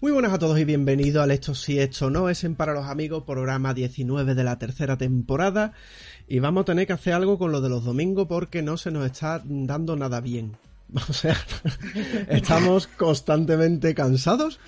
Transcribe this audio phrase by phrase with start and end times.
[0.00, 2.86] Muy buenas a todos y bienvenidos al Esto sí, esto no es en Para los
[2.86, 5.72] Amigos, programa 19 de la tercera temporada.
[6.28, 8.90] Y vamos a tener que hacer algo con lo de los domingos porque no se
[8.90, 10.56] nos está dando nada bien.
[11.08, 11.36] O sea,
[12.28, 14.58] estamos constantemente cansados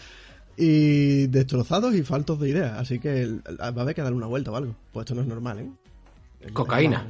[0.56, 2.78] y destrozados y faltos de ideas.
[2.78, 3.26] Así que
[3.58, 4.74] va a haber que darle una vuelta o algo.
[4.92, 6.50] Pues esto no es normal, ¿eh?
[6.52, 7.06] Cocaína.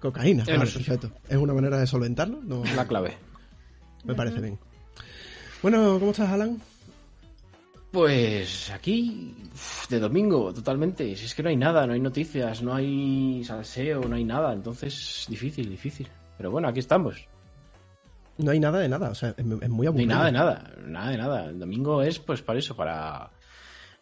[0.00, 1.10] Cocaína, claro, perfecto.
[1.28, 2.40] ¿Es una manera de solventarlo?
[2.42, 3.16] No, La clave.
[4.04, 4.58] me parece bien.
[5.62, 6.60] Bueno, ¿cómo estás, Alan?
[7.92, 9.34] Pues aquí,
[9.88, 11.16] de domingo, totalmente.
[11.16, 14.52] Si es que no hay nada, no hay noticias, no hay salseo, no hay nada.
[14.52, 16.06] Entonces, difícil, difícil.
[16.36, 17.26] Pero bueno, aquí estamos.
[18.38, 20.06] No hay nada de nada, o sea, es, muy No hay aburrido.
[20.08, 21.44] nada de nada, nada de nada.
[21.46, 23.30] El domingo es pues para eso, para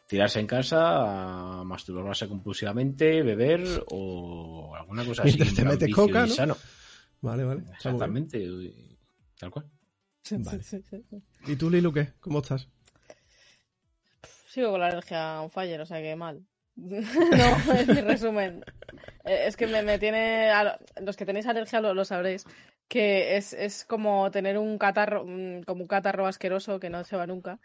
[0.06, 5.30] tirarse en casa, masturbarse compulsivamente, beber o alguna cosa así.
[5.36, 6.28] Mientras te metes coca, ¿no?
[6.28, 6.56] sano.
[7.22, 7.62] Vale, vale.
[7.72, 8.38] Exactamente.
[8.38, 8.96] y-
[9.38, 9.64] Tal cual.
[10.30, 10.60] Vale.
[11.46, 12.12] ¿Y tú, Lilu, qué?
[12.20, 12.68] ¿Cómo estás?
[14.48, 16.42] Sigo con la alergia on fire, o sea que mal.
[16.76, 18.64] no, es mi resumen.
[19.24, 20.50] Eh, Es que me, me tiene.
[20.50, 22.44] a lo- Los que tenéis alergia lo, lo sabréis.
[22.88, 27.16] Que es, es como tener un catarro, mm, como un catarro asqueroso que no se
[27.16, 27.58] va nunca.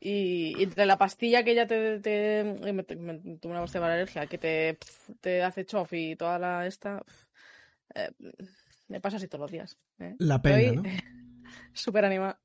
[0.00, 2.00] Y, y entre la pastilla que ya te.
[2.00, 2.84] te me, me,
[3.38, 4.78] tuve una pastilla para alergia, que te,
[5.20, 7.02] te hace chof y toda la esta.
[7.94, 8.10] eh,
[8.88, 9.78] me pasa así todos los días.
[9.98, 10.14] ¿eh?
[10.18, 10.82] La pena, ¿no?
[11.72, 12.38] Súper animada.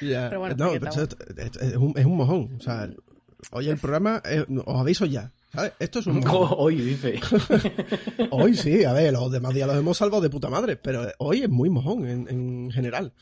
[0.00, 0.28] Ya.
[0.28, 0.96] Pero bueno, no, pero estamos.
[0.98, 2.56] esto- esto es, un, es un mojón.
[2.58, 2.88] O sea,
[3.50, 5.32] hoy el programa, eh, os aviso ya.
[5.52, 5.72] ¿sabes?
[5.78, 6.48] Esto es un mojón.
[6.58, 7.20] Hoy dice.
[8.30, 11.42] Hoy sí, a ver, los demás días los hemos salvado de puta madre, pero hoy
[11.42, 13.12] es muy mojón en, en general.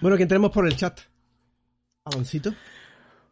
[0.00, 1.00] Bueno, ¿quién tenemos por el chat?
[2.04, 2.54] Aloncito.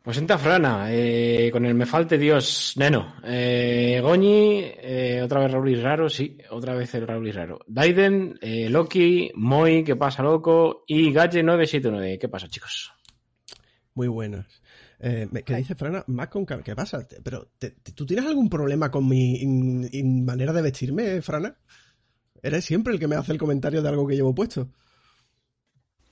[0.08, 3.16] Pues entra Frana, eh, con el Me Falte Dios, Neno.
[3.24, 7.58] Eh, Goñi, eh, otra vez Raúl Raro, sí, otra vez el Raúl Raro.
[7.66, 10.82] Daiden, eh, Loki, Moy, ¿qué pasa, loco?
[10.86, 12.90] Y Galle979, ¿qué pasa, chicos?
[13.92, 14.46] Muy buenas.
[14.98, 16.02] Eh, me- ¿Qué dice Frana?
[16.06, 17.06] Más con ¿Qué pasa?
[17.22, 21.54] Pero, te- te- ¿tú tienes algún problema con mi in- in- manera de vestirme, Frana?
[22.42, 24.70] Eres siempre el que me hace el comentario de algo que llevo puesto.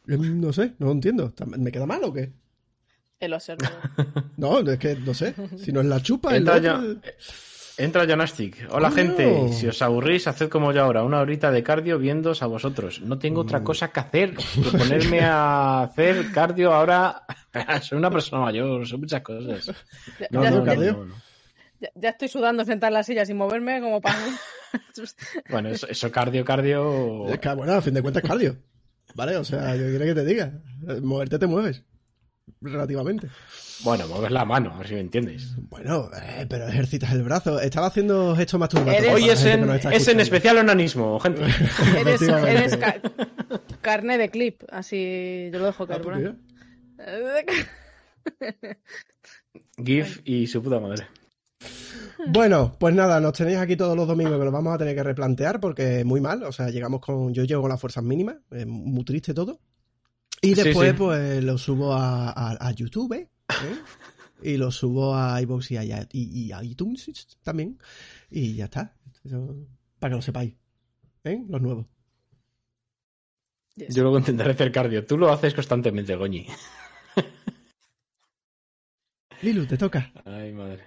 [0.07, 1.33] Eh, No sé, no lo entiendo.
[1.57, 2.31] ¿Me queda mal o qué?
[3.21, 3.77] El observador.
[4.37, 5.35] No, es que no sé.
[5.59, 7.01] Si no es la chupa, el Entra, otro- ya,
[7.79, 8.69] entra Janastic.
[8.71, 8.97] Hola, Coño.
[9.03, 9.53] gente.
[9.55, 13.01] Si os aburrís, haced como yo ahora, una horita de cardio viéndoos a vosotros.
[13.01, 13.47] No tengo Mm.
[13.47, 17.23] otra cosa que hacer que ponerme a hacer cardio ahora.
[17.83, 19.67] Soy una persona mayor, son muchas cosas.
[20.21, 21.07] Ya- No, ya- no, cardio.
[21.07, 21.15] no.
[21.81, 24.17] Ya, ya estoy sudando sentar en la silla sin moverme como para...
[25.51, 27.29] Bueno, eso, eso cardio, cardio.
[27.29, 28.57] Es que, bueno, a fin de cuentas cardio.
[29.15, 29.37] ¿Vale?
[29.37, 30.53] O sea, yo quiero que te diga.
[31.03, 31.83] Moverte te mueves.
[32.61, 33.29] Relativamente.
[33.85, 35.55] Bueno, mueves la mano, a ver si me entiendes.
[35.69, 37.61] Bueno, eh, pero ejercitas el brazo.
[37.61, 39.15] Estaba haciendo gestos masturbatorios.
[39.15, 41.43] Hoy es en, nos es en especial onanismo, gente.
[42.01, 43.01] eres eres ca-
[43.83, 46.03] carne de clip, así yo lo dejo Ah, caer.
[46.03, 47.67] pues.
[49.85, 51.07] GIF y su puta madre.
[52.29, 55.03] Bueno, pues nada, nos tenéis aquí todos los domingos que los vamos a tener que
[55.03, 56.43] replantear porque muy mal.
[56.45, 57.33] O sea, llegamos con.
[57.35, 58.37] Yo llego con las fuerzas mínimas.
[58.51, 59.61] Es muy triste todo.
[60.47, 60.97] Y Sí, después, sí.
[60.97, 63.13] pues lo subo a, a- a YouTube.
[63.15, 63.29] ¿eh?
[64.43, 67.79] Y lo subo a iVoox y a, y, y a iTunes también.
[68.31, 68.95] Y ya está.
[69.25, 69.67] Eso-
[69.99, 70.55] para que lo sepáis.
[71.25, 71.43] ¿Eh?
[71.49, 71.87] Los nuevos.
[73.77, 73.95] Yes.
[73.95, 75.05] Yo luego intentaré hacer cardio.
[75.05, 76.47] Tú lo haces constantemente, Goñi.
[79.43, 80.13] Lilu, te toca.
[80.25, 80.85] Ay, madre.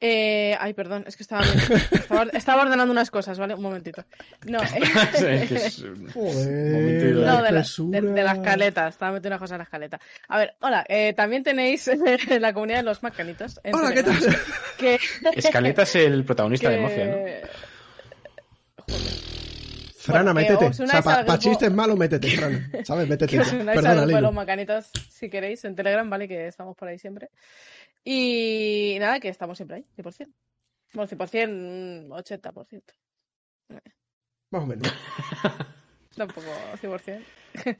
[0.00, 3.54] Eh, ay, perdón, es que estaba, viendo- estaba, estaba ordenando unas cosas, ¿vale?
[3.54, 4.04] Un momentito.
[4.46, 7.62] No, Es que es un- Joder, Momento de- No, de la,
[8.00, 9.98] de, de la escaleta, estaba metiendo una cosa en la escaleta.
[10.28, 11.90] A ver, hola, eh, también tenéis
[12.40, 13.60] la comunidad de los macanitos.
[13.72, 14.16] Hola, ¿qué tal?
[14.78, 15.00] Que,
[15.34, 17.16] Escaleta es el protagonista de que- Mafia, ¿no?
[19.96, 20.84] Frana, Bueno, que métete.
[20.84, 22.70] O sea, para grupo- chistes malos, métete, Frana.
[22.84, 23.08] ¿Sabes?
[23.08, 23.32] Métete.
[23.32, 26.26] que os unáis al Perdona, grupo de los macanitos si queréis en Telegram, ¿vale?
[26.26, 27.28] Que estamos por ahí siempre.
[28.10, 30.32] Y nada, que estamos siempre ahí, 100%.
[30.94, 32.94] Bueno, 100%, mm, 80%.
[34.48, 34.88] Más o menos.
[36.16, 36.46] Tampoco
[36.80, 37.22] 100%.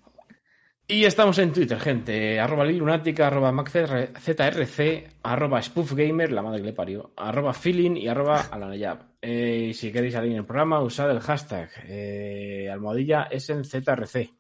[0.91, 2.41] Y estamos en Twitter, gente.
[2.41, 8.49] Arroba Lilunática, arroba MacZRC, arroba SpoofGamer, la madre que le parió, arroba Feeling y arroba
[8.51, 9.17] Alanayab.
[9.21, 13.65] Eh, y si queréis salir en el programa, usad el hashtag eh, almohadilla es en
[13.65, 14.31] ZRC.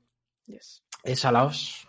[0.46, 0.82] Yes.
[1.04, 1.87] Es a laos.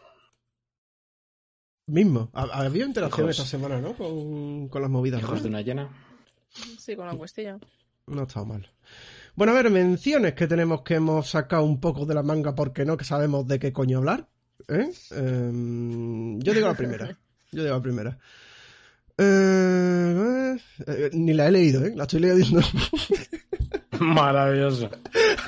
[1.89, 2.29] Mismo.
[2.33, 3.37] Ha- ha habido interacción Hijos.
[3.39, 3.93] esta semana, ¿no?
[3.95, 5.21] Con, con las movidas.
[5.21, 5.41] Hijos ¿no?
[5.43, 5.89] de una llena.
[6.79, 7.57] Sí, con la cuestilla.
[8.07, 8.69] No ha estado mal.
[9.35, 12.85] Bueno, a ver, menciones que tenemos que hemos sacado un poco de la manga porque
[12.85, 14.27] no que sabemos de qué coño hablar.
[14.67, 14.89] ¿eh?
[15.11, 17.17] Em, yo digo la primera.
[17.51, 18.19] Yo digo la primera.
[19.17, 21.93] Eh, eh, ni la he leído, ¿eh?
[21.95, 22.61] La estoy leyendo.
[23.99, 24.89] Maravilloso.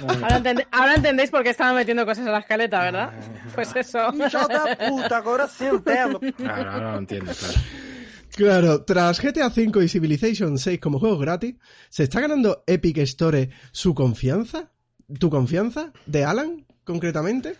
[0.07, 3.11] Ahora, entendé- ahora entendéis por qué estaban metiendo cosas en la escaleta, ¿verdad?
[3.55, 4.11] Pues eso.
[4.89, 6.33] Puta.
[6.37, 7.53] Claro, ahora lo entiendo, claro.
[8.35, 11.55] Claro, tras GTA V y Civilization 6 como juegos gratis,
[11.89, 14.71] ¿se está ganando Epic Store su confianza?
[15.19, 15.91] ¿Tu confianza?
[16.05, 17.55] ¿De Alan, concretamente?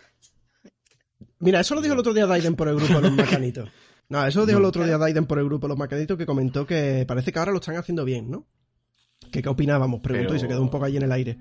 [1.40, 3.68] Mira, eso lo dijo el otro día Daiden por el grupo de los macanitos.
[4.08, 6.24] No, eso lo dijo el otro día Daiden por el grupo de los macanitos que
[6.26, 8.46] comentó que parece que ahora lo están haciendo bien, ¿no?
[9.30, 10.00] ¿Qué, qué opinábamos?
[10.00, 11.38] Preguntó Pero- y se quedó un poco ahí en el aire.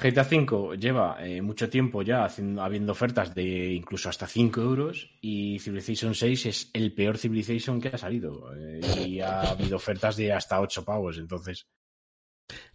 [0.00, 5.10] GTA V lleva eh, mucho tiempo ya haciendo, habiendo ofertas de incluso hasta 5 euros
[5.20, 10.16] y Civilization 6 es el peor Civilization que ha salido eh, y ha habido ofertas
[10.16, 11.66] de hasta 8 pavos, entonces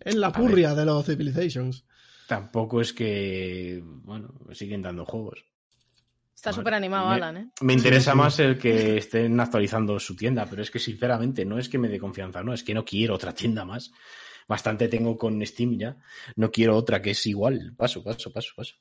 [0.02, 1.86] Es la purria de los Civilizations.
[2.28, 5.46] tampoco es que, bueno, siguen dando juegos.
[6.44, 7.50] Está súper animado Me- Alan, ¿eh?
[7.62, 11.70] Me interesa más el que estén actualizando su tienda, pero es que sinceramente no es
[11.70, 13.92] que me dé confianza, no, es que no quiero otra tienda más.
[14.46, 15.96] Bastante tengo con Steam ya,
[16.36, 17.74] no quiero otra que es igual.
[17.78, 18.76] Paso, paso, paso, paso.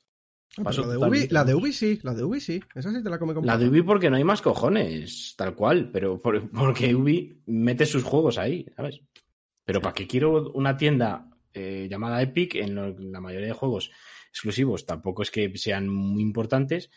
[0.57, 1.55] Ah, la, de Ubi, la de.
[1.55, 2.59] Ubi sí, la de Ubi sí.
[2.75, 3.69] Esa sí te la come con La de.
[3.69, 8.37] Ubi porque no hay más cojones, tal cual, pero por- porque Ubi mete sus juegos
[8.37, 8.99] ahí, ¿sabes?
[9.63, 13.89] Pero ¿para qué quiero una tienda eh, llamada Epic en lo- la mayoría de juegos
[14.29, 14.85] exclusivos?
[14.85, 16.89] Tampoco es que sean muy importantes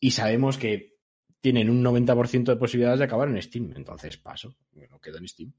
[0.00, 0.96] y sabemos que
[1.40, 4.56] tienen un 90% de posibilidades de acabar en Steam, entonces paso,
[4.90, 5.52] no quedo en Steam.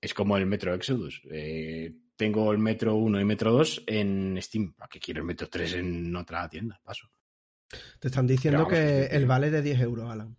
[0.00, 1.22] Es como el Metro Exodus.
[1.30, 4.74] eh, tengo el Metro 1 y Metro 2 en Steam.
[4.74, 6.80] ¿Para qué quiero el Metro 3 en otra tienda?
[6.84, 7.08] Paso.
[7.98, 10.36] Te están diciendo que el vale de 10 euros, Alan.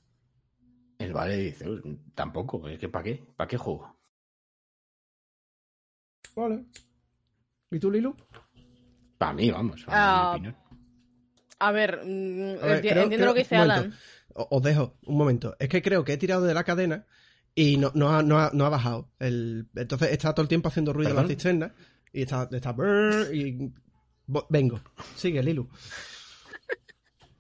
[0.98, 1.82] El vale dice, "Uy,
[2.14, 3.24] tampoco, es que ¿para qué?
[3.36, 3.98] ¿Para qué juego?
[6.36, 6.66] Vale.
[7.72, 8.16] ¿Y tú, Lilu?
[9.18, 10.65] Para mí, vamos, a Ah, mi opinión.
[11.60, 13.56] A ver, mm, A ver, enti- creo- entiendo creo- lo que dice.
[13.56, 13.94] Alan.
[14.34, 15.56] Os dejo un momento.
[15.60, 17.06] Es que creo que he tirado de la cadena
[17.54, 19.10] y no, no, ha, no, ha, no ha bajado.
[19.20, 21.74] El, entonces está todo el tiempo haciendo ruido en la cisterna
[22.12, 23.72] y está, está brrr y
[24.50, 24.82] vengo.
[25.16, 25.70] Sigue, Lilu.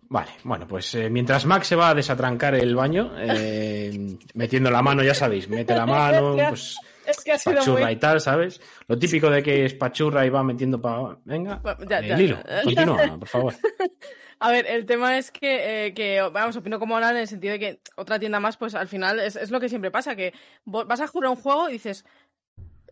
[0.07, 4.81] Vale, bueno, pues eh, mientras Max se va a desatrancar el baño, eh, metiendo la
[4.83, 7.91] mano, ya sabéis, mete la mano, pues Es que ha sido pachurra muy...
[7.93, 8.61] y tal, ¿sabes?
[8.87, 11.17] Lo típico de que es pachurra y va metiendo para...
[11.25, 12.61] Venga, Bueno, ya, eh, ya.
[12.63, 13.53] Continúa, por favor.
[14.39, 17.53] A ver, el tema es que, eh, que, vamos, opino como Alan en el sentido
[17.53, 20.33] de que otra tienda más, pues al final es, es lo que siempre pasa, que
[20.65, 22.05] vas a jugar un juego y dices,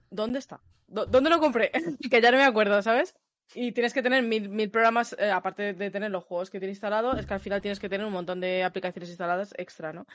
[0.10, 0.62] ¿dónde está?
[0.88, 1.71] ¿Dó- ¿Dónde lo compré?
[2.10, 3.15] que ya no me acuerdo, ¿sabes?
[3.56, 6.77] Y tienes que tener mil, mil programas, eh, aparte de tener los juegos que tienes
[6.77, 10.07] instalado, es que al final tienes que tener un montón de aplicaciones instaladas extra, ¿no?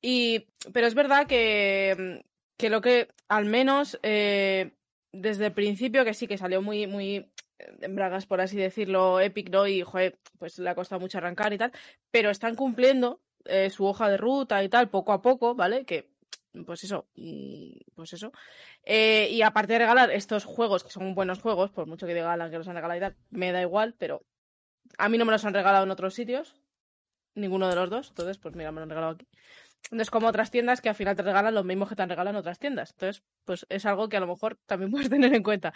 [0.00, 2.24] Y, pero es verdad que,
[2.58, 4.72] lo que, al menos, eh,
[5.12, 9.50] desde el principio, que sí que salió muy, muy en bragas, por así decirlo, Epic,
[9.50, 9.66] ¿no?
[9.66, 11.72] Y, joder, pues le ha costado mucho arrancar y tal,
[12.10, 15.84] pero están cumpliendo eh, su hoja de ruta y tal, poco a poco, ¿vale?
[15.84, 16.10] Que,
[16.66, 18.32] pues eso, mm, pues eso.
[18.84, 22.32] Eh, y aparte de regalar estos juegos, que son buenos juegos, por mucho que diga
[22.32, 24.24] Alan que los han regalado y tal, me da igual, pero
[24.98, 26.54] a mí no me los han regalado en otros sitios,
[27.34, 29.26] ninguno de los dos, entonces, pues mira, me lo han regalado aquí.
[29.84, 32.36] Entonces, como otras tiendas que al final te regalan lo mismo que te han regalado
[32.36, 32.90] en otras tiendas.
[32.92, 35.72] Entonces, pues es algo que a lo mejor también puedes tener en cuenta.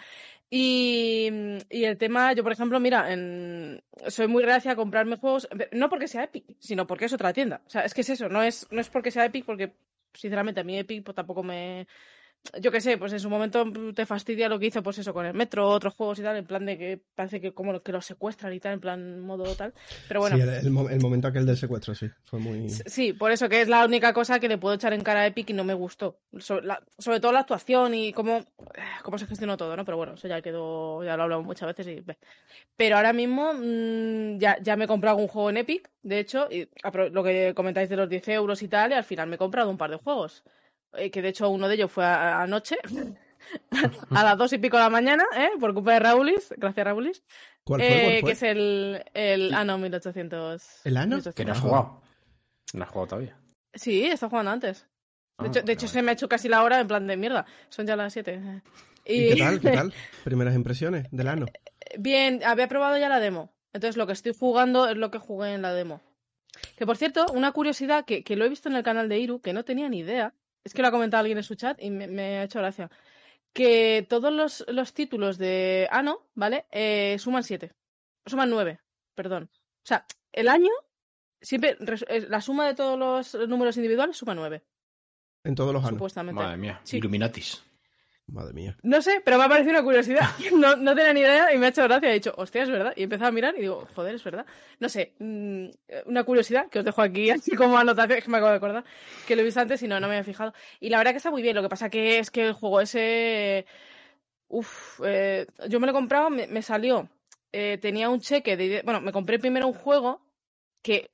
[0.49, 1.29] Y,
[1.69, 5.89] y el tema, yo por ejemplo, mira, en- soy muy reacia a comprarme juegos, no
[5.89, 7.61] porque sea Epic, sino porque es otra tienda.
[7.65, 9.73] O sea, es que es eso, no es, no es porque sea Epic, porque
[10.13, 11.87] sinceramente a mí Epic pues, tampoco me...
[12.61, 15.25] Yo qué sé, pues en su momento te fastidia lo que hizo, pues eso, con
[15.25, 18.05] el Metro, otros juegos y tal, en plan de que parece que como que los
[18.05, 19.73] secuestran y tal, en plan modo tal.
[20.07, 22.09] Pero bueno, Sí, el, el mo- el momento aquel del secuestro, sí.
[22.25, 22.69] Fue muy.
[22.69, 25.27] Sí, por eso que es la única cosa que le puedo echar en cara a
[25.27, 26.21] Epic y no me gustó.
[26.39, 28.43] Sobre, la- sobre todo la actuación y cómo,
[29.03, 29.85] cómo se gestionó todo, ¿no?
[29.85, 32.03] Pero bueno, eso ya quedó, ya lo hablamos muchas veces y.
[32.75, 36.47] Pero ahora mismo mm, ya, ya me he comprado un juego en Epic, de hecho,
[36.49, 36.67] y
[37.11, 39.69] lo que comentáis de los 10 euros y tal, y al final me he comprado
[39.69, 40.43] un par de juegos.
[40.93, 42.77] Eh, que de hecho uno de ellos fue a- anoche,
[44.11, 45.49] a las dos y pico de la mañana, ¿eh?
[45.59, 47.23] Por culpa de Raulis, gracias Raulis.
[47.63, 47.87] ¿Cuál fue?
[47.87, 48.23] Eh, ¿Cuál fue?
[48.27, 50.85] que es el, el ano 1800.
[50.85, 51.17] ¿El ano?
[51.17, 51.35] 1800.
[51.35, 52.01] Que no has jugado.
[52.73, 53.37] No has jugado todavía.
[53.73, 54.87] Sí, está jugando antes.
[55.37, 57.05] Ah, De hecho, de vale, hecho se me ha hecho casi la hora en plan
[57.07, 57.45] de mierda.
[57.69, 58.61] Son ya las 7.
[59.05, 59.59] ¿Y qué tal?
[59.59, 59.93] ¿Qué tal?
[60.23, 61.45] Primeras impresiones del ano.
[61.97, 63.53] Bien, había probado ya la demo.
[63.73, 66.01] Entonces lo que estoy jugando es lo que jugué en la demo.
[66.77, 69.39] Que por cierto, una curiosidad que, que lo he visto en el canal de Iru,
[69.41, 71.89] que no tenía ni idea, es que lo ha comentado alguien en su chat y
[71.89, 72.89] me, me ha hecho gracia.
[73.53, 76.65] Que todos los, los títulos de Ano, ¿vale?
[76.71, 77.71] Eh, suman 7.
[78.25, 78.79] Suman 9,
[79.15, 79.49] perdón.
[79.53, 80.69] O sea, el año,
[81.41, 84.63] siempre, eh, la suma de todos los números individuales suma 9,
[85.45, 85.95] En todos los anos.
[85.97, 86.41] supuestamente.
[86.41, 86.97] Madre mía, Sí.
[86.97, 87.63] Illuminatis.
[88.31, 88.77] Madre mía.
[88.83, 90.27] No sé, pero me ha parecido una curiosidad.
[90.55, 92.09] No, no tenía ni idea y me ha hecho gracia.
[92.09, 92.93] He dicho, hostia, es verdad.
[92.95, 94.45] Y he empezado a mirar y digo, joder, es verdad.
[94.79, 95.67] No sé, mm,
[96.05, 98.83] una curiosidad que os dejo aquí, así como anotación, que me acabo de acordar,
[99.27, 100.53] que lo he visto antes y no, no me había fijado.
[100.79, 101.55] Y la verdad que está muy bien.
[101.55, 103.65] Lo que pasa que es que el juego ese.
[104.49, 107.09] Uf, eh, yo me lo he comprado, me, me salió.
[107.51, 108.81] eh, tenía un cheque de.
[108.83, 110.21] Bueno, me compré primero un juego
[110.83, 111.11] que.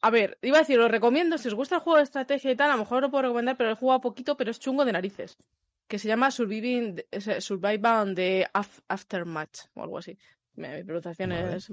[0.00, 2.56] A ver, iba a decir, os recomiendo, si os gusta el juego de estrategia y
[2.56, 4.92] tal, a lo mejor lo puedo recomendar, pero he jugado poquito, pero es chungo de
[4.92, 5.36] narices.
[5.88, 10.18] Que se llama Surviving, eh, Survival de Af- Aftermatch o algo así.
[10.54, 11.56] Mi, pronunciación Vale.
[11.56, 11.68] es.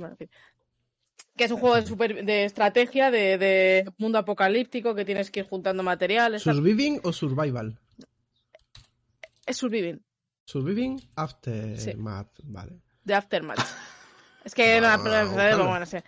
[1.36, 5.41] Que es un juego de, super- de estrategia, de, de mundo apocalíptico, que tienes que
[5.41, 6.44] ir juntando materiales.
[6.44, 7.77] ¿Surviving o survival?
[9.46, 10.01] Es Surviving,
[10.46, 11.94] Surviving after Sí.
[11.96, 12.79] math, vale.
[13.03, 13.60] de Aftermatch.
[14.44, 16.03] es que no, Ah, no, no, no, bueno, no sé.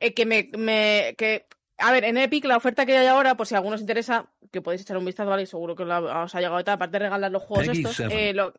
[0.00, 1.46] Eh, que me, me que
[1.78, 4.30] a ver, en Epic la oferta que hay ahora, por si a alguno os interesa,
[4.52, 5.42] que podéis echar un vistazo, ¿vale?
[5.42, 7.78] Y seguro que la- os ha llegado y tal, aparte de regalar los juegos Peggy
[7.84, 8.54] estos, eh, lo-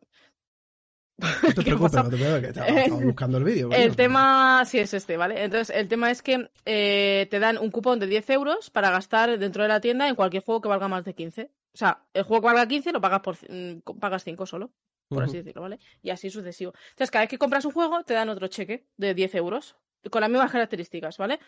[1.18, 3.70] No te ¿Qué preocupes, no te preocupes, que estaba, estaba buscando el vídeo.
[3.72, 5.42] El tema sí es este, ¿vale?
[5.44, 9.38] Entonces, el tema es que eh, te dan un cupón de 10 euros para gastar
[9.38, 11.50] dentro de la tienda en cualquier juego que valga más de 15.
[11.72, 14.70] O sea, el juego que valga 15 lo pagas por mm, pagas 5 solo,
[15.08, 15.78] por así decirlo, ¿vale?
[16.02, 16.74] Y así sucesivo.
[16.90, 19.76] Entonces, cada vez que compras un juego, te dan otro cheque de 10 euros,
[20.10, 21.38] con las mismas características, ¿vale?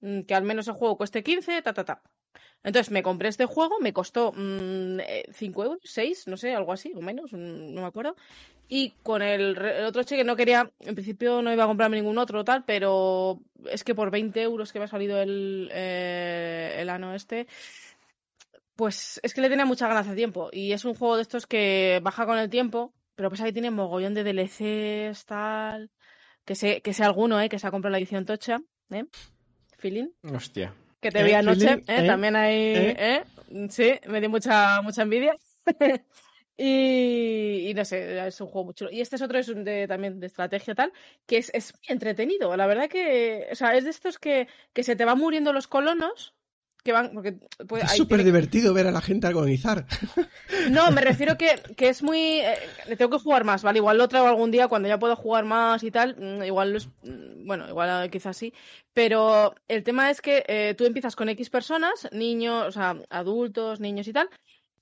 [0.00, 2.02] Mm, Que al menos el juego cueste 15, ta, ta, ta.
[2.62, 7.00] Entonces me compré este juego, me costó 5 euros, 6, no sé, algo así, o
[7.00, 8.16] menos, mm, no me acuerdo.
[8.68, 12.16] Y con el, el otro cheque no quería, en principio no iba a comprarme ningún
[12.18, 16.88] otro tal, pero es que por 20 euros que me ha salido el, eh, el
[16.88, 17.46] ano este,
[18.76, 20.48] pues es que le tenía mucha ganas de tiempo.
[20.52, 23.70] Y es un juego de estos que baja con el tiempo, pero pasa que tiene
[23.70, 25.90] mogollón de DLCs, tal.
[26.44, 27.48] Que sé, que sé alguno, ¿eh?
[27.48, 28.58] Que se ha comprado la edición tocha,
[28.90, 29.04] ¿eh?
[29.78, 30.08] Feeling.
[30.34, 30.74] Hostia.
[31.00, 32.04] Que te Eh, vi anoche, feeling, ¿eh?
[32.04, 32.96] eh, También hay, eh.
[32.98, 33.24] ¿eh?
[33.70, 35.34] Sí, me dio mucha, mucha envidia.
[36.56, 38.90] y, y no sé, es un juego muy chulo.
[38.90, 40.92] Y este es otro es un de, también de estrategia tal,
[41.26, 42.56] que es, es muy entretenido.
[42.56, 45.66] La verdad que, o sea, es de estos que, que se te van muriendo los
[45.66, 46.34] colonos,
[46.84, 47.34] que van, porque
[47.66, 49.86] pues, Es súper tiene- divertido ver a la gente agonizar.
[50.70, 52.40] no, me refiero que, que es muy.
[52.40, 52.54] eh,
[52.86, 53.78] le tengo que jugar más, ¿vale?
[53.78, 56.14] Igual lo traigo algún día cuando ya puedo jugar más y tal.
[56.16, 58.52] mm, Igual lo es- mm, Bueno, igual eh, quizás sí.
[58.92, 63.80] Pero el tema es que eh, tú empiezas con X personas, niños, o sea, adultos,
[63.80, 64.28] niños y tal.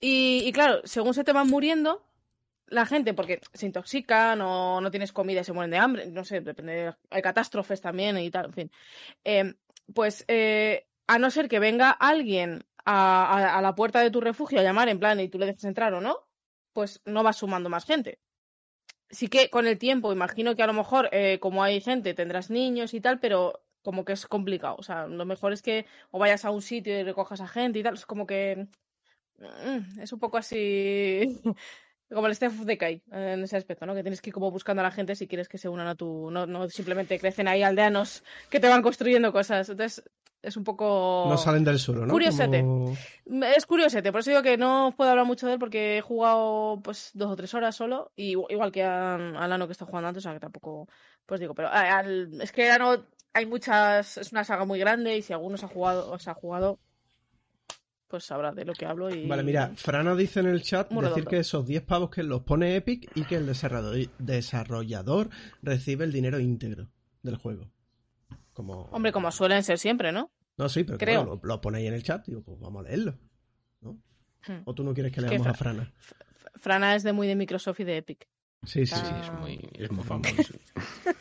[0.00, 2.04] Y, y claro, según se te van muriendo,
[2.66, 6.24] la gente, porque se intoxican o no tienes comida y se mueren de hambre, no
[6.24, 6.92] sé, depende.
[7.10, 8.70] Hay catástrofes también y tal, en fin.
[9.24, 9.54] Eh,
[9.94, 14.62] pues eh, a no ser que venga alguien a, la puerta de tu refugio a
[14.62, 16.16] llamar en plan y tú le dejes entrar o no,
[16.72, 18.18] pues no vas sumando más gente.
[19.10, 22.50] Sí que con el tiempo, imagino que a lo mejor, eh, como hay gente, tendrás
[22.50, 24.76] niños y tal, pero como que es complicado.
[24.78, 27.78] O sea, lo mejor es que o vayas a un sitio y recojas a gente
[27.78, 27.94] y tal.
[27.94, 28.68] Es como que
[29.38, 31.40] mm, es un poco así
[32.08, 33.94] como el Steph de Kai en ese aspecto, ¿no?
[33.94, 35.94] Que tienes que ir como buscando a la gente si quieres que se unan a
[35.94, 36.30] tu...
[36.30, 39.68] No, no simplemente crecen ahí aldeanos que te van construyendo cosas.
[39.68, 40.04] Entonces,
[40.42, 41.26] es un poco...
[41.28, 42.12] No salen del suelo, ¿no?
[42.12, 42.60] Curiosete.
[42.60, 42.94] Como-
[43.44, 46.00] Es curiosete, por eso digo que no os puedo hablar mucho de él porque he
[46.00, 49.72] jugado pues dos o tres horas solo, y igu- igual que a, a Lano que
[49.72, 50.88] está jugando antes, o sea que tampoco,
[51.26, 55.22] pues digo, pero al- es que Lano hay muchas, es una saga muy grande y
[55.22, 56.78] si alguno se ha jugado, o se ha jugado,
[58.08, 59.26] pues sabrá de lo que hablo y...
[59.26, 61.30] Vale, mira, Frana dice en el chat Muy decir redondo.
[61.30, 63.46] que esos 10 pavos que los pone Epic y que el
[64.18, 65.30] desarrollador
[65.62, 66.88] recibe el dinero íntegro
[67.22, 67.70] del juego.
[68.52, 68.82] Como...
[68.92, 70.30] Hombre, como suelen ser siempre, ¿no?
[70.56, 71.24] No, sí, pero creo.
[71.24, 73.18] bueno, lo, lo ponéis en el chat, digo, pues vamos a leerlo.
[73.80, 73.92] ¿no?
[74.46, 74.62] Hmm.
[74.64, 75.92] ¿O tú no quieres que Es que leamos a Fra- Frana?
[76.56, 78.28] Frana es de muy de Microsoft y de Epic.
[78.64, 80.32] Sí, sí, Sí, sí, es muy, es muy fanboy.
[80.44, 80.54] sí.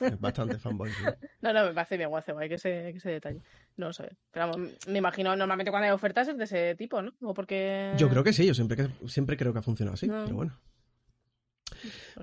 [0.02, 0.92] es bastante fanboy.
[0.92, 1.04] sí.
[1.42, 3.42] No, no, me parece bien guay, guay que ese, que ese detalle.
[3.78, 4.10] No lo sé.
[4.30, 7.14] Pero vamos, me imagino, normalmente cuando hay ofertas es de ese tipo, ¿no?
[7.22, 7.94] O porque...
[7.98, 10.24] Yo creo que sí, yo siempre, que- siempre creo que ha funcionado así, No.
[10.26, 10.60] pero bueno.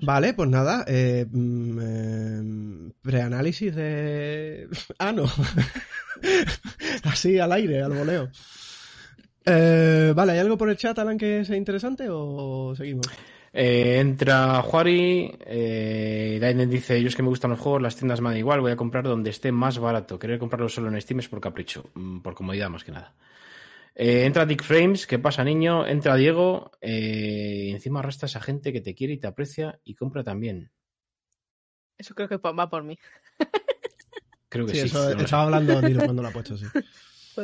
[0.01, 4.67] Vale, pues nada, eh, mm, eh, preanálisis de...
[4.99, 5.25] Ah, no.
[7.03, 8.29] Así al aire, al voleo.
[9.45, 13.07] Eh, vale, ¿hay algo por el chat, Alan, que sea interesante o seguimos?
[13.51, 18.21] Eh, entra Juari, eh, Dainen dice, yo es que me gustan los juegos, las tiendas
[18.21, 20.19] me da igual, voy a comprar donde esté más barato.
[20.19, 23.13] Querer comprarlo solo en Steam es por capricho, mm, por comodidad más que nada.
[23.95, 25.85] Eh, entra Dick Frames, ¿qué pasa niño?
[25.85, 29.79] Entra Diego, eh, y encima arrastra a esa gente que te quiere y te aprecia
[29.83, 30.71] y compra también.
[31.97, 32.97] Eso creo que va por mí.
[34.49, 34.85] Creo que Sí, sí.
[34.87, 35.25] eso no lo sé.
[35.25, 36.65] estaba hablando Nilo cuando lo ha puesto, sí.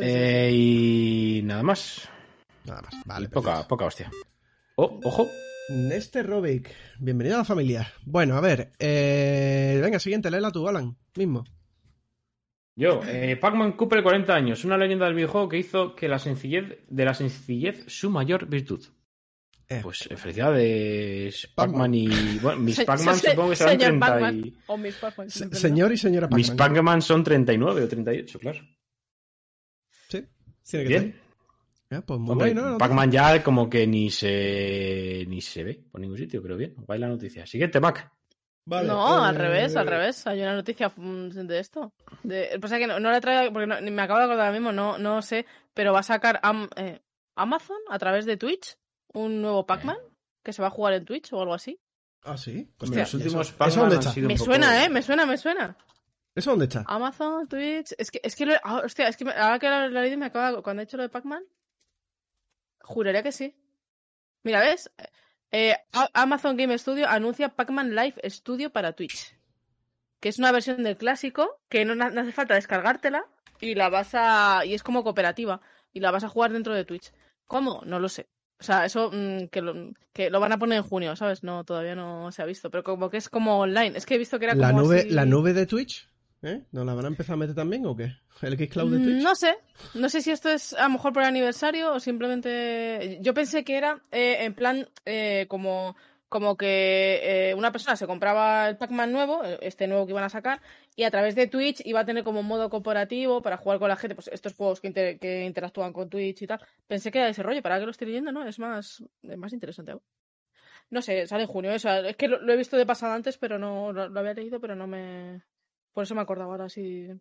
[0.02, 2.10] Eh, y nada más.
[2.66, 3.30] Nada más, vale.
[3.30, 4.12] Poca, poca hostia.
[4.76, 5.30] Oh, ojo.
[5.70, 7.94] Neste Robic, bienvenido a la familia.
[8.04, 11.46] Bueno, a ver, eh, venga, siguiente, léela tú, Alan, mismo.
[12.78, 16.80] Yo, eh, Pac-Man cumple 40 años, una leyenda del videojuego que hizo que la sencillez,
[16.90, 18.84] de la sencillez su mayor virtud.
[19.68, 19.80] Eh.
[19.82, 21.72] Pues eh, felicidades, Pac-Man.
[21.74, 22.40] Pac-Man y.
[22.40, 24.38] Bueno, mis Pac-Man supongo que serán señor 30 Pac-Man.
[24.46, 24.58] y.
[24.68, 25.30] O mis Pac-Man.
[25.30, 26.74] Se- señor y señora Mis Pac-Man.
[26.76, 28.60] Pac-Man son 39 o 38, claro.
[30.10, 30.24] Sí,
[30.70, 31.16] tiene que Bien.
[31.92, 32.72] Ah, pues muy Hombre, bueno.
[32.72, 32.78] ¿no?
[32.78, 36.74] Pac-Man ya como que ni se ni se ve por ningún sitio, pero bien.
[36.78, 37.46] Guay la noticia.
[37.48, 38.12] Siguiente, Mac.
[38.68, 40.26] Vale, no, al eh, revés, al revés.
[40.28, 41.94] Hay una noticia mm, de esto.
[42.24, 44.58] De, pasa que no, no la traído porque no- ni me acabo de acordar ahora
[44.60, 47.00] mismo, no, no sé, pero va a sacar Am- eh,
[47.36, 48.76] Amazon a través de Twitch
[49.14, 49.98] un nuevo Pac-Man
[50.44, 51.80] que se va a jugar en Twitch o algo así.
[52.24, 52.68] Ah, sí.
[52.80, 54.12] Hostia, los últimos ¿eso- Pac-Man ¿Eso dónde han está?
[54.14, 54.90] sido Me poco- suena, ¿eh?
[54.90, 55.78] Me suena, me suena.
[56.34, 56.84] ¿Eso dónde está?
[56.88, 57.94] Amazon, Twitch.
[57.98, 60.26] Es que, es que, lo, ah, hostia, es que me- ahora que he leído me
[60.26, 60.62] acaba.
[60.64, 61.44] Cuando he hecho lo de Pac-Man,
[62.82, 63.56] juraría que sí.
[64.44, 64.92] Mira, ¿ves?
[65.58, 65.78] Eh,
[66.14, 69.38] Amazon Game Studio anuncia Pac-Man Live Studio para Twitch.
[70.20, 73.24] Que es una versión del clásico que no, no hace falta descargártela
[73.62, 74.66] y la vas a.
[74.66, 75.62] y es como cooperativa.
[75.94, 77.14] Y la vas a jugar dentro de Twitch.
[77.46, 77.82] ¿Cómo?
[77.86, 78.28] No lo sé.
[78.60, 81.42] O sea, eso mm, que, lo, que lo van a poner en junio, ¿sabes?
[81.42, 82.70] No, todavía no se ha visto.
[82.70, 83.98] Pero como que es como online.
[83.98, 86.10] Es que he visto que era ¿La como nube, así- ¿La nube de Twitch?
[86.42, 86.62] ¿Eh?
[86.72, 88.12] ¿Nos la van a empezar a meter también o qué?
[88.42, 89.20] ¿El Xcloud de Twitch?
[89.22, 89.58] Mm, No sé,
[89.96, 93.18] no sé si esto es a lo mejor por aniversario o simplemente.
[93.22, 95.96] Yo pensé que era eh, en plan eh, como,
[96.30, 100.30] como que eh, una persona se compraba el Pac-Man nuevo, este nuevo que iban a
[100.30, 100.62] sacar,
[100.96, 103.90] y a través de Twitch iba a tener como un modo cooperativo para jugar con
[103.90, 106.60] la gente, pues estos juegos que, inter- que interactúan con Twitch y tal.
[106.86, 108.46] Pensé que era ese rollo, para que lo estoy leyendo, ¿no?
[108.48, 110.02] Es más, es más interesante aún.
[110.92, 111.90] No sé, sale en junio, eso.
[111.92, 114.60] Es que lo, lo he visto de pasada antes, pero no lo, lo había leído,
[114.60, 115.42] pero no me.
[115.96, 117.08] Por eso me acordaba ahora así.
[117.08, 117.18] De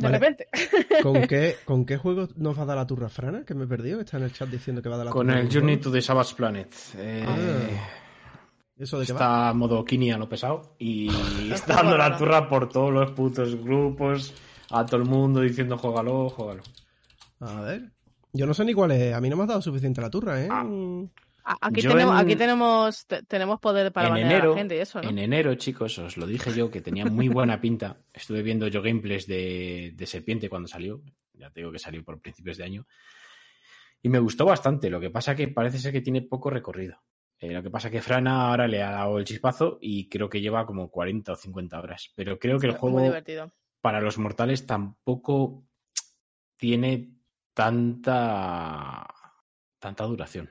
[0.00, 0.18] Vale.
[0.18, 0.46] repente.
[1.02, 3.44] ¿Con qué, ¿Con qué juego nos va a dar la turra Frana?
[3.44, 5.12] Que me he perdido, que está en el chat diciendo que va a dar la
[5.12, 5.40] Con turra.
[5.40, 6.72] el un Journey to the Savage Planet.
[6.98, 7.88] Eh, Ah.
[8.76, 9.18] ¿Eso de qué va?
[9.18, 11.08] está modo Kini a lo pesado y
[11.52, 14.34] está dando la turra por todos los putos grupos,
[14.70, 16.62] a todo el mundo diciendo jógalo, jógalo.
[17.40, 17.90] A ver.
[18.32, 19.14] Yo no sé ni cuál es.
[19.14, 20.48] A mí no me has dado suficiente la turra, ¿eh?
[20.50, 20.64] Ah.
[21.50, 24.76] A- Aquí Yo tenemos, en- aquí tenemos, te- tenemos poder para a enero, la gente
[24.76, 25.08] y eso, ¿no?
[25.08, 27.96] en enero, chicos, os lo dije yo que tenía muy buena pinta.
[28.12, 31.00] Estuve viendo yo gameplays de, de Serpiente cuando salió.
[31.32, 32.86] Ya te digo que salió por principios de año.
[34.02, 34.90] Y me gustó bastante.
[34.90, 37.00] Lo que pasa que parece ser que tiene poco recorrido.
[37.40, 40.40] Eh, lo que pasa que Frana ahora le ha dado el chispazo y creo que
[40.40, 42.12] lleva como 40 o 50 horas.
[42.16, 42.98] Pero creo que el juego
[43.80, 45.64] para los mortales tampoco
[46.56, 47.14] tiene
[47.54, 49.06] tanta
[49.78, 50.50] tanta duración.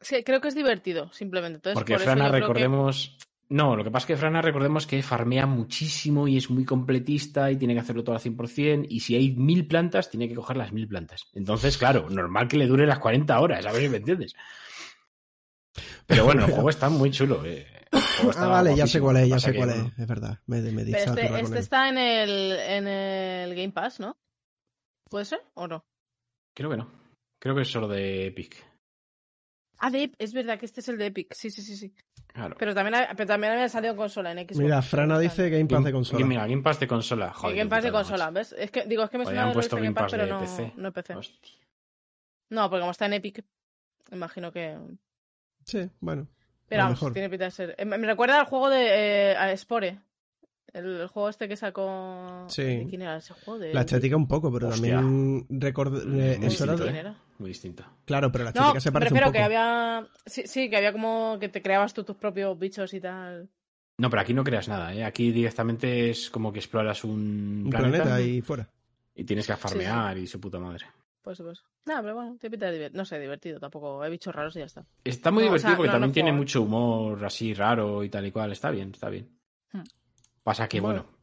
[0.00, 1.56] Sí, creo que es divertido, simplemente.
[1.56, 3.18] Entonces, Porque por Frana, que- recordemos.
[3.50, 7.50] No, lo que pasa es que Frana, recordemos que farmea muchísimo y es muy completista
[7.50, 8.86] y tiene que hacerlo todo al 100%.
[8.88, 11.26] Y si hay mil plantas, tiene que coger las mil plantas.
[11.34, 14.34] Entonces, claro, normal que le dure las 40 horas, a ver si me entiendes.
[16.06, 17.44] Pero bueno, el juego está muy chulo.
[17.44, 17.66] eh.
[18.36, 19.98] Ah, vale, ya sé cuál es, ya sé cuál es.
[19.98, 20.38] Es verdad.
[20.46, 24.16] Me, me Pero este, este está en el, en el Game Pass, ¿no?
[25.08, 25.84] ¿Puede ser o no?
[26.54, 26.90] Creo que no.
[27.40, 28.69] Creo que es solo de Epic.
[29.80, 31.32] Ah, de es verdad que este es el de Epic.
[31.32, 31.94] Sí, sí, sí, sí.
[32.28, 32.54] Claro.
[32.58, 34.58] Pero también, ha- pero también había salido consola, en Xbox.
[34.58, 36.26] Mira, Frana dice Game Pass de consola.
[36.26, 37.32] Mira, Game Pass de consola.
[37.32, 38.30] Joder, Game Pass de consola.
[38.30, 38.54] ¿ves?
[38.58, 40.72] Es que, digo, es que me suena puesto Game Game Pass, pero de no, PC.
[40.76, 41.14] no PC.
[41.16, 41.52] Hostia.
[42.50, 43.44] No, porque como está en Epic,
[44.12, 44.76] imagino que...
[45.64, 46.28] Sí, bueno.
[46.68, 47.12] Pero vamos, mejor.
[47.12, 47.74] tiene pinta de ser...
[47.78, 49.98] eh, Me me recuerda al juego de eh, a Spore.
[50.72, 52.44] El, el juego este que sacó...
[52.48, 52.62] Sí.
[52.62, 53.58] ¿de ¿Quién era ese juego?
[53.58, 53.74] De...
[53.74, 54.96] La estética un poco, pero Hostia.
[54.96, 55.96] también record...
[55.96, 57.14] eh, Muy era de- ¿Quién ¿eh?
[57.38, 57.84] Muy distinto.
[58.04, 59.32] Claro, pero la No, estética se me parece un poco.
[59.32, 60.06] que había...
[60.26, 63.48] Sí, sí, que había como que te creabas tú tus propios bichos y tal.
[63.98, 65.04] No, pero aquí no creas nada, ¿eh?
[65.04, 68.68] Aquí directamente es como que exploras un, Un planeta, planeta y fuera.
[69.14, 70.86] y tienes que farmear y su puta madre.
[71.22, 71.62] Pues, pues.
[71.84, 72.98] Nada, pero bueno, tiene pinta de divertido.
[72.98, 74.02] No sé, divertido tampoco.
[74.04, 74.86] He bichos raros y ya está.
[75.04, 76.32] Está muy No, o divertido sea, porque no, también no tiene ¿eh?
[76.32, 78.52] mucho humor así raro y tal y cual.
[78.52, 79.28] Está bien, está bien.
[79.72, 79.82] Hmm.
[80.42, 81.02] Pasa que, Bueno.
[81.04, 81.18] bueno,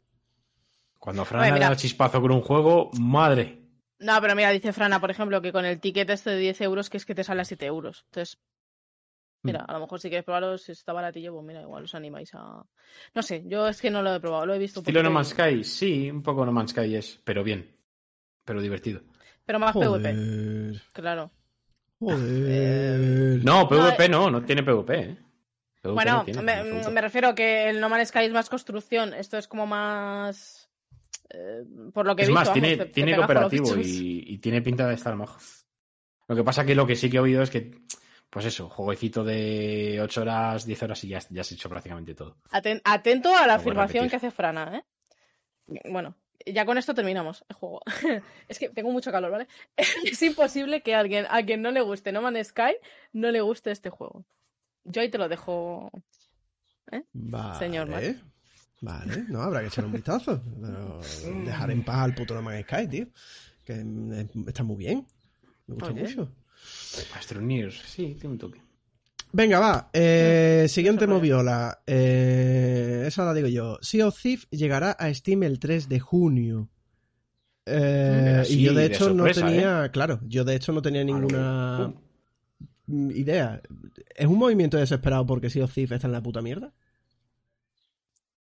[0.99, 3.62] cuando Fran Oye, da chispazo con un juego, madre.
[3.99, 6.89] No, pero mira, dice Frana, por ejemplo, que con el ticket este de 10 euros,
[6.89, 8.03] que es que te sale a 7 euros.
[8.10, 8.38] Entonces,
[9.41, 9.69] mira, Hmm.
[9.71, 12.63] a lo mejor si quieres probarlo, si está baratillo, pues mira, igual os animáis a...
[13.15, 15.10] No sé, yo es que no lo he probado, lo he visto un Estilo No
[15.12, 17.75] Man's Sky, sí, un poco No Man's Sky es, pero bien.
[18.45, 19.01] Pero divertido.
[19.45, 21.32] Pero más PvP, claro.
[21.99, 23.43] Joder.
[23.43, 25.17] No, No, PvP no, no tiene PvP, ¿eh?
[25.95, 26.41] Bueno, tiene,
[26.91, 30.69] me, refiero que el No Man's Sky es más construcción, esto es como más...
[31.30, 34.38] eh, por lo que he Es visto, más, vamos, tiene, te- tiene cooperativo y, y
[34.39, 35.39] tiene pinta de estar majo.
[36.28, 37.80] Lo que pasa que lo que sí que he oído es que,
[38.30, 42.38] pues eso, jueguecito de 8 horas, 10 horas y ya, ya has hecho prácticamente todo.
[42.52, 44.84] Aten- atento a la a afirmación que hace Frana, ¿eh?
[45.89, 47.82] Bueno, ya con esto terminamos el juego.
[48.47, 49.47] es que tengo mucho calor, ¿vale?
[50.04, 52.76] es imposible que alguien a quien no le guste No Man's Sky
[53.13, 54.26] no le guste este juego.
[54.88, 55.89] Yo ahí te lo dejo.
[57.13, 57.60] Vale.
[57.60, 58.21] Señor Mark.
[58.80, 60.41] Vale, no, habrá que echar un vistazo.
[60.62, 61.02] Pero
[61.43, 63.08] dejar en paz al puto No Man's Sky, tío.
[63.63, 65.06] Que mm, está muy bien.
[65.65, 66.02] Me gusta Oye.
[66.04, 66.32] mucho.
[67.15, 68.62] Astroneers, sí, tiene un toque.
[69.34, 69.89] Venga, va.
[69.91, 71.82] Eh, siguiente Eso, moviola.
[71.86, 73.78] Eh, esa la digo yo.
[73.82, 76.69] Sea of Thief llegará a Steam el 3 de junio.
[77.65, 81.04] Eh, y yo de de hecho sorpresa, no tenía, claro, yo de hecho no tenía
[81.04, 81.93] ninguna
[82.88, 83.62] idea.
[84.15, 86.73] ¿Es un movimiento desesperado porque Sea of Thief está en la puta mierda?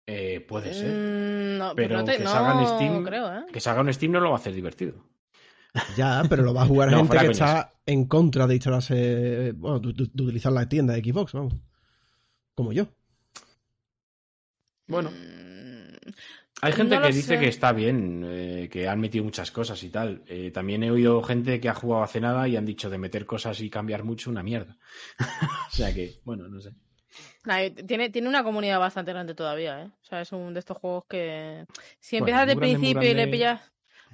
[0.07, 0.91] Eh, puede ser.
[0.91, 3.45] Mm, no, Pero no te- que no salga en Steam, creo, ¿eh?
[3.53, 4.95] que salga en Steam no lo va a hacer divertido.
[5.97, 7.31] Ya, pero lo va a jugar No, gente que coñas.
[7.41, 11.55] está en contra de instalarse, bueno, de, de- de utilizar la tienda de Xbox, vamos.
[12.55, 12.87] Como yo.
[14.87, 16.11] Bueno, Mm,
[16.65, 17.39] hay gente no que dice sé.
[17.39, 20.23] que está bien, eh, que han metido muchas cosas y tal.
[20.27, 23.27] Eh, también he oído gente que ha jugado hace nada y han dicho de meter
[23.27, 24.79] cosas y cambiar mucho una mierda.
[25.69, 26.73] o sea que, bueno, no sé.
[27.45, 29.91] Nah, y tiene, tiene una comunidad bastante grande todavía, ¿eh?
[30.03, 31.67] O sea, es un de estos juegos que
[32.01, 33.61] si Bueno, empiezas de grande, muy principio y le pillas...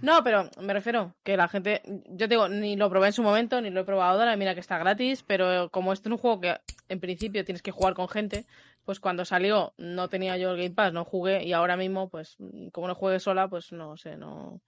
[0.03, 1.83] No, pero me refiero que la gente...
[1.85, 4.55] Yo te digo, ni lo probé en su momento, ni lo he probado ahora, mira
[4.55, 6.57] que está gratis, pero como esto es un juego que
[6.89, 8.47] en principio tienes que jugar con gente,
[8.91, 12.37] pues cuando salió no tenía yo el Game Pass, no jugué, y ahora mismo, pues
[12.73, 14.63] como no juegue sola, pues no sé, no...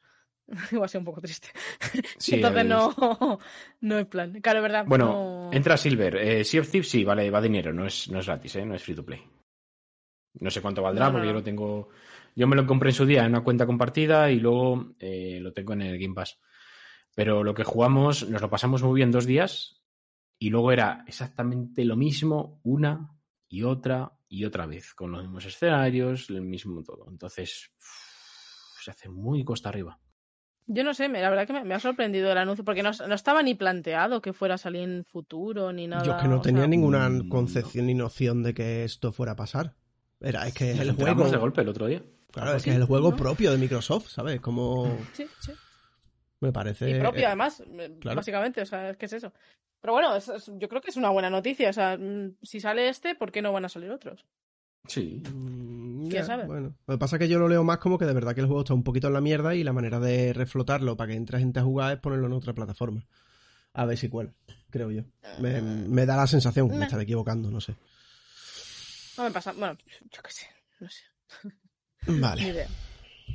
[0.70, 1.48] Igual a ser un poco triste.
[2.18, 3.40] Sí, Entonces no,
[3.80, 4.40] no es plan.
[4.40, 4.84] Claro, es verdad.
[4.86, 6.14] Bueno, no- entra Silver.
[6.18, 8.64] Eh, sea of Thieves sí, vale, va dinero, no es, no es gratis, ¿eh?
[8.64, 9.20] no es free to play.
[10.34, 11.88] No sé cuánto valdrá, No, no, porque yo lo tengo.
[12.36, 15.52] Yo me lo compré en su día en una cuenta compartida y luego eh, lo
[15.52, 16.38] tengo en el Game Pass.
[17.16, 19.82] Pero lo que jugamos, nos lo pasamos muy bien dos días
[20.38, 23.11] y luego era exactamente lo mismo una
[23.52, 27.04] y otra y otra vez, con los mismos escenarios, el mismo todo.
[27.10, 27.70] Entonces,
[28.82, 29.98] se hace muy costa arriba.
[30.66, 32.92] Yo no sé, me- la verdad que me, me ha sorprendido el anuncio, porque no,
[33.06, 36.02] no estaba ni planteado que fuera a salir en futuro ni nada.
[36.04, 39.32] Yo es que no tenía sea, ninguna mm, concepción ni noción de que esto fuera
[39.32, 39.74] a pasar.
[40.18, 41.28] Era, es que es el juego.
[41.28, 42.02] de golpe el otro día.
[42.32, 43.16] Claro, es que es el juego ¿no?
[43.16, 44.40] propio de Microsoft, ¿sabes?
[44.40, 45.52] Como Sí, sí.
[46.40, 46.88] me parece.
[46.88, 47.62] Y propio, eh, además,
[48.00, 48.16] claro.
[48.16, 49.30] básicamente, o sea, es que es eso.
[49.82, 52.60] Pero bueno, es- es- yo creo que es una buena noticia, o sea, mm, si
[52.60, 54.24] sale este, ¿por qué no van a salir otros?
[54.88, 55.20] Sí.
[55.24, 56.44] ¿Quién ya, sabe?
[56.44, 58.40] Bueno, lo que pasa es que yo lo leo más como que de verdad que
[58.40, 61.16] el juego está un poquito en la mierda y la manera de reflotarlo para que
[61.16, 63.04] entre gente a jugar es ponerlo en otra plataforma.
[63.74, 64.32] A ver si cuela,
[64.70, 65.02] creo yo.
[65.40, 67.74] Me, me da la sensación, me estaré equivocando, no sé.
[69.18, 69.76] No me pasa, bueno,
[70.10, 70.46] yo qué sé,
[70.80, 71.02] no sé,
[72.06, 72.42] ni Vale.
[72.42, 72.66] idea.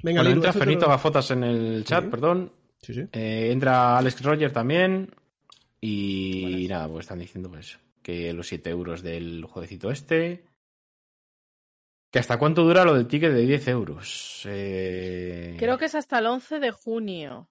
[0.03, 2.09] Venga, Bueno, entra otro- Gafotas en el chat, Sí.
[2.09, 2.51] perdón.
[2.81, 3.07] Sí, sí.
[3.11, 5.09] Eh, entra Alex Roger también.
[5.79, 10.45] Y nada, pues están diciendo pues que los 7 euros del jueguecito este.
[12.11, 14.43] Que hasta cuánto dura lo del ticket de 10 euros.
[14.45, 17.49] Eh, Creo que es hasta el 11 de junio.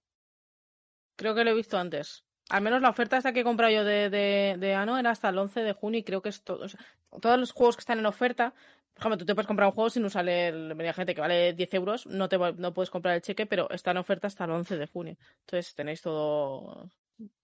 [1.16, 2.24] Creo que lo he visto antes.
[2.48, 5.28] Al menos la oferta esta que he comprado yo de, de, de Ano era hasta
[5.28, 6.64] el 11 de junio y creo que es todo.
[6.64, 6.80] o sea,
[7.20, 8.54] todos los juegos que están en oferta.
[8.94, 10.74] Por ejemplo, tú te puedes comprar un juego sin usar el.
[10.74, 13.90] Venía gente que vale 10 euros, no, te, no puedes comprar el cheque, pero está
[13.90, 15.16] en oferta hasta el 11 de junio.
[15.40, 16.88] Entonces tenéis todo.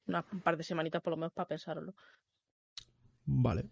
[0.06, 1.94] Una un par de semanitas por lo menos para pensarlo.
[3.24, 3.66] Vale.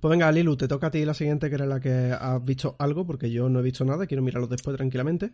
[0.00, 2.74] Pues venga, Lilu, te toca a ti la siguiente, que era la que has visto
[2.78, 5.32] algo, porque yo no he visto nada, quiero mirarlo después tranquilamente.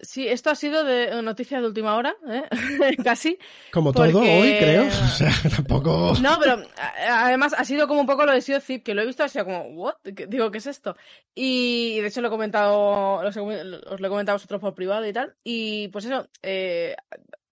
[0.00, 2.42] Sí, esto ha sido de noticia de última hora, ¿eh?
[3.04, 3.38] casi.
[3.72, 4.82] Como Porque- todo hoy, creo.
[5.04, 6.14] O sea, tampoco.
[6.20, 6.62] No, pero
[7.08, 9.38] además ha sido como un poco lo de Sea Thieves, que lo he visto así
[9.38, 9.94] como, ¿what?
[10.02, 10.96] ¿Qué- Digo, ¿qué es esto?
[11.34, 15.12] Y de hecho lo he comentado, os lo he comentado a vosotros por privado y
[15.12, 15.36] tal.
[15.44, 16.96] Y pues eso, eh,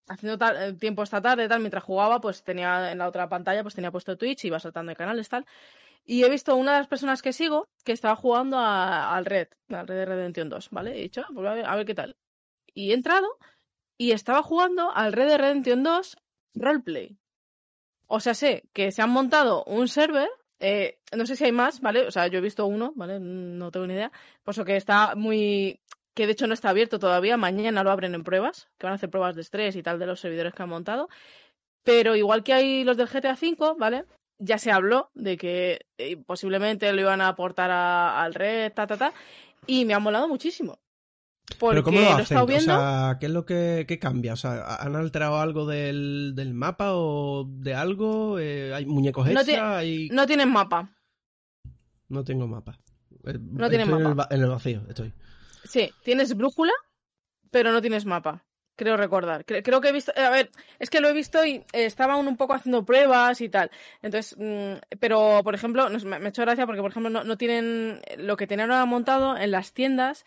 [0.09, 3.63] haciendo tal- eh, tiempo esta tarde, tal, mientras jugaba, pues tenía en la otra pantalla,
[3.63, 5.47] pues tenía puesto Twitch, iba saltando de canales, tal.
[6.05, 9.87] Y he visto una de las personas que sigo que estaba jugando al Red, al
[9.87, 10.97] Red Dead Redemption 2, ¿vale?
[10.97, 12.17] Y he dicho, "Ah, pues a ver, a ver qué tal.
[12.75, 13.27] Y he entrado
[13.99, 16.17] y estaba jugando al Red Dead Redemption 2
[16.55, 17.17] Roleplay.
[18.07, 20.29] O sea, sé que se han montado un server,
[20.61, 22.07] eh, no sé si hay más, ¿vale?
[22.07, 23.19] O sea, yo he visto uno, ¿vale?
[23.21, 24.13] No tengo ni idea.
[24.45, 25.81] Por que está muy...
[26.15, 28.97] que de hecho no está abierto todavía, mañana lo abren en pruebas, que van a
[28.97, 31.09] hacer pruebas de estrés y tal de los servidores que han montado.
[31.85, 34.05] Pero igual que hay los del GTA V, ¿vale?
[34.39, 38.87] Ya se habló de que eh, posiblemente lo iban a aportar a- al red, ta,
[38.87, 39.13] ta, ta.
[39.67, 40.79] Y me ha molado muchísimo.
[41.59, 42.23] Porque Pero ¿cómo lo he hacen?
[42.23, 42.65] estado O viendo.
[42.77, 44.33] sea, ¿qué es lo que, que cambia?
[44.33, 48.39] O sea, ¿han alterado algo del, del mapa o de algo?
[48.39, 49.45] Eh, ¿Hay muñecos No extra?
[49.45, 50.95] tiene- Hay- No tienen mapa.
[52.09, 52.79] No tengo mapa.
[53.25, 54.29] Eh, No estoy En el, mapa.
[54.31, 55.13] en el vacío, estoy.
[55.65, 56.73] Sí, tienes brújula,
[57.51, 58.45] pero no tienes mapa.
[58.75, 59.45] Creo recordar.
[59.45, 60.13] Cre- creo que he visto.
[60.17, 63.49] A ver, es que lo he visto y eh, estaban un poco haciendo pruebas y
[63.51, 63.71] tal.
[64.01, 67.37] Entonces, mm, pero por ejemplo, me, me ha hecho gracia porque, por ejemplo, no, no
[67.37, 68.01] tienen.
[68.17, 70.25] Lo que tenían ahora montado en las tiendas,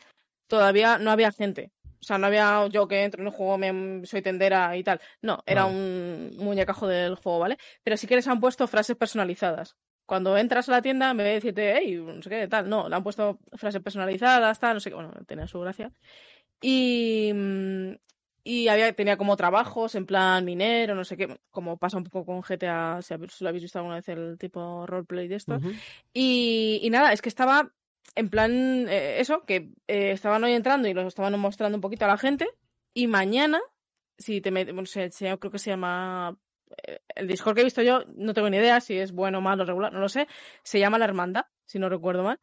[0.47, 1.71] todavía no había gente.
[1.99, 5.01] O sea, no había yo que entro en un juego, me, soy tendera y tal.
[5.23, 5.75] No, era Vale.
[5.75, 7.57] un muñecajo del juego, ¿vale?
[7.83, 9.75] Pero sí que les han puesto frases personalizadas.
[10.05, 12.87] Cuando entras a la tienda, en vez de decirte, hey, no sé qué, tal, no,
[12.87, 15.91] le han puesto frases personalizadas, tal, no sé qué, bueno, tenía su gracia.
[16.61, 17.91] Y, mm,
[18.43, 22.25] y había, tenía como trabajos en plan minero, no sé qué, como pasa un poco
[22.25, 23.13] con GTA, si
[23.43, 25.55] lo habéis visto alguna vez el tipo roleplay de esto.
[25.55, 25.71] Ujú.
[26.13, 27.71] Y, y nada, es que estaba
[28.15, 32.05] en plan, eh, eso, que eh, estaban hoy entrando y los estaban mostrando un poquito
[32.05, 32.47] a la gente.
[32.93, 33.59] Y mañana,
[34.17, 36.37] si te met- bueno, se- se- creo que se llama.
[37.15, 39.91] El Discord que he visto yo, no tengo ni idea si es bueno, malo, regular,
[39.93, 40.27] no lo sé.
[40.63, 42.39] Se llama La Hermandad, si no recuerdo mal.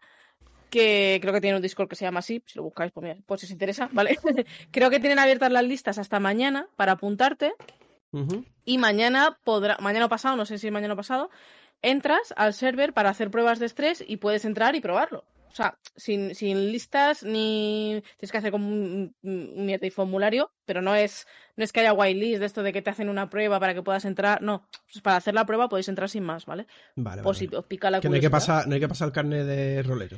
[0.71, 2.43] Que creo que tiene un Discord que se llama así.
[2.47, 4.19] Si lo buscáis, pues mira, pues si os interesa, ¿vale?
[4.71, 7.55] creo que tienen abiertas las listas hasta mañana para apuntarte
[8.65, 11.31] y mañana podrá, mañana pasado, no sé si mañana pasado,
[11.81, 15.25] entras al server para hacer pruebas de estrés y puedes entrar y probarlo.
[15.53, 20.81] O sea, sin, sin listas ni tienes que hacer como un, un, un formulario, pero
[20.81, 23.61] no es, no es que haya whitelist de esto de que te hacen una prueba
[23.61, 24.41] para que puedas entrar.
[24.41, 26.67] No, pues para hacer la prueba podéis entrar sin más, ¿vale?
[26.97, 29.09] Vale, vale, si os pica la Que no hay que pasar, no hay que pasar
[29.09, 30.17] el carnet de rolero.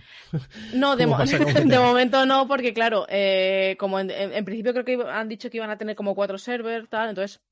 [0.72, 1.06] No, de,
[1.78, 5.56] momento no, porque claro, eh, como en, en- en principio creo que han dicho que
[5.56, 7.42] iban a tener como cuatro servers, tal, entonces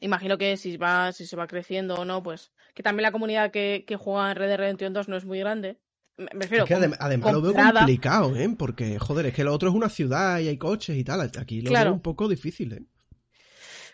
[0.00, 3.50] imagino que si va, si se va creciendo o no, pues que también la comunidad
[3.50, 5.80] que, que juega en Red Dead Redemption 2 no es muy grande.
[6.20, 8.54] Me me refiero, Es que adem- además lo veo complicado, ¿eh?
[8.58, 11.20] Porque, joder, es que lo otro es una ciudad y hay coches y tal.
[11.38, 11.90] Aquí lo Claro.
[11.90, 12.82] veo un poco difícil, ¿eh?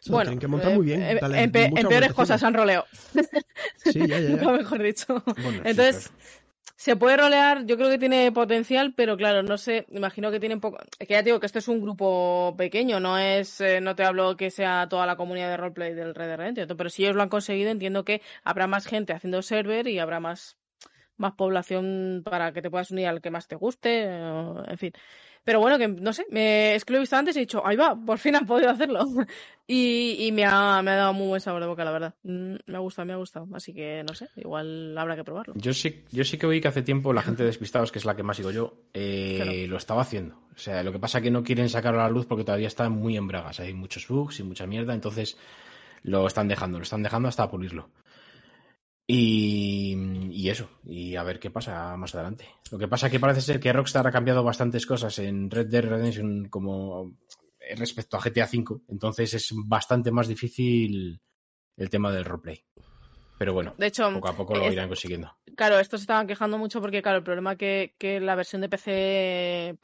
[0.08, 1.02] Bueno, tienen que montar eh, muy bien.
[1.02, 2.86] eh, en, pe- en muchas peores cosas han roleado,
[3.84, 4.48] Sí, ya, ya, ya.
[4.52, 5.22] mejor dicho.
[5.24, 6.20] Bueno, sí, Entonces, claro.
[6.76, 10.54] se puede rolear, yo creo que tiene potencial, pero claro, no sé, imagino que tiene
[10.54, 10.78] un poco.
[10.98, 13.96] Es que ya te digo que esto es un grupo pequeño, no es, eh, no
[13.96, 17.04] te hablo que sea toda la comunidad de roleplay del Red Dead Redemption, pero si
[17.04, 20.56] ellos lo han conseguido, entiendo que habrá más gente haciendo server y habrá más,
[21.18, 24.92] más población para que te puedas unir al que más te guste, en fin.
[25.44, 27.64] Pero bueno, que no sé, me, es que lo he visto antes y he dicho,
[27.64, 29.04] ahí va, por fin han podido hacerlo.
[29.68, 32.14] y y me, ha, me ha dado muy buen sabor de boca, la verdad.
[32.24, 33.46] Mm, Me ha gustado, me ha gustado.
[33.54, 35.54] Así que no sé, igual habrá que probarlo.
[35.56, 38.04] Yo sí, yo sí que oí que hace tiempo la gente de Despistados, que es
[38.04, 39.52] la que más sigo yo, eh, Claro.
[39.68, 40.34] lo estaba haciendo.
[40.56, 42.66] O sea, lo que pasa es que no quieren sacarlo a la luz porque todavía
[42.66, 43.60] está muy en bragas.
[43.60, 45.38] Hay muchos bugs y mucha mierda, entonces
[46.02, 47.88] lo están dejando, lo están dejando hasta pulirlo.
[49.08, 49.94] Y,
[50.32, 52.46] y eso, y a ver qué pasa más adelante.
[52.72, 55.68] Lo que pasa es que parece ser que Rockstar ha cambiado bastantes cosas en Red
[55.68, 57.12] Dead Redemption como
[57.76, 61.20] respecto a GTA V, entonces es bastante más difícil
[61.76, 62.64] el tema del roleplay.
[63.38, 65.36] Pero bueno, De hecho, poco a poco lo es- irán consiguiendo.
[65.56, 68.60] Claro, estos se estaban quejando mucho porque, claro, el problema es que, que la versión
[68.62, 69.78] de PC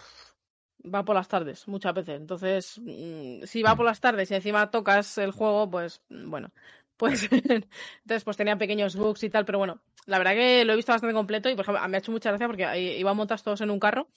[0.93, 2.17] va por las tardes, muchas veces.
[2.21, 6.51] Entonces, mm, si va por las tardes y encima tocas el juego, pues, mm, bueno,
[7.03, 10.77] pues, entonces, pues tenían pequeños bugs y tal, pero bueno, la verdad que lo he
[10.77, 13.61] visto bastante completo y, por ejemplo, me ha hecho mucha gracia porque iban montados todos
[13.61, 14.09] en un carro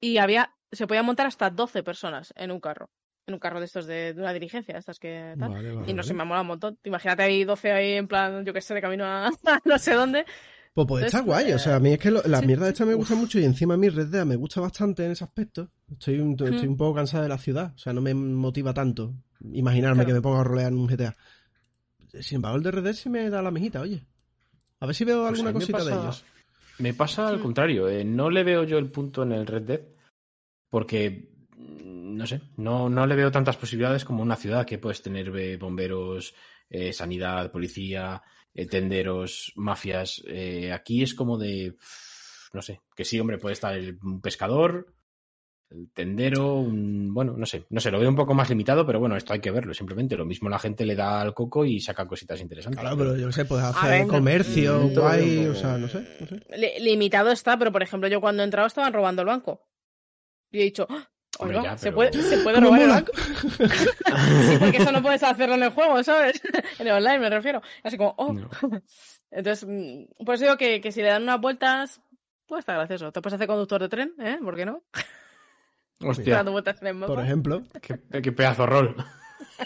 [0.00, 2.90] y había, se podían montar hasta 12 personas en un carro,
[3.28, 5.50] en un carro de estos de, de una dirigencia, estas que tal.
[5.50, 6.16] Vale, vale, Y no sé, vale.
[6.16, 6.78] me ha molado un montón.
[6.82, 9.30] Imagínate ahí 12 ahí en plan, yo qué sé, de camino a
[9.64, 10.24] no sé dónde.
[10.74, 12.86] Pues, pues está guay, o sea, a mí es que lo- la sí, mierda esta
[12.86, 15.68] me gusta mucho y encima a mí Red Dead me gusta bastante en ese aspecto.
[15.90, 19.14] Estoy un, estoy un poco cansado de la ciudad, o sea, no me motiva tanto
[19.52, 20.06] imaginarme Claro.
[20.08, 21.14] que me ponga a rolear en un GTA.
[22.20, 24.04] Sin embargo, el de Red Dead sí me da la mejita, oye.
[24.80, 26.24] A ver si veo Pues alguna cosita de ellos.
[26.78, 29.80] Me pasa al contrario, eh, no le veo yo el punto en el Red Dead
[30.68, 35.02] porque, mm, no sé, no, no le veo tantas posibilidades como una ciudad que puedes
[35.02, 36.34] tener eh, bomberos,
[36.68, 38.22] eh, sanidad, policía,
[38.68, 40.22] tenderos, mafias.
[40.74, 41.76] aquí es como de,
[42.52, 44.92] no sé, que sí, hombre, puede estar el, un pescador,
[45.74, 49.00] el tendero, un, bueno, no sé, no sé, lo veo un poco más limitado, pero
[49.00, 51.80] bueno, esto hay que verlo, simplemente lo mismo la gente le da al coco y
[51.80, 52.80] saca cositas interesantes.
[52.80, 55.88] Claro, pero yo qué sé, puedes hacer ver, no- comercio, Mm, guay, o sea, no
[55.88, 56.40] sé, no sé.
[56.56, 59.66] Li- limitado está, pero por ejemplo, yo cuando he entrado estaban robando el banco.
[60.50, 61.08] Y he dicho, ¡Ah!
[61.38, 63.12] Hombre, oiga, ya, ¿se, pero- puede, ¿se puede ¿Cómo robar el banco?
[64.48, 66.40] sí, porque eso no puedes hacerlo en el juego, ¿sabes?
[66.78, 67.62] en el online me refiero.
[67.82, 68.32] Así como, oh.
[68.34, 68.50] No.
[69.30, 72.02] Entonces, mm, por eso digo que, que si le dan unas vueltas,
[72.46, 73.10] puede estar gracioso.
[73.12, 74.38] Te puedes hacer conductor de tren, ¿eh?
[74.44, 74.82] ¿Por qué no?
[76.04, 76.34] Hostia.
[77.06, 78.94] Por ejemplo, qué, qué pedazo de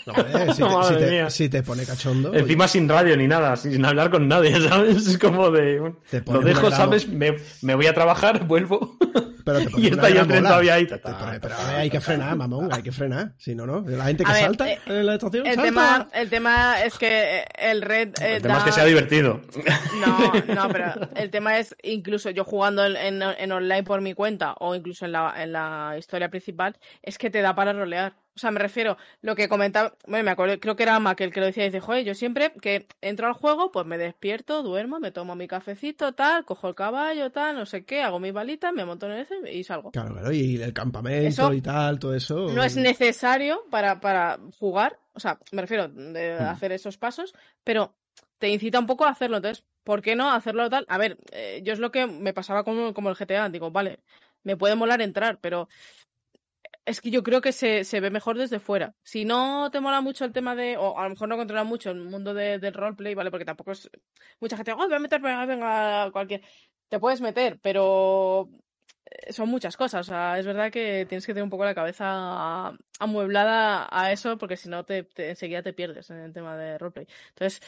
[0.04, 1.30] si, te, Madre si te- mía.
[1.30, 5.06] si te pone cachondo, oye, Encima sin radio ni nada, sin hablar con nadie, ¿sabes?
[5.06, 5.92] Es como de.
[6.26, 7.09] Lo dejo, ¿sabes?
[7.09, 8.96] Me, me voy a trabajar, vuelvo.
[9.44, 10.87] pero te pones y está ya el tren todavía ahí.
[10.87, 13.32] Pero a ver, hay que frenar, mamón, hay que frenar.
[13.38, 13.85] Si no, no.
[13.87, 15.68] La gente que ver, salta eh, en la estación, El salta.
[15.70, 18.09] tema, el tema es que el red.
[18.20, 19.40] eh, El tema es que sea divertido.
[20.00, 24.14] No, no, pero el tema es incluso yo jugando en, en- en online por mi
[24.14, 28.14] cuenta o incluso en la, en la historia principal, es que te da para rolear.
[28.35, 31.33] O sea, me refiero, lo que comentaba, bueno, me acuerdo, creo que era Mac el
[31.33, 35.01] que lo decía, dice, joder, yo siempre que entro al juego, pues me despierto, duermo,
[35.01, 38.72] me tomo mi cafecito, tal, cojo el caballo, tal, no sé qué, hago mis balitas,
[38.72, 39.90] me monto en ese y salgo.
[39.90, 42.35] Claro, claro, y el campamento Eso y tal, todo eso.
[42.55, 46.46] No es necesario para, para jugar, o sea, me refiero de Hmm.
[46.46, 47.94] hacer esos pasos, pero
[48.38, 49.37] te incita un poco a hacerlo.
[49.38, 50.85] Entonces, ¿por qué no hacerlo tal?
[50.88, 53.49] A ver, eh, yo es lo que me pasaba como, como el GTA.
[53.49, 54.01] Digo, vale,
[54.44, 55.68] me puede molar entrar, pero
[56.87, 58.94] es que yo creo que se, se ve mejor desde fuera.
[59.03, 61.90] Si no te mola mucho el tema de, o a lo mejor no controla mucho
[61.90, 63.31] el mundo de- del roleplay, ¿vale?
[63.31, 63.90] Porque tampoco es.
[64.40, 66.42] Mucha gente, oh, voy a meterme, ah, venga, cualquier.
[66.88, 68.49] Te puedes meter, pero
[69.07, 70.07] eh, son muchas cosas.
[70.07, 74.38] O sea, es verdad que tienes que tener un poco la cabeza amueblada a eso,
[74.38, 77.07] porque si no, te, te- enseguida te pierdes en el tema de roleplay.
[77.31, 77.61] Entonces,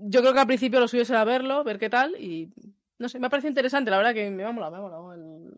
[0.00, 2.50] yo creo que al principio lo suyo será verlo, ver qué tal, y
[2.98, 5.52] no sé, me parece interesante, la verdad que me ha molado, me ha molado el,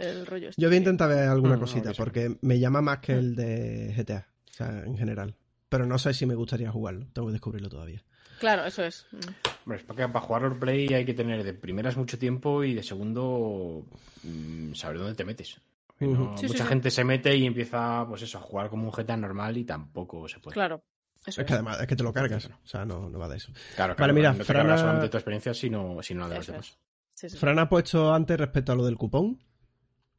[0.00, 0.48] el rollo.
[0.50, 0.60] este.
[0.60, 3.94] Yo voy a intentar ver alguna cosita, no, porque me llama más que el de
[3.96, 5.36] GTA, o sea, en general.
[5.68, 8.02] Pero no sé si me gustaría jugarlo, tengo que descubrirlo todavía.
[8.40, 9.06] Claro, eso es.
[9.12, 9.18] Mm.
[9.64, 12.82] Hombre, es porque para jugar roleplay hay que tener de primeras mucho tiempo y de
[12.82, 13.86] segundo
[14.22, 15.60] mm, saber dónde te metes.
[15.98, 16.62] Sí, mucha sí.
[16.64, 20.26] gente se mete y empieza, pues eso, a jugar como un GTA normal y tampoco
[20.26, 20.54] se puede.
[20.54, 20.82] Claro.
[21.26, 23.36] Eso Es que además es que te lo cargas, o sea, no, no va de
[23.36, 23.52] eso.
[23.76, 26.68] Claro, Vale, claro, mira, no te solamente tu experiencia, sino, sino la de los demás.
[26.68, 26.78] es.
[27.14, 27.36] Sí, sí.
[27.36, 29.38] Fran ha puesto antes respecto a lo del cupón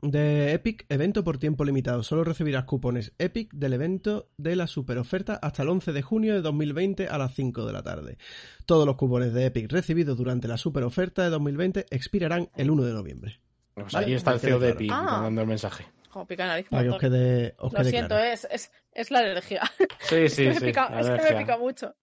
[0.01, 2.03] de Epic, evento por tiempo limitado.
[2.03, 6.33] Solo recibirás cupones Epic del evento de la super oferta hasta el 11 de junio
[6.33, 8.17] de 2020 a las 5 de la tarde.
[8.65, 12.83] Todos los cupones de Epic recibidos durante la super oferta de 2020 expirarán el 1
[12.83, 13.39] de noviembre.
[13.73, 14.69] Pues Vale, ahí está el CEO de.
[14.69, 15.19] Epic Ah.
[15.23, 15.85] dando el mensaje.
[16.09, 16.67] Como pica nariz.
[16.71, 18.23] Os quede, os Lo siento, claro.
[18.25, 19.61] es, es, es la alergia.
[20.01, 20.59] Sí, sí, es, que sí.
[20.59, 21.95] me pica, la es que me pica mucho.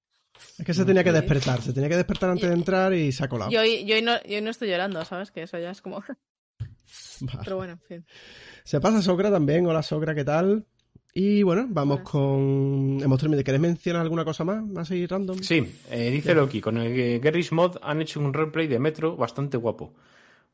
[0.58, 3.24] Es que se tenía que despertar, se tenía que despertar antes de entrar y se
[3.24, 3.50] ha colado.
[3.50, 5.30] Yo, hoy- yo, no, yo hoy no estoy llorando, ¿sabes?
[5.30, 6.02] Que eso ya es como.
[7.20, 7.40] Vale.
[7.44, 8.06] Pero bueno, en fin.
[8.64, 9.66] Se pasa Socra también.
[9.66, 10.64] Hola Socra, ¿qué tal?
[11.14, 13.00] Y bueno, vamos con.
[13.02, 13.44] Hemos terminado.
[13.44, 14.62] ¿Querés mencionar alguna cosa más?
[14.64, 15.38] ¿Más ahí random?
[15.38, 19.56] Sí, eh, dice Loki, con el Garry's Mod han hecho un roleplay de Metro bastante
[19.56, 19.94] guapo.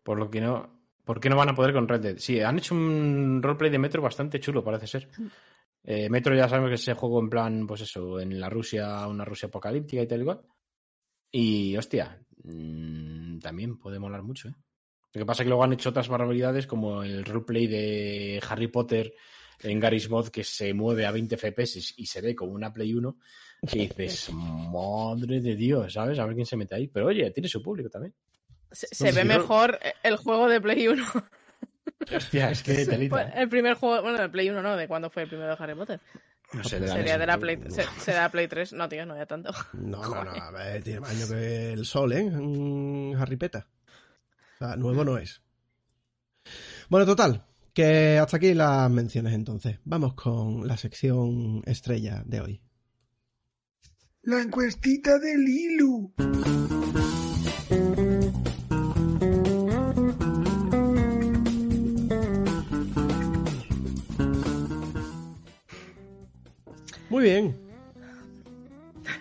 [0.03, 0.85] Por lo que no.
[1.05, 2.19] ¿Por qué no van a poder con Red Dead?
[2.19, 5.09] Sí, han hecho un roleplay de Metro bastante chulo, parece ser.
[5.83, 9.07] Eh, Metro ya sabemos que es ese juego en plan, pues eso, en la Rusia,
[9.07, 10.41] una Rusia apocalíptica y tal igual.
[11.31, 14.55] Y hostia, mm, también puede molar mucho, ¿eh?
[15.15, 18.67] Lo que pasa es que luego han hecho otras barbaridades como el roleplay de Harry
[18.67, 19.15] Potter
[19.63, 22.93] en Garry's Mod que se mueve a 20 FPS y se ve como una Play
[22.95, 23.17] 1
[23.73, 26.19] y dices, madre de Dios, ¿sabes?
[26.19, 26.89] A ver quién se mete ahí.
[26.89, 28.13] Pero oye, tiene su público también.
[28.73, 31.05] Se, ve mejor el juego de Play 1.
[32.17, 33.23] Hostia, es que telita.
[33.29, 35.75] El primer juego, bueno, el Play 1 no, de cuándo fue el primero de Harry
[35.77, 36.01] Potter.
[36.53, 38.73] No sé, de la Sería de la Play, se- será de Play 3.
[38.73, 39.51] No, tío, no ya tanto.
[39.75, 40.31] No, no, no.
[40.33, 43.15] A ver, tiene más años que el sol, ¿eh?
[43.17, 43.67] Harry Peta.
[44.55, 45.43] O sea, nuevo no es.
[46.89, 47.45] Bueno, total.
[47.73, 49.79] Que hasta aquí las menciones entonces.
[49.85, 52.61] Vamos con la sección estrella de hoy.
[54.23, 56.15] La encuestita de Lilu.
[67.11, 67.61] Muy bien.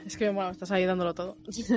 [0.06, 1.38] Es que, bueno, estás ahí dándolo todo.
[1.48, 1.74] Es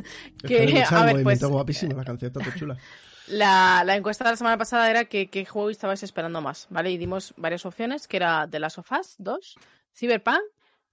[0.46, 2.76] Que, a ver, pues, guapísimo, la canción está chula.
[3.28, 6.90] La, la encuesta de la semana pasada era que qué juego estabais esperando más, ¿vale?
[6.92, 9.56] Y dimos varias opciones, que era The Last of Us 2,
[9.94, 10.40] Cyberpunk,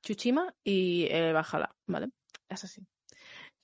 [0.02, 2.10] Chuchima y eh, Valhalla, ¿vale?
[2.50, 2.82] Es así.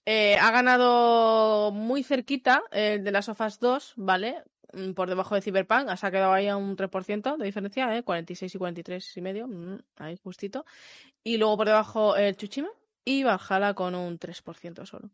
[0.05, 4.43] Eh, ha ganado muy cerquita el de Last of Us 2, ¿vale?
[4.73, 8.03] Mm, Por debajo de Cyberpunk, se ha quedado ahí a un 3% de diferencia, ¿eh?
[8.03, 10.65] 46 y 43 y medio, mm, ahí justito.
[11.23, 12.69] Y luego por debajo el Chuchima
[13.03, 15.09] y Valhalla con un 3% solo.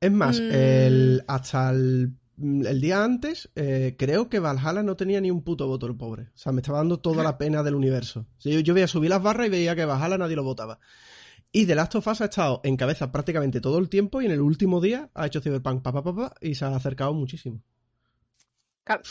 [0.00, 0.50] Es más, Mm.
[0.52, 5.66] el, hasta el, el día antes, eh, creo que Valhalla no tenía ni un puto
[5.66, 6.24] voto el pobre.
[6.34, 8.26] O sea, me estaba dando toda la pena del universo.
[8.36, 10.78] O sea, yo, yo veía subir las barras y veía que Valhalla nadie lo votaba.
[11.52, 14.32] Y The Last of Us ha estado en cabeza prácticamente todo el tiempo y en
[14.32, 17.62] el último día ha hecho Cyberpunk pa, pa, pa, pa, y se ha acercado muchísimo.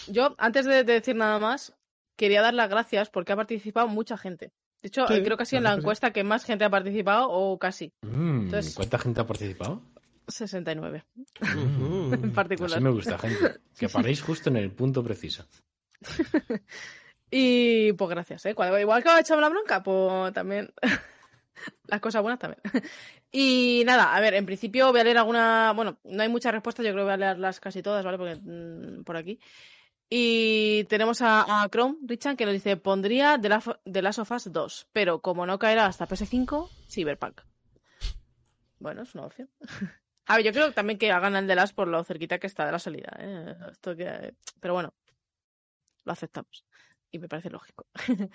[0.08, 1.74] Yo, antes de, de decir nada más,
[2.16, 4.52] quería dar las gracias porque ha participado mucha gente.
[4.82, 6.70] De hecho, Sí, eh, creo que ha sido en la encuesta que más gente ha
[6.70, 7.92] participado, o casi.
[8.04, 9.82] Mm, Entonces- ¿Cuánta gente ha participado?
[10.28, 11.04] 69
[11.42, 12.14] Ujú.
[12.14, 12.74] en particular.
[12.74, 13.60] Así me gusta, gente.
[13.78, 15.46] Que paréis justo en el punto preciso.
[17.38, 18.56] Y pues gracias, ¿eh?
[18.56, 20.72] Cuando, igual que ha echado la bronca, pues también.
[21.88, 22.62] Las cosas buenas también.
[23.32, 25.74] Y nada, a ver, en principio voy a leer alguna.
[25.76, 28.18] Bueno, no hay muchas respuestas, yo creo que voy a leerlas casi todas, ¿vale?
[28.18, 29.40] Porque mm, por aquí.
[30.10, 34.32] Y tenemos a, a Chrome, Richard, que nos dice: pondría The Last, The Last of
[34.32, 37.42] Us 2, pero como no caerá hasta PS5, Cyberpunk.
[38.80, 39.50] Bueno, es una opción.
[40.28, 42.66] A ver, yo creo también que hagan el de las por lo cerquita que está
[42.66, 43.16] de la salida.
[43.20, 43.56] ¿eh?
[43.72, 44.34] Esto que...
[44.60, 44.94] Pero bueno,
[46.04, 46.66] lo aceptamos.
[47.12, 47.86] Y me parece lógico.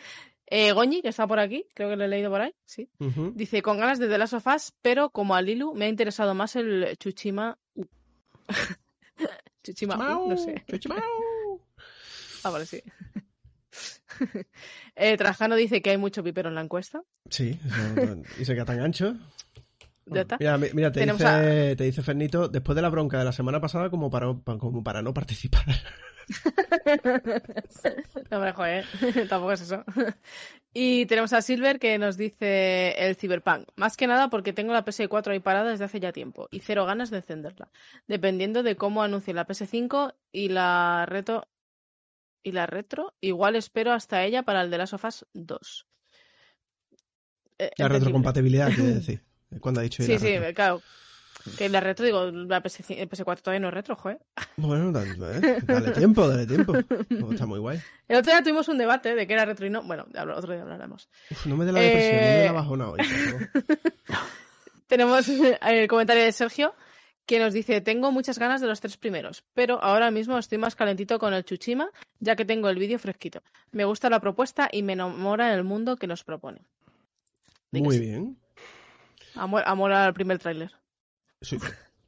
[0.46, 2.88] eh, Goñi, que está por aquí, creo que lo he leído por ahí, sí.
[3.34, 6.34] Dice, con ganas de The Last of Us, pero como a Lilu me ha interesado
[6.34, 7.84] más el Chuchima U.
[9.64, 10.64] Chuchima U, no sé.
[12.42, 12.82] Ah, vale, sí.
[14.96, 17.02] eh, Trajano dice que hay mucho pipero en la encuesta.
[17.28, 17.58] Sí,
[17.96, 19.14] eso- y se queda tan ancho.
[20.16, 20.36] Ya está.
[20.40, 23.60] Mira, mi- mira, te, dice, te dice Fernito, después de la bronca de la semana
[23.60, 25.64] pasada, como para, pa- como para no participar.
[28.30, 28.84] no me joder,
[29.28, 29.84] tampoco es eso.
[30.72, 33.68] Y tenemos a Silver que nos dice el Cyberpunk.
[33.76, 36.86] Más que nada porque tengo la PS4 ahí parada desde hace ya tiempo y cero
[36.86, 37.70] ganas de encenderla.
[38.06, 41.46] Dependiendo de cómo anuncie la PS5 y la reto
[42.42, 45.86] y la retro, igual espero hasta ella para el de Last of Us 2.
[47.58, 49.22] Eh, La retrocompatibilidad, quiere decir.
[49.60, 50.54] Cuando ha dicho Sí, sí, retro.
[50.54, 50.82] claro.
[51.56, 54.20] Que la retro, digo, la PS, PS4 todavía no es retro, joder.
[54.56, 56.74] Bueno, dale, eh, dale tiempo, dale tiempo.
[57.24, 57.80] Oh, está muy guay.
[58.08, 59.82] El otro día tuvimos un debate de que era retro y no.
[59.82, 61.08] Bueno, otro día hablaremos.
[61.30, 63.00] Uf, no me dé la depresión, no me dé Eh, la bajona hoy.
[64.86, 66.74] Tenemos el comentario de Sergio
[67.26, 70.74] que nos dice, tengo muchas ganas de los tres primeros, pero ahora mismo estoy más
[70.74, 71.88] calentito con el Chuchima,
[72.18, 73.40] ya que tengo el vídeo fresquito.
[73.70, 76.62] Me gusta la propuesta y me enamora el mundo que nos propone.
[77.70, 78.36] Muy bien.
[79.40, 80.70] Amor, amor al primer tráiler.
[81.40, 81.58] Sí.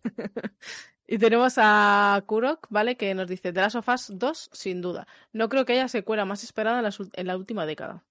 [1.05, 2.97] Y tenemos a Kurok, ¿vale?
[2.97, 5.07] Que nos dice, The Last of Us 2, sin duda.
[5.35, 8.03] No creo que haya secuela más esperada en, las la última década.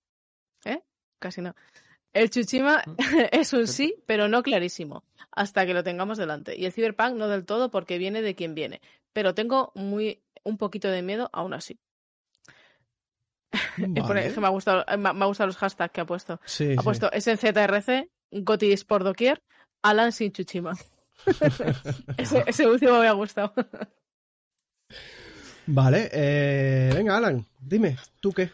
[0.65, 0.83] ¿Eh?
[1.17, 1.55] Casi no.
[2.13, 2.83] El Chuchima
[3.31, 6.55] es un sí, pero no clarísimo, hasta que lo tengamos delante.
[6.55, 8.81] Y el Cyberpunk no del todo porque viene de quien viene,
[9.13, 11.79] pero tengo muy un poquito de miedo aún así.
[13.77, 14.31] Vale.
[14.37, 16.39] me ha gustado, me ha gustado los hashtags que ha puesto.
[16.45, 19.41] Sí, Ha puesto es en ZRC, Gotis por doquier,
[19.81, 20.73] Alan sin Chuchima.
[22.17, 23.53] ese, ese último me ha gustado.
[25.67, 28.49] Vale, eh, venga, Alan, dime, ¿tú qué?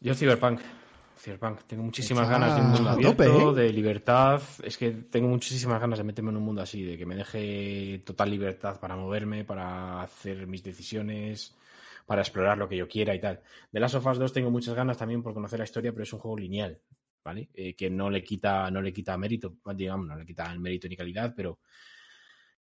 [0.00, 0.60] Yo Cyberpunk.
[1.18, 1.60] Cyberpunk.
[1.66, 3.66] Tengo muchísimas ganas de un mundo abierto, tope, ¿eh?
[3.66, 4.40] de libertad.
[4.62, 8.02] Es que tengo muchísimas ganas de meterme en un mundo así, de que me deje
[8.06, 11.54] total libertad para moverme, para hacer mis decisiones,
[12.06, 13.40] para explorar lo que yo quiera y tal.
[13.70, 16.12] De Last of Us 2 tengo muchas ganas también por conocer la historia, pero es
[16.14, 16.80] un juego lineal,
[17.24, 17.50] ¿vale?
[17.54, 20.88] Eh, que no le quita, no le quita mérito, digamos, no le quita el mérito
[20.88, 21.60] ni calidad, pero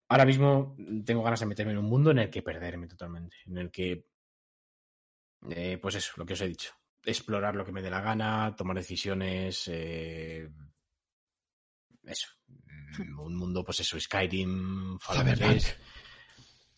[0.08, 3.58] ahora mismo tengo ganas de meterme en un mundo en el que perderme totalmente, en
[3.58, 4.06] el que,
[5.50, 6.72] eh, pues eso, lo que os he dicho,
[7.04, 10.48] explorar lo que me dé la gana, tomar decisiones, eh,
[12.04, 15.50] eso, mm, un mundo, pues eso, Skyrim, Fallout Cyberpunk.
[15.50, 15.78] 3,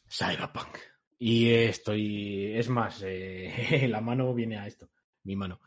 [0.08, 0.78] Cyberpunk.
[1.18, 4.90] Y estoy, es más, eh, la mano viene a esto,
[5.24, 5.60] mi mano.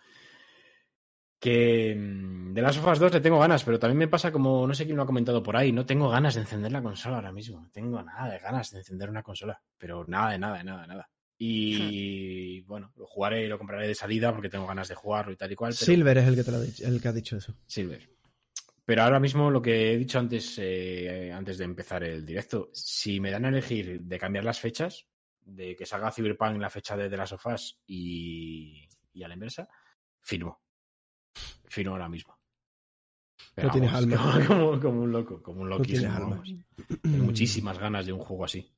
[1.43, 4.73] Que mm, de las Us 2 le tengo ganas, pero también me pasa como, no
[4.73, 7.33] sé quién lo ha comentado por ahí, no tengo ganas de encender la consola ahora
[7.33, 7.59] mismo.
[7.59, 10.81] No tengo nada de ganas de encender una consola, pero nada, de nada, de nada,
[10.83, 11.09] de nada.
[11.37, 15.51] Y bueno, lo jugaré, lo compraré de salida porque tengo ganas de jugarlo y tal
[15.51, 15.73] y cual.
[15.77, 15.85] Pero...
[15.85, 17.53] Silver es el que, te lo ha dicho, el que ha dicho eso.
[17.65, 18.09] Silver.
[18.85, 23.19] Pero ahora mismo lo que he dicho antes, eh, antes de empezar el directo, si
[23.19, 25.05] me dan a elegir de cambiar las fechas,
[25.41, 29.27] de que salga Cyberpunk en la fecha de The Last of Us y, y a
[29.27, 29.67] la inversa,
[30.21, 30.62] firmo.
[31.73, 32.37] Firmo ahora mismo.
[33.57, 34.43] No tienes alma.
[34.47, 36.01] Como, como- un loco, como un No loquísimo.
[36.01, 36.29] tienes alma.
[36.35, 36.53] vamos.
[37.01, 38.71] Tengo muchísimas ganas de un juego así.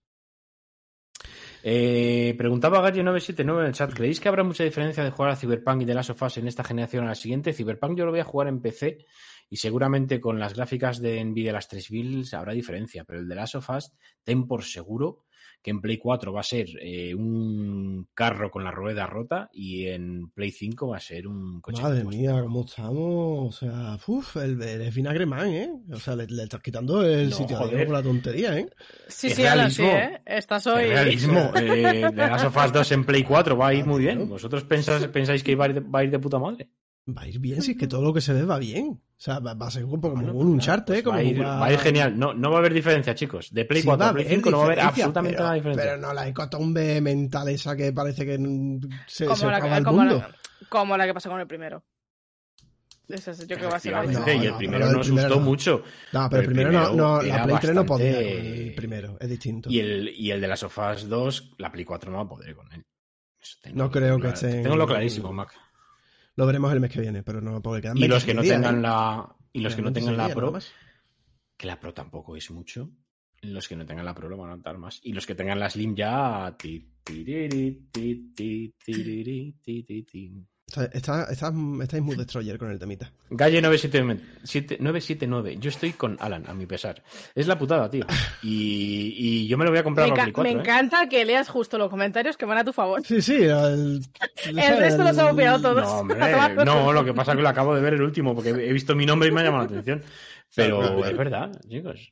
[1.63, 5.81] Eh, preguntaba Gallo979 en el chat, ¿creéis que habrá mucha diferencia de jugar a Cyberpunk
[5.81, 7.53] y The Last of Us en esta generación a la siguiente?
[7.53, 9.05] Cyberpunk yo lo voy a jugar en PC
[9.49, 13.55] y seguramente con las gráficas de Nvidia las 3000 habrá diferencia, pero el The Last
[13.55, 13.91] of Us,
[14.23, 15.25] ten por seguro
[15.65, 19.87] que en Play 4 va a ser eh, un carro con la rueda rota y
[19.87, 21.81] en Play 5 va a ser un coche.
[21.81, 23.47] Madre mía, cómo estamos.
[23.47, 25.73] O sea, uff, el, el vinagre man, ¿eh?
[25.91, 28.69] O sea, le, le estás quitando el No, sitio con la tontería, ¿eh?
[29.07, 30.17] Sí, sí, Alan, sí, realismo.
[30.17, 30.21] ¿eh?
[30.27, 30.85] Estás hoy...
[30.85, 31.51] realismo.
[31.55, 34.29] Eh, The Last of Us 2 en Play 4 va a ir muy bien.
[34.29, 36.69] ¿Vosotros pensáis, pensáis que va a, ir de, va a ir de puta madre?
[37.07, 38.87] Va a ir bien, si es que todo lo que se ve va bien.
[38.99, 41.15] O sea, va, va a ser un poco como Bueno, un pues Uncharted, pues como
[41.17, 42.17] va, a ir, jugar- va a ir genial.
[42.17, 43.53] No, no va a haber diferencia, chicos.
[43.53, 45.43] De Play Sí, 4 va a Play haber 5 no va a haber absolutamente pero-
[45.43, 45.85] nada diferencia.
[45.85, 48.33] Pero no la hecatombe mental esa que parece que
[49.07, 50.17] se, como, se la, acaba el como, mundo.
[50.17, 50.35] la,
[50.67, 51.83] como la que pasó con el primero.
[53.07, 54.25] Esa es- yo creo que va a ser misma.
[54.25, 55.39] No, y el no, primero nos gustó no.
[55.41, 55.83] mucho.
[56.11, 59.29] No, pero el primero, no, no, la Play 3 no podía con el primero, es
[59.29, 59.69] distinto.
[59.69, 62.55] Y el, y el de las Sofás 2, la Play 4 no va a poder
[62.55, 62.83] con él.
[63.39, 65.53] Eso tengo- No creo que estén- Tengo lo clarísimo, Mac.
[66.35, 68.41] Lo veremos el mes que viene, pero no porque quedan Y los que 27 no
[68.41, 68.81] días, tengan ¿eh?
[68.81, 69.35] la.
[69.53, 70.75] Y los que no tengan la 26 días Pro,
[71.57, 72.89] que la Pro tampoco es mucho.
[73.41, 74.99] Los que no tengan la Pro lo van a notar más.
[75.03, 76.55] Y los que tengan la Slim ya.
[76.57, 78.75] ti, tiriri, ti, ti,
[80.67, 81.53] Está, está, está,
[81.83, 83.11] estáis muy destroyer con el temita.
[83.29, 85.57] Galle 979, siete- 979.
[85.59, 87.03] Yo estoy con Alan, a mi pesar.
[87.35, 88.03] Es la putada, tío.
[88.41, 90.43] Y, y yo me lo voy a comprar Me, 4.
[90.43, 90.51] me ¿eh?
[90.53, 93.05] encanta que leas justo los comentarios que van a tu favor.
[93.05, 94.01] Sí, sí, el,
[94.47, 95.83] El resto los hemos pillado todos.
[95.83, 96.17] No, hombre,
[96.65, 98.95] no, lo que pasa es que lo acabo de ver el último, porque he visto
[98.95, 100.01] mi nombre y me ha llamado la atención.
[100.55, 102.11] Pero es verdad, chicos.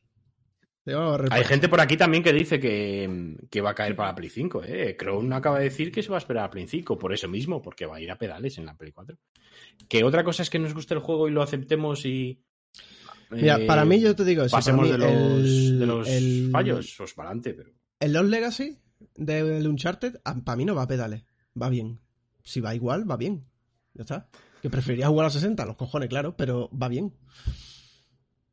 [1.32, 4.30] Hay gente por aquí también que dice que, que va a caer para la Play
[4.30, 4.64] 5.
[4.66, 4.96] ¿eh?
[4.98, 7.62] Crown acaba de decir que se va a esperar a Play 5, por eso mismo,
[7.62, 9.18] porque va a ir a pedales en la Play 4.
[9.88, 12.42] Que otra cosa es que nos guste el juego y lo aceptemos y.
[13.30, 14.56] Mira, eh, para mí yo te digo eso.
[14.56, 17.72] Pasemos de los, el- de los el- fallos, pues para adelante, pero.
[18.00, 18.78] El Lost Legacy,
[19.16, 21.24] del Uncharted, para mí no va a pedales.
[21.60, 22.00] Va bien.
[22.44, 23.46] Si va igual, va bien.
[23.94, 24.28] Ya está.
[24.62, 27.14] Que preferiría jugar a 60, los cojones, claro, pero va bien.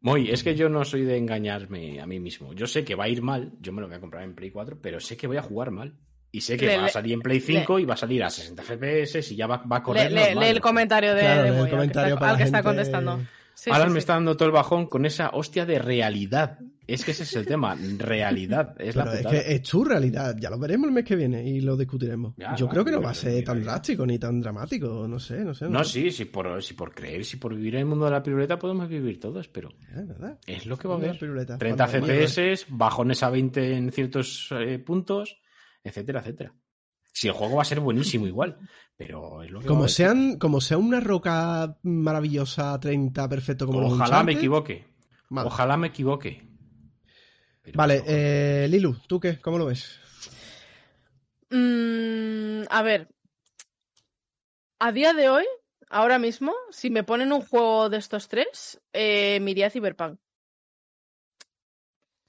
[0.03, 2.53] Muy, es que yo no soy de engañarme a mí mismo.
[2.55, 4.51] Yo sé que va a ir mal, yo me lo voy a comprar en Play
[4.51, 5.95] 4, pero sé que voy a jugar mal.
[6.33, 8.23] Y sé que Le- va a le- salir en Play 5 y va a salir
[8.23, 10.13] a 60 FPS y ya va, va a Le- correr.
[10.13, 12.37] le- lee el comentario de, Claro, de el Moy, al que comentario está- para al
[12.39, 13.19] que la está gente- contestando.
[13.53, 13.99] Sí, sí, me sí.
[13.99, 16.59] está dando todo el bajón con esa hostia de realidad.
[16.95, 18.75] Es que ese es el tema, realidad.
[18.81, 19.31] Es la es putada.
[19.31, 20.37] que es tu realidad.
[20.39, 22.35] Ya lo veremos el mes que viene y lo discutiremos.
[22.37, 25.07] Ya, Yo creo que no va a ser tan drástico ni tan dramático.
[25.07, 25.69] No sé, no sé.
[25.69, 25.93] No, sé.
[25.93, 28.59] sí, si por, si por creer, si por vivir en el mundo de la piruleta
[28.59, 30.39] podemos vivir todos, pero Es verdad.
[30.47, 31.19] es lo que va a haber.
[31.19, 31.59] piruleta.
[31.59, 35.41] 30 Cuando la FPS, bajones a 20 en ciertos eh, puntos,
[35.85, 36.55] etcétera, etcétera.
[37.13, 38.57] Si el juego va a ser buenísimo igual,
[38.97, 43.67] pero es lo que va a Como sean, como sea una roca maravillosa 30 perfecto
[43.67, 44.87] como Ojalá me equivoque.
[45.31, 46.50] Ojalá me equivoque.
[47.63, 49.39] Pero- Vale, eh, Lilu, ¿tú qué?
[49.41, 49.99] ¿Cómo lo ves?
[51.51, 53.09] Mm, a ver.
[54.79, 55.45] A día de hoy,
[55.89, 60.19] ahora mismo, si me ponen un juego de estos tres, eh, me iría a Cyberpunk.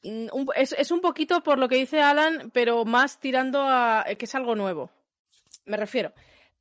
[0.03, 4.03] Mm, un- es, es un poquito por lo que dice Alan, pero más tirando a
[4.07, 4.89] eh, que es algo nuevo.
[5.65, 6.11] Me refiero.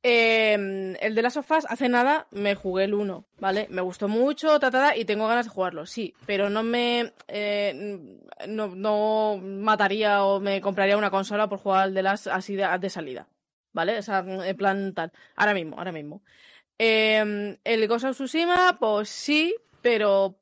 [0.03, 3.67] Eh, el de las sofás, hace nada me jugué el 1, ¿vale?
[3.69, 7.13] Me gustó mucho, ta, ta, ta, y tengo ganas de jugarlo, sí, pero no me.
[7.27, 12.55] eh, no, no mataría o me compraría una consola por jugar al de las así
[12.55, 13.27] de, salida,
[13.73, 13.99] ¿vale?
[13.99, 15.11] O sea, en plan tal.
[15.35, 16.23] Ahora mismo, ahora mismo.
[16.79, 20.41] Eh, el Ghost of Tsushima, pues sí, pero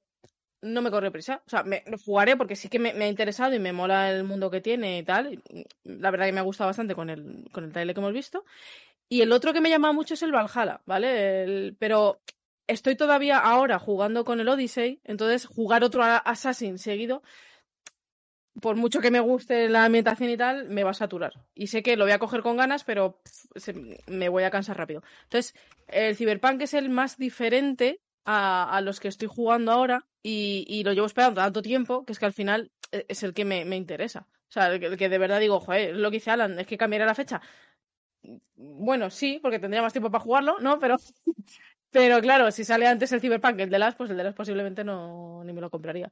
[0.61, 1.41] no me corre prisa.
[1.45, 4.11] O sea, me, lo jugaré porque sí que me, me ha interesado y me mola
[4.11, 5.41] el mundo que tiene y tal.
[5.83, 8.45] La verdad que me ha gustado bastante con el, con el trailer que hemos visto.
[9.09, 11.43] Y el otro que me llama mucho es el Valhalla, ¿vale?
[11.43, 12.21] El- pero
[12.67, 17.23] estoy todavía ahora jugando con el Odyssey, entonces jugar otro Assassin seguido,
[18.61, 21.31] por mucho que me guste la ambientación y tal, me va a saturar.
[21.55, 23.21] Y sé que lo voy a coger con ganas, pero
[24.07, 25.01] me voy a cansar rápido.
[25.23, 25.55] Entonces,
[25.87, 30.83] el Cyberpunk es el más diferente a, a los que estoy jugando ahora y, y
[30.83, 33.63] lo llevo esperando tanto tiempo que es que al final eh, es el que me,
[33.65, 34.27] me interesa.
[34.49, 37.05] O sea, el que, de verdad digo, joder, lo que dice Alan, es que cambiaré
[37.05, 37.41] la fecha.
[38.55, 40.77] Bueno, sí, porque tendría más tiempo para jugarlo, ¿no?
[40.79, 40.97] Pero,
[41.91, 44.33] pero claro, si sale antes el Cyberpunk que el de las, pues el de las
[44.35, 46.11] posiblemente no ni me lo compraría.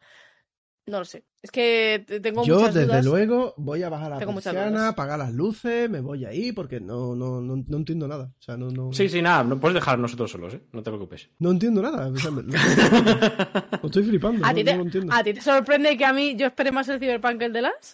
[0.86, 1.26] No lo sé.
[1.42, 3.06] Es que te- tengo Yo, muchas desde dudas.
[3.06, 6.80] luego, voy a bajar la Tengo muchas persiana, apagar las luces, me voy ahí porque
[6.80, 8.32] no, no, no, no entiendo nada.
[8.40, 10.62] O sea, no, no, Sí, sí, nada, no puedes dejar nosotros solos, ¿eh?
[10.72, 11.30] No te preocupes.
[11.40, 12.08] no entiendo nada.
[12.08, 14.46] O sea, me- lo, lo estoy flipando.
[14.46, 15.14] ¿A no, ti, te, no lo entiendo.
[15.14, 17.62] ¿A ti te sorprende que a mí yo espere más el Cyberpunk que el de
[17.64, 17.94] las?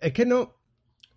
[0.00, 0.54] Es que no.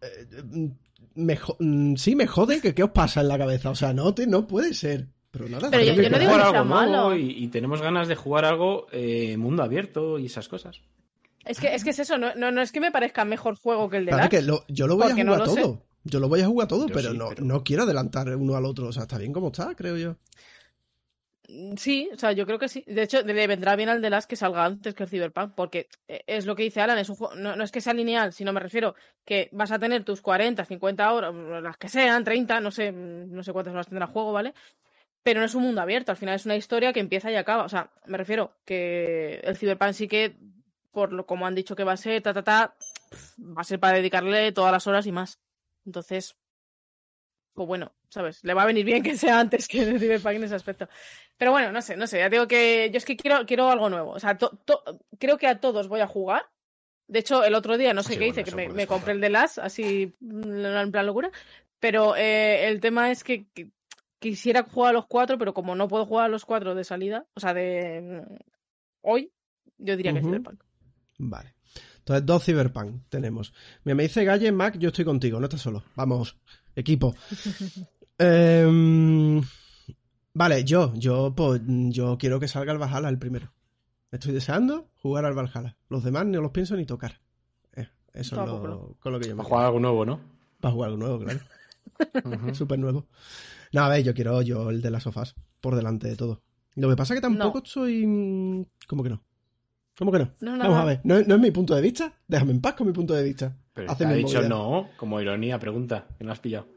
[0.01, 0.67] Eh, mm,
[1.15, 3.69] me mm, sí, me jode que qué os pasa en la cabeza.
[3.71, 5.07] O sea, no, te, no puede ser.
[5.31, 7.15] Pero nada, Pero yo- que yo no digo jugar que sea malo.
[7.15, 10.81] y, y tenemos ganas de jugar algo eh, mundo abierto y esas cosas.
[11.45, 13.89] Es que, es que es eso, no, no, no es que me parezca mejor juego
[13.89, 15.61] que el de Claro que lo- yo lo voy a Porque no jugar lo sé.
[15.61, 15.83] todo.
[16.03, 18.65] Yo lo voy a jugar todo, pero, sí, no, pero- no quiero adelantar uno al
[18.65, 18.87] otro.
[18.87, 20.15] O sea, está bien como está, creo yo.
[21.47, 22.83] Mm, Sí, o sea, yo creo que sí.
[22.87, 25.87] De hecho, le vendrá bien al de las que salga antes que el Cyberpunk, porque
[26.07, 28.33] eh, es lo que dice Alan, es un juego, no, no es que sea lineal,
[28.33, 28.95] sino me refiero
[29.25, 32.91] que vas a tener tus 40, 50 horas, mm, las que sean, 30, no sé,
[32.91, 34.53] mm, no sé cuántas horas tendrá juego, ¿vale?
[35.23, 37.65] Pero no es un mundo abierto, al final es una historia que empieza y acaba.
[37.65, 40.37] O sea, me refiero que el Cyberpunk sí que,
[40.91, 42.75] por lo como han dicho que va a ser, ta, ta, ta,
[43.39, 45.39] va a ser para dedicarle todas las horas y más.
[45.85, 46.35] Entonces,
[47.53, 48.43] pues bueno, ¿sabes?
[48.43, 50.87] Le va a venir bien que sea antes que el Cyberpunk en ese aspecto.
[51.37, 53.89] Pero bueno, no sé, no sé, ya digo que yo es que quiero, quiero algo
[53.89, 54.11] nuevo.
[54.11, 54.83] O sea, to- to-
[55.19, 56.43] creo que a todos voy a jugar.
[57.07, 59.13] De hecho, el otro día, no sé Sí, qué bueno, hice, que me, me compré
[59.13, 61.31] el de las, así mm, en plan locura.
[61.79, 63.69] Pero eh, el tema es que, que
[64.19, 67.25] quisiera jugar a los cuatro, pero como no puedo jugar a los cuatro de salida,
[67.35, 68.35] o sea, de mm,
[69.01, 69.31] hoy,
[69.77, 70.27] yo diría que Ujú.
[70.29, 70.63] Cyberpunk.
[71.19, 71.53] Vale.
[71.99, 73.53] Entonces, dos Cyberpunk tenemos.
[73.83, 75.83] Mira, me dice Galle, Mac, yo estoy contigo, no estás solo.
[75.95, 76.37] Vamos,
[76.75, 77.15] equipo.
[78.19, 79.41] Em,
[80.33, 83.51] vale, yo, yo, pues, yo quiero que salga el Valhalla el primero.
[84.11, 85.77] Estoy deseando jugar al Valhalla.
[85.89, 87.19] Los demás no los pienso ni tocar.
[87.75, 90.19] Eh, eso es lo, con lo que yo me Para jugar algo nuevo, ¿no?
[90.59, 91.39] Para jugar algo nuevo, claro.
[92.55, 93.07] Súper nuevo.
[93.73, 96.41] No, a ver, yo quiero yo el de las sofás por delante de todo.
[96.75, 97.65] Lo que pasa es que tampoco No.
[97.65, 98.05] soy...
[98.05, 99.21] mm, ¿Cómo que no?
[99.97, 100.31] ¿Cómo que no?
[100.41, 102.13] No, Vamos a ver, ¿No, no es mi punto de vista?
[102.27, 103.57] Déjame en paz con mi punto de vista.
[103.73, 104.47] Pero Hace te ha dicho movida.
[104.49, 106.67] no, como ironía, pregunta, que no has pillado.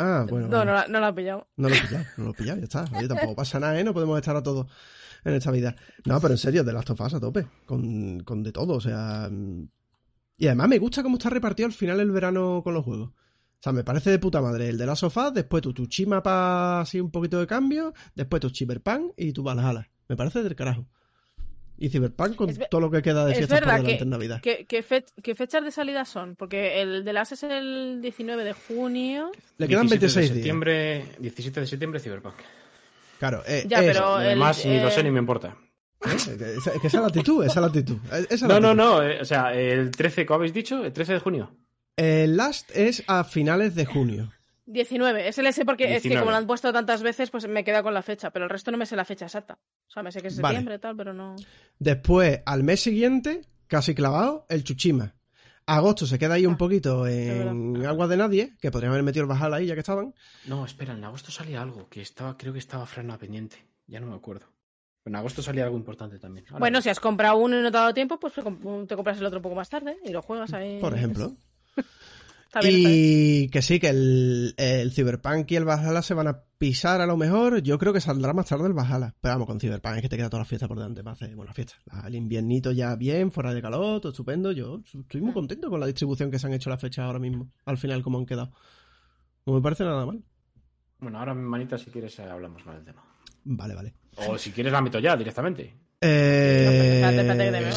[0.00, 0.46] Ah, bueno.
[0.48, 0.66] no, vale.
[0.70, 1.48] no, la- no la he pillado.
[1.56, 2.84] No lo he pillado, no lo he pillado, ya está.
[2.96, 3.84] Oye, tampoco pasa nada, ¿eh?
[3.84, 4.66] No podemos estar a todos
[5.24, 5.74] en esta vida.
[6.04, 7.46] No, pero en serio, de Last of Us a tope.
[7.66, 9.28] Con, con de todo, o sea.
[10.36, 13.08] Y además me gusta cómo está repartido al final el verano con los juegos.
[13.10, 14.68] O sea, me parece de puta madre.
[14.68, 18.40] El de Last of Us, después tu Tsushima para así un poquito de cambio, después
[18.40, 19.90] tu Cyberpunk y tu Valhalla.
[20.08, 20.86] Me parece del carajo.
[21.80, 24.10] Y Cyberpunk con Es todo lo que queda de es fiestas por delante que- en
[24.10, 24.40] Navidad.
[24.42, 26.34] ¿Qué, fe- qué fechas de salida son?
[26.34, 29.30] Porque el de las es el 19 de junio.
[29.58, 30.34] Le quedan 17 de 26 días.
[30.34, 32.34] septiembre, 17 de septiembre, Cyberpunk.
[33.20, 33.86] Claro, eh, Ya, eso.
[33.92, 35.56] pero- Lo el- ni lo sé eh, ni me importa.
[36.04, 37.96] Es que esa es que esa es la actitud, esa es la actitud.
[38.06, 39.02] Esa es la No, no, no.
[39.02, 40.84] eh, o sea, el 13, ¿cómo habéis dicho?
[40.84, 41.50] El 13 de junio.
[41.96, 44.32] El Last es a finales de junio.
[44.70, 45.28] 19.
[45.28, 46.20] Es el S porque es que 19.
[46.20, 48.30] como lo han puesto tantas veces, pues me queda con la fecha.
[48.30, 49.58] Pero el resto no me sé la fecha exacta.
[49.88, 50.56] O sea, me sé que es Vale.
[50.56, 51.36] septiembre y tal, pero no.
[51.78, 55.14] Después, al mes siguiente, casi clavado, el Chuchima.
[55.66, 59.24] Agosto se queda ahí un Ah, poquito en agua de nadie, que podrían haber metido
[59.24, 60.14] el Bajal ahí ya que estaban.
[60.46, 63.58] No, espera, en agosto salía algo que estaba, creo que estaba Frana pendiente.
[63.86, 64.46] Ya no me acuerdo.
[65.04, 66.46] En agosto salía algo importante también.
[66.48, 68.42] Ahora Bueno, si has comprado uno y no te ha dado tiempo, pues te
[68.96, 70.78] compras el otro un poco más tarde y lo juegas ahí.
[70.80, 71.24] Por ejemplo.
[71.26, 71.86] Está bien, está bien.
[72.62, 77.06] Y que sí, que el, el Cyberpunk y el Valhalla se van a pisar a
[77.06, 77.60] lo mejor.
[77.62, 79.14] Yo creo que saldrá más tarde el Valhalla.
[79.20, 81.34] Pero vamos, con Cyberpunk es que te queda toda la fiesta por delante para hacer
[81.36, 81.74] buena fiesta.
[82.06, 84.52] El inviernito ya bien, fuera de calor, todo estupendo.
[84.52, 87.50] Yo estoy muy contento con la distribución que se han hecho las fechas ahora mismo.
[87.66, 88.50] Al final, como han quedado.
[89.46, 90.22] No me parece nada mal.
[91.00, 93.04] Bueno, ahora, manita, si quieres, eh, hablamos más del tema.
[93.44, 93.94] Vale, vale.
[94.26, 95.74] O si quieres, la meto ya directamente.
[96.00, 97.00] Eh...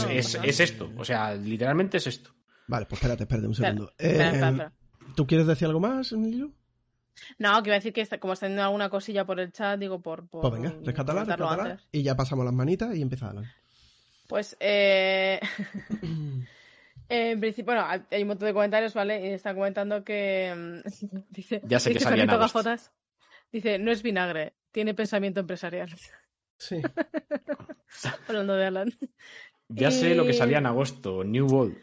[0.10, 0.92] es- es esto.
[0.98, 2.32] O sea, literalmente es esto.
[2.72, 3.92] Vale, pues espérate, espérate un segundo.
[3.98, 4.74] espera, Eh, espera, espera.
[5.14, 6.54] ¿Tú quieres decir algo más, Lilu?
[7.38, 9.78] No, que iba a decir que está- como está teniendo alguna cosilla por el chat,
[9.78, 10.30] digo, por.
[10.30, 11.80] por Pues venga, rescátala, rescátala.
[11.92, 13.44] Y ya pasamos las manitas y empieza Alan.
[14.28, 15.42] Pues, eh...
[17.10, 19.20] en principio, bueno, hay un montón de comentarios, ¿vale?
[19.28, 20.54] Y está comentando que.
[20.56, 22.60] mm, dice, Ya sé que dice salía en Fernando agosto.
[22.60, 22.92] Gafotas,
[23.52, 25.94] Dice, no es vinagre, tiene pensamiento empresarial.
[26.58, 26.82] Sí.
[28.30, 28.94] Hablando de Alan.
[29.68, 31.24] Ya sé lo que salía en agosto.
[31.26, 31.78] New World.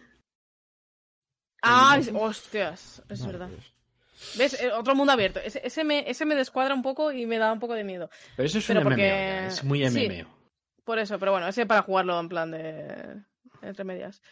[1.62, 3.48] Ah, es- hostias, es Madre verdad.
[3.48, 3.74] Dios.
[4.36, 4.60] ¿Ves?
[4.60, 5.38] Eh, Otro mundo abierto.
[5.40, 8.10] Ese, ese me, ese me descuadra un poco y me da un poco de miedo.
[8.36, 9.48] Pero eso es Pero un porque- MMO.
[9.48, 10.08] Es muy sí.
[10.08, 10.28] MMO.
[10.84, 13.22] Por eso, pero bueno, ese para jugarlo en plan de.
[13.62, 14.22] entre medias.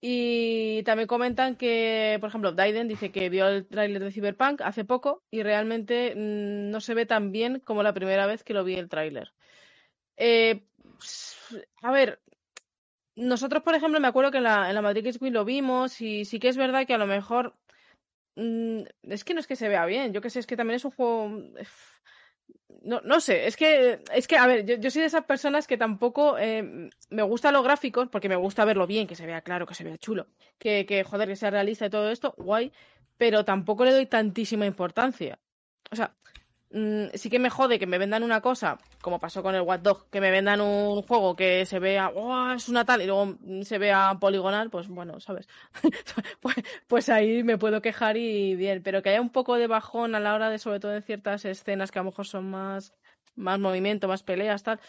[0.00, 4.84] Y también comentan que, por ejemplo, Daiden dice que vio el tráiler de Cyberpunk hace
[4.84, 8.62] poco y realmente mm, no se ve tan bien como la primera vez que lo
[8.62, 9.32] vi el tráiler.
[10.18, 10.62] Eh,
[11.82, 12.20] a ver,
[13.16, 16.00] nosotros, por ejemplo, me acuerdo que en la, en la Madrid Games Week lo vimos
[16.00, 17.54] y sí que es verdad que a lo mejor
[18.36, 20.76] mm, es que no es que se vea bien, yo que sé, es que también
[20.76, 21.42] es un juego
[22.82, 25.66] no, no sé, es que, es que, a ver, yo, yo soy de esas personas
[25.66, 29.40] que tampoco eh, me gustan los gráficos, porque me gusta verlo bien, que se vea
[29.40, 32.72] claro, que se vea chulo, que, que joder, que sea realista y todo esto, guay,
[33.16, 35.38] pero tampoco le doy tantísima importancia.
[35.90, 36.14] O sea,
[36.70, 39.82] mm, sí que me jode que me vendan una cosa, como pasó con el Watch
[39.82, 43.36] Dog, que me vendan un juego que se vea, "Oh, es una tal, y luego
[43.62, 45.48] se vea poligonal, pues bueno, ¿sabes?
[46.40, 46.56] pues,
[46.88, 50.20] pues ahí me puedo quejar y bien, pero que haya un poco de bajón a
[50.20, 52.92] la hora de, sobre todo en ciertas escenas que a lo mejor son más,
[53.36, 54.80] más movimiento, más peleas, tal.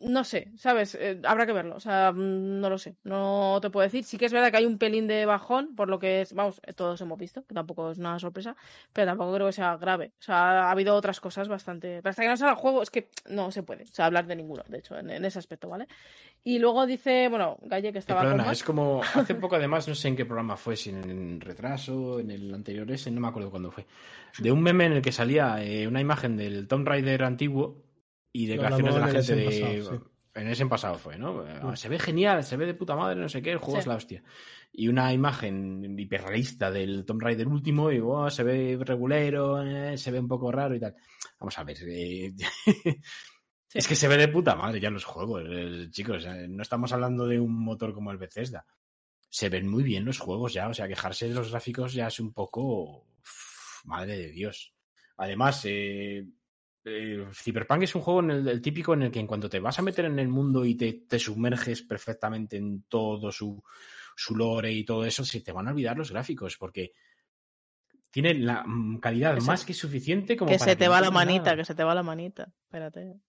[0.00, 0.94] No sé, ¿sabes?
[0.94, 4.04] Eh, habrá que verlo, o sea, mm, no lo sé, no te puedo decir.
[4.04, 6.60] Sí que es verdad que hay un pelín de bajón, por lo que es, vamos,
[6.64, 8.54] eh, todos hemos visto, que tampoco es una sorpresa,
[8.92, 10.12] pero tampoco creo que sea grave.
[10.20, 12.00] O sea, ha habido otras cosas bastante.
[12.00, 14.26] Pero hasta que no salga el juego, es que no se puede, o sea, hablar
[14.26, 15.88] de ninguno, de hecho, en, en ese aspecto, ¿vale?
[16.44, 19.94] Y luego dice, bueno, Galle que estaba perdona, con es como hace poco además, no
[19.94, 23.50] sé en qué programa fue, si en retraso, en el anterior ese, no me acuerdo
[23.50, 23.86] cuándo fue,
[24.38, 27.87] de un meme en el que salía eh, una imagen del Tomb Raider antiguo
[28.42, 29.38] y declaraciones de la gente en
[29.84, 30.00] de...
[30.34, 31.44] En ese pasado fue, ¿no?
[31.48, 31.74] Eh, Mm.
[31.76, 33.80] Se ve genial, se ve de puta madre, no sé qué, el juego Sí.
[33.80, 34.22] es la hostia.
[34.72, 40.10] Y una imagen hiperrealista del Tomb Raider último y oh, se ve regulero, eh, se
[40.12, 40.94] ve un poco raro y tal.
[41.40, 41.76] Vamos a ver.
[41.88, 42.32] eh,
[43.74, 46.24] Es que se ve de puta madre ya los juegos, eh, chicos.
[46.24, 48.64] eh, No estamos hablando de un motor como el Bethesda.
[49.28, 52.18] Se ven muy bien los juegos ya, o sea, quejarse de los gráficos ya es
[52.20, 53.02] un poco.
[53.20, 54.72] Uf, madre de Dios.
[55.18, 56.24] Además, eh,
[56.88, 59.60] eh, Cyberpunk es un juego en el, el típico en el que en cuanto te
[59.60, 63.62] vas a meter en el mundo y te, te sumerges perfectamente en todo su,
[64.16, 66.92] su lore y todo eso, se te van a olvidar los gráficos, porque
[68.10, 71.00] tiene la mm, calidad Que se- más que suficiente como que para se te va
[71.00, 71.56] la manita, nada.
[71.56, 72.52] que se te va la manita.
[72.64, 73.20] Espérate.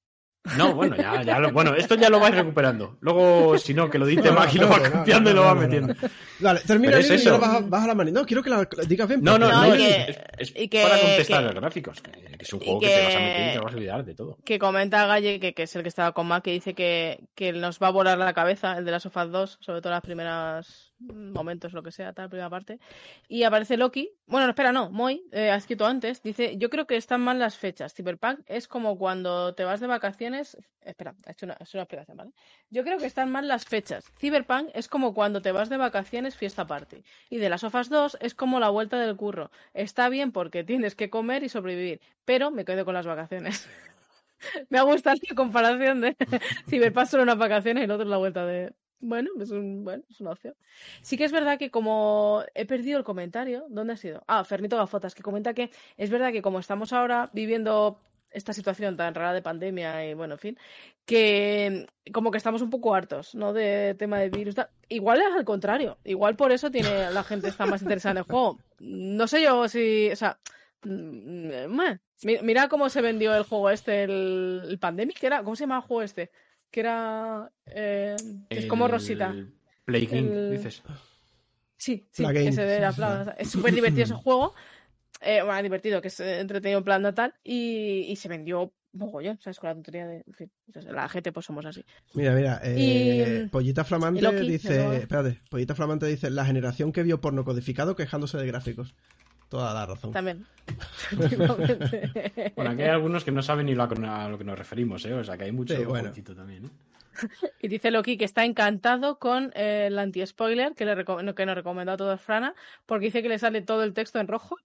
[0.58, 2.98] No, bueno, ya, ya lo, bueno, esto ya lo vais recuperando.
[3.02, 5.34] Luego, si no, que lo dice No, Mac y lo va no, no, copiando y
[5.34, 5.94] no, lo va no, no, metiendo.
[6.40, 8.12] Dale, termina es y ahora baja, baja la mano.
[8.12, 9.22] No, quiero que la, la digas bien.
[9.22, 12.02] No, no, no, y es, que- es- es y que- para contestar que- los gráficos.
[12.02, 12.88] Que, que es un juego que...
[12.88, 14.38] que- te vas a meter y te vas a olvidar de todo.
[14.46, 17.52] Que comenta Galle, que, que es el que estaba con Mac, que dice que, que
[17.52, 20.89] nos va a volar la cabeza el de las sofás 2, sobre todo las primeras
[21.00, 22.80] momentos, lo que sea, tal, primera parte.
[23.28, 24.12] Y aparece Loki.
[24.28, 27.40] Bueno, no, espera, no, Moy, eh, ha escrito antes, dice, yo creo que están mal
[27.40, 27.94] las fechas.
[27.94, 30.58] Cyberpunk es como cuando te vas de vacaciones.
[30.82, 32.32] Espera, ha hecho una, hecho una explicación, ¿vale?
[32.70, 34.06] Yo creo que están mal las fechas.
[34.20, 37.04] Cyberpunk es como cuando te vas de vacaciones fiesta party.
[37.30, 39.52] Y de las sofás 2 es como la vuelta del curro.
[39.74, 43.68] Está bien porque tienes que comer y sobrevivir, pero me quedo con las vacaciones.
[44.70, 46.16] Me ha gustado la comparación de
[46.70, 48.74] Cyberpunk solo unas vacaciones y el otro la vuelta de.
[49.02, 50.56] Bueno, es, un, bueno, es una opción.
[51.02, 54.24] Sí que es verdad que como he perdido el comentario, ¿dónde ha sido?
[54.28, 58.00] Ah, Fernito Gafotas, que comenta que es verdad que como estamos ahora viviendo
[58.32, 60.58] esta situación tan rara de pandemia y bueno, en fin,
[61.06, 63.54] que como que estamos un poco hartos, ¿no?
[63.54, 64.56] De tema de virus.
[64.88, 68.24] Igual es al contrario, igual por eso tiene la gente está más interesada en el
[68.24, 68.60] juego.
[68.80, 70.40] No sé yo si, o sea,
[70.84, 72.00] mm, meh.
[72.24, 75.84] Mi- mira cómo se vendió el juego este, el, Pandemic, era, ¿cómo se llama el
[75.84, 76.32] juego este?
[76.72, 78.16] Que era, eh,
[78.50, 79.36] que es como Rosita.
[79.86, 80.84] Play King, El- dices.
[81.78, 83.36] Sí, sí, Plugin, que se ve la sí, plaga.
[83.38, 84.54] Es súper divertido ese juego.
[85.22, 87.34] Eh, bueno, divertido, que es eh, entretenido en plan natal.
[87.44, 89.60] Y, y se vendió mogollón, ¿sabes?
[89.60, 90.24] Con la tontería de.
[90.28, 90.52] En fin,
[90.88, 91.84] la gente, pues somos así.
[92.14, 96.92] Mira, mira, eh, Y- Pollita Flamante Loki, de dice, espérate, Pollita Flamante dice, la generación
[96.92, 98.94] que vio porno codificado quejándose de gráficos.
[99.50, 100.12] Toda la razón.
[100.12, 100.46] También.
[102.56, 105.14] Bueno, aquí hay algunos que no saben ni lo a, lo que nos referimos, ¿eh?
[105.14, 106.02] O sea, que hay mucho Sí, bueno.
[106.10, 106.70] jovencito también, ¿eh?
[107.62, 111.04] Y dice Loki que está encantado con eh, el anti-spoiler que, le
[111.36, 112.54] que nos recomendó a todos Frana,
[112.86, 114.56] porque dice que le sale todo el texto en rojo.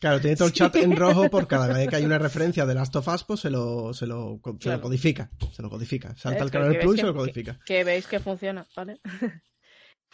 [0.00, 2.74] Claro, tiene todo el chat en rojo por cada vez que hay una referencia de
[2.74, 5.30] Last of Us, pues se lo, se lo, se lo codifica.
[5.52, 6.14] Se lo codifica.
[6.16, 7.58] Salta Que- canal que Plus y se lo que- codifica.
[7.66, 9.00] Que veis que funciona, ¿vale?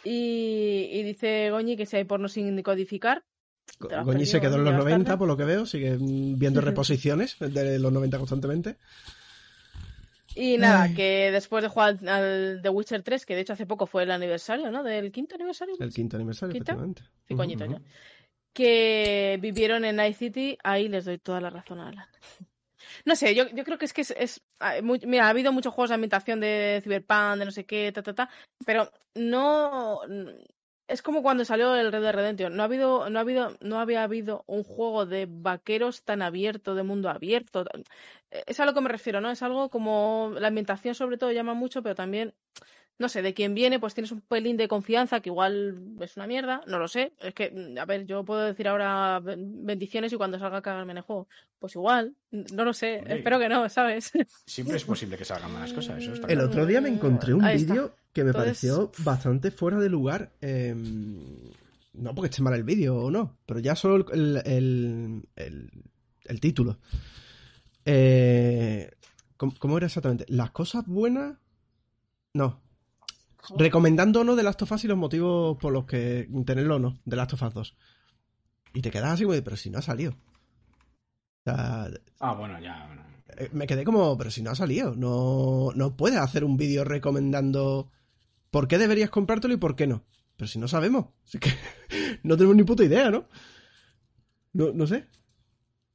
[0.03, 3.23] y, y dice Goñi que si hay porno sin codificar.
[3.79, 5.17] Goñi se quedó en los llevas 90, tarde.
[5.17, 8.77] por lo que veo, sigue viendo reposiciones de los 90 constantemente.
[10.35, 10.95] Y nada, Ay.
[10.95, 14.11] que después de jugar al, The Witcher 3, que de hecho hace poco fue el
[14.11, 14.81] aniversario, ¿no?
[14.83, 15.75] Del quinto aniversario.
[15.79, 16.71] El quinto aniversario, ¿Quinto?
[16.71, 17.03] efectivamente.
[17.27, 17.73] Sí, Ujú, coñito ujú.
[17.73, 17.81] ya.
[18.51, 22.07] Que vivieron en Night City, ahí les doy toda la razón a Alan.
[23.05, 24.11] No sé, yo, yo creo que es que es.
[24.11, 27.65] es- ah, muy- mira, ha habido muchos juegos de ambientación de Cyberpunk, de no sé
[27.65, 28.29] qué, ta, ta, ta,
[28.65, 30.01] pero no.
[30.87, 32.55] Es como cuando salió el Red Dead Redemption.
[32.55, 36.75] No ha habido, no ha habido, no había habido un juego de vaqueros tan abierto,
[36.75, 37.65] de mundo abierto.
[38.31, 39.31] Es a lo que me refiero, ¿no?
[39.31, 42.35] Es algo como la ambientación sobre todo llama mucho, pero también
[42.99, 46.27] no sé, de quien viene, pues tienes un pelín de confianza, que igual es una
[46.27, 47.13] mierda, no lo sé.
[47.19, 50.61] Es que, mm, a ver, yo puedo decir ahora ben- bendiciones y cuando salga a
[50.61, 51.27] cagarme en el juego.
[51.59, 53.17] Pues igual, no lo sé, Hombre.
[53.17, 54.11] espero que no, ¿sabes?
[54.45, 56.49] Siempre es posible que salgan malas cosas, eso está El claro.
[56.49, 60.31] otro día me encontré un vídeo que me Entonces- pareció bastante fuera de lugar.
[60.41, 60.73] eh,
[61.95, 65.69] no porque esté mal el vídeo o no, pero ya solo el, el, el-
[66.25, 66.79] el título.
[67.85, 68.89] Eh,
[69.37, 70.25] ¿cómo, cómo era exactamente?
[70.27, 71.37] Las cosas buenas.
[72.33, 72.61] No.
[73.57, 76.79] Recomendando o no de Last of Us y los motivos por los que tenerlo o
[76.79, 77.77] no de Last of Us 2.
[78.75, 80.11] Y te quedas así, güey, pero si no ha salido.
[80.11, 81.87] O sea,
[82.19, 83.03] Ah, bueno, ya, bueno.
[83.37, 86.83] eh, me quedé como, pero si no ha salido, no, no puedes hacer un vídeo
[86.83, 87.91] recomendando
[88.49, 90.03] por qué deberías comprártelo y por qué no.
[90.37, 91.51] Pero si no sabemos, así que
[92.23, 93.25] no tenemos ni puta idea, ¿no?
[94.53, 95.05] No, no sé.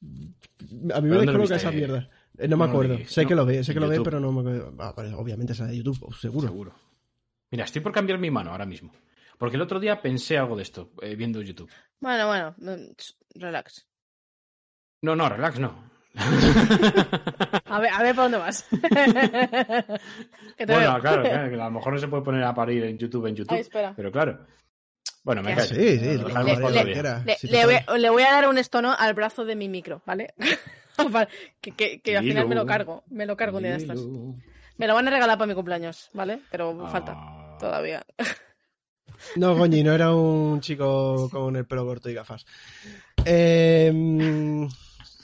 [0.03, 0.29] A mí
[0.83, 2.11] me ¿Pero dónde lo descoloca esa mierda.
[2.37, 2.99] Eh, no me acuerdo.
[3.07, 4.75] sé No, que lo ve, sé que lo ve, pero no me acuerdo.
[4.79, 6.47] Ah, pues, obviamente será de YouTube, seguro.
[6.47, 6.75] Seguro.
[7.51, 8.93] Mira, estoy por cambiar mi mano ahora mismo.
[9.39, 11.71] Porque el otro día pensé algo de esto, eh, viendo YouTube.
[12.01, 12.55] Bueno, bueno,
[13.35, 13.87] relax.
[15.03, 15.89] No, no, relax, no.
[16.19, 18.67] A ver, a ver, ¿para dónde vas?
[20.67, 23.27] bueno, claro, claro, que a lo mejor no se puede poner a parir en YouTube
[23.27, 23.55] en YouTube.
[23.55, 23.93] Ay, espera.
[23.97, 24.47] Pero claro.
[25.23, 25.75] Bueno, me ¿Qué callo.
[25.77, 27.03] Sí, sí, Lo le- le-.
[27.25, 30.03] Le, Si le voy, le voy a dar un estono al brazo de mi micro,
[30.07, 30.35] ¿vale?
[31.61, 33.05] Que que- que al final me lo cargo.
[33.11, 34.05] Me lo cargo un día de estos.
[34.79, 36.41] Me lo van a regalar para mi cumpleaños, ¿vale?
[36.51, 37.57] Pero falta Ah.
[37.61, 38.05] todavía.
[39.37, 42.47] No, Goñi, no era un chico con el pelo corto y gafas.
[43.25, 43.91] Eh,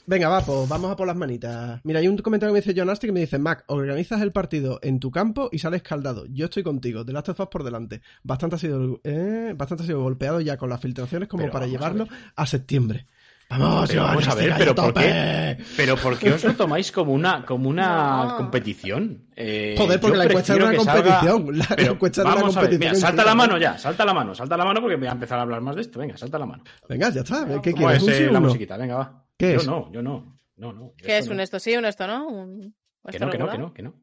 [0.07, 1.81] venga, va, pues vamos a por las manitas.
[1.85, 4.33] Mira, hay un comentario que me dice John Asti que me dice, Mac, organizas el
[4.33, 6.27] partido en tu campo y sales escaldado.
[6.27, 8.03] Yo estoy contigo, de Last of Us por delante.
[8.25, 11.67] Bastante ha sido, eh, bastante ha sido golpeado ya con las filtraciones como Pero para
[11.67, 13.07] a llevarlo a, septiembre.
[13.51, 15.59] Vamos, Pero vamos a ver, pero ¿por qué?
[15.77, 18.37] Pero ¿por qué os lo tomáis como una, como una No.
[18.39, 19.29] competición?
[19.37, 21.59] Eh, Joder, porque la encuesta una que salga- competición.
[21.59, 22.97] La Pero encuesta era una vamos a ver, competición.
[22.97, 25.39] mira, salta la mano ya, salta la mano, salta la mano porque voy a empezar
[25.39, 25.99] a hablar más de esto.
[26.01, 26.65] Venga, salta la mano.
[26.89, 27.47] Venga, ya está.
[27.63, 28.03] ¿Qué ¿Cómo quieres?
[28.03, 28.77] es ¿Un sí eh, la musiquita?
[28.77, 29.25] Venga, va.
[29.37, 29.67] ¿Qué yo es?
[29.67, 30.37] no, yo no.
[30.57, 30.81] No, no.
[30.87, 31.59] yo ¿Qué esto es un esto?
[31.61, 32.27] ¿Sí, un esto, no?
[32.27, 32.75] Un-
[33.07, 33.95] Que esto no, que no, que no, que no.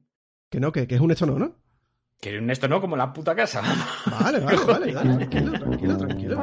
[0.50, 1.56] Que no, que, que es un hecho no, ¿no?
[2.22, 3.62] Que un esto no como la puta casa.
[4.22, 6.38] Vale, vale, vale, dale, tranquilo, tranquilo, tranquilo.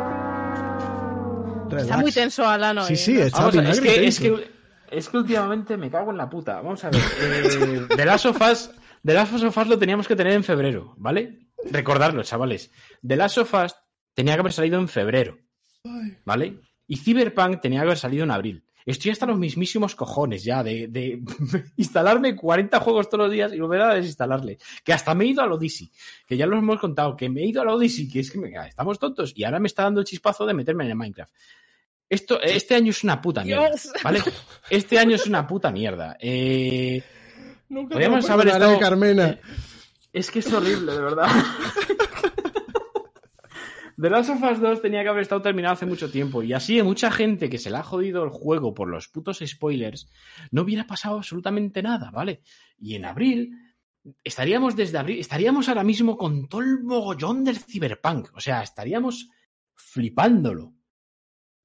[1.76, 2.88] Está muy tenso Alan hoy.
[2.88, 4.50] Sí, sí, está Vamos es que, es, que,
[4.90, 6.56] es que últimamente me cago en la puta.
[6.56, 7.00] Vamos a ver.
[7.20, 8.70] Eh, The Last of Us,
[9.04, 11.48] The Last of Us lo teníamos que tener en febrero, ¿vale?
[11.70, 12.70] Recordarlo, chavales.
[13.06, 13.74] The Last of Us
[14.14, 15.38] tenía que haber salido en febrero,
[16.24, 16.60] ¿vale?
[16.86, 18.64] Y Cyberpunk tenía que haber salido en abril.
[18.90, 21.20] Estoy hasta los mismísimos cojones ya de, de
[21.76, 24.58] instalarme 40 juegos todos los días y volver a desinstalarle.
[24.82, 25.90] Que hasta me he ido al Odyssey,
[26.26, 28.98] que ya lo hemos contado, que me he ido al Odyssey, que es que estamos
[28.98, 29.32] tontos.
[29.36, 31.32] Y ahora me está dando el chispazo de meterme en el Minecraft.
[32.08, 33.90] Esto, este año es una puta mierda, Dios.
[34.02, 34.22] ¿vale?
[34.70, 36.16] Este año es una puta mierda.
[36.18, 37.02] Eh,
[37.68, 39.38] Nunca Podríamos haber perdonaré, estado- Carmena.
[40.14, 41.28] Es que es horrible, de verdad.
[44.00, 46.80] The Last of Us 2 tenía que haber estado terminado hace mucho tiempo y así
[46.82, 50.08] mucha gente que se le ha jodido el juego por los putos spoilers
[50.52, 52.42] no hubiera pasado absolutamente nada, ¿vale?
[52.78, 53.52] Y en abril
[54.22, 59.28] estaríamos desde abril, estaríamos ahora mismo con todo el mogollón del Cyberpunk, o sea, estaríamos
[59.74, 60.74] flipándolo.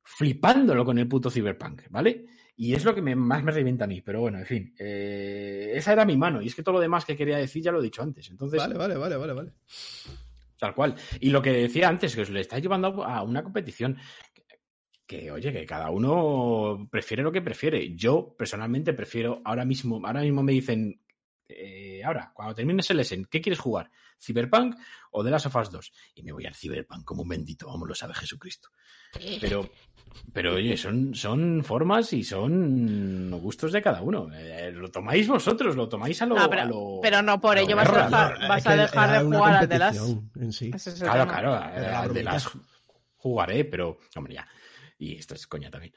[0.05, 2.25] Flipándolo con el puto Cyberpunk, ¿vale?
[2.55, 5.71] Y es lo que me- más me revienta a mí, pero bueno, en fin, eh,
[5.75, 7.79] esa era mi mano y es que todo lo demás que quería decir ya lo
[7.79, 9.53] he dicho antes, entonces Vale, vale, vale, vale, vale.
[10.63, 10.95] Tal cual.
[11.19, 13.97] Y lo que decía antes, que os le está llevando a una competición
[15.05, 17.93] que, oye, que cada uno prefiere lo que prefiere.
[17.97, 21.01] Yo, personalmente, prefiero ahora mismo, ahora mismo me dicen,
[21.49, 23.89] eh, ahora, cuando termines el Essen, ¿qué quieres jugar?
[24.21, 24.75] ¿Cyberpunk
[25.11, 25.91] o The Last of Us 2?
[26.15, 28.69] Y me voy al Cyberpunk como un bendito, vamos, lo sabe Jesucristo.
[29.41, 29.69] Pero,
[30.31, 34.29] pero oye, son, son formas y son gustos de cada uno.
[34.33, 36.35] Eh, lo tomáis vosotros, lo tomáis a lo.
[36.35, 39.69] No, pero- a lo- pero no por ello lo vas a dejar- de jugar al
[39.69, 39.99] The Last.
[39.99, 40.71] competición En sí.
[40.71, 41.27] Claro, tema.
[41.27, 42.49] claro, la de las
[43.17, 44.47] jugaré, pero, hombre, ya.
[44.97, 45.93] Y esto es coña también.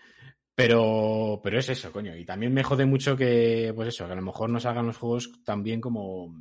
[0.57, 2.17] Pero, pero es eso, coño.
[2.17, 4.97] Y también me jode mucho que, pues eso, que a lo mejor no salgan los
[4.97, 6.35] juegos tan bien como,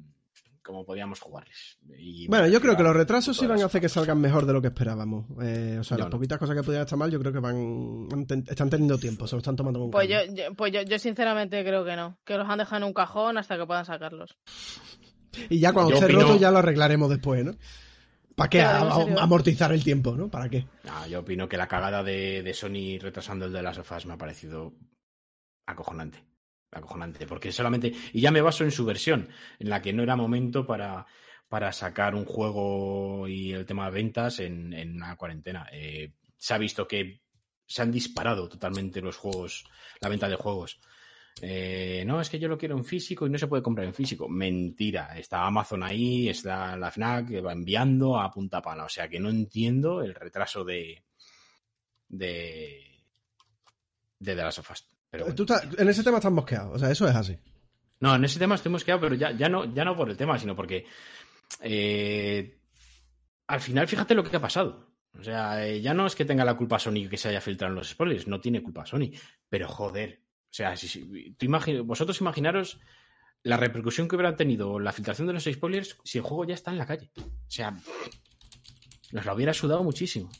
[0.63, 1.77] como podíamos jugarles.
[1.99, 4.53] Y Bueno, yo creo que los retrasos sí van a hacer que salgan mejor de
[4.53, 5.25] lo que esperábamos.
[5.43, 6.17] Eh, o sea, Yo las no.
[6.17, 8.07] poquitas cosas que pudieran estar mal, yo creo que van
[8.47, 11.61] están teniendo tiempo, se lo están tomando con Pues yo, yo- pues yo, yo sinceramente
[11.65, 12.17] creo que no.
[12.23, 14.37] Que los han dejado en un cajón hasta que puedan sacarlos.
[15.49, 17.51] Y ya cuando esté opino- roto ya lo arreglaremos después, ¿no?
[18.35, 18.59] ¿Para qué?
[18.59, 20.29] Claro, A- amortizar el tiempo, ¿no?
[20.29, 20.67] ¿Para qué?
[20.83, 24.13] No, yo opino que la cagada de, de Sony retrasando el de las sofás me
[24.13, 24.73] ha parecido
[25.65, 26.23] acojonante.
[26.71, 27.93] Acojonante, porque solamente.
[28.11, 29.29] Y ya me baso en su versión,
[29.59, 31.05] en la que no era momento para,
[31.47, 35.67] para sacar un juego y el tema de ventas en, en una cuarentena.
[35.71, 37.21] Eh, se ha visto que
[37.65, 39.63] se han disparado totalmente los juegos,
[40.01, 40.79] la venta de juegos.
[41.41, 43.93] Eh, no, es que yo lo quiero en físico y no se puede comprar en
[43.93, 44.29] físico.
[44.29, 45.17] Mentira.
[45.17, 48.85] Está Amazon ahí, está la FNAC que va enviando a punta pala.
[48.85, 51.03] O sea que no entiendo el retraso de.
[52.07, 52.79] de.
[54.19, 54.87] de The Last of Us.
[55.09, 55.35] Pero bueno.
[55.35, 57.37] Tú estás- en ese tema estás mosqueado, o sea, eso es así.
[57.99, 60.37] No, en ese tema estoy mosqueado, pero ya, ya, no, ya no por el tema,
[60.39, 60.85] sino porque.
[61.61, 62.59] eh,
[63.47, 64.95] al final, fíjate lo que ha pasado.
[65.17, 67.71] O sea, eh, ya no es que tenga la culpa Sony que se haya filtrado
[67.71, 69.11] en los spoilers, no tiene culpa Sony.
[69.49, 70.24] Pero joder.
[70.55, 72.79] O sea, si, si- tú imagi- vosotros imaginaros
[73.43, 76.71] la repercusión que hubiera tenido la filtración de los spoilers si el juego ya está
[76.71, 77.11] en la calle.
[77.17, 77.75] O sea,
[79.11, 80.31] nos lo hubiera sudado muchísimo.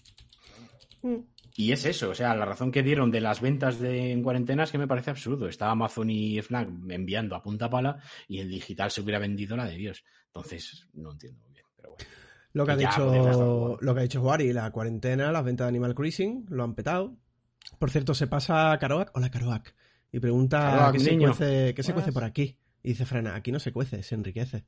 [1.58, 4.64] Y es eso, o sea, la razón que dieron de las ventas de, en cuarentena
[4.64, 5.50] es que me parece absurdo.
[5.50, 7.98] Está Amazon y Fnac enviando a punta pala
[8.30, 10.06] y el digital se hubiera vendido la de Dios.
[10.28, 12.06] Entonces, no entiendo muy bien, pero bueno.
[12.54, 13.78] Lo que ha dicho hacerlo.
[13.82, 17.18] lo que ha dicho Juari, la cuarentena, las ventas de Animal Crossing, lo han petado.
[17.80, 19.76] Por cierto, se pasa a Caroac, hola Caroac,
[20.16, 22.58] y pregunta qué, se cuece, qué se cuece por aquí.
[22.84, 24.64] Y dice Frana, aquí no se cuece, se enriquece.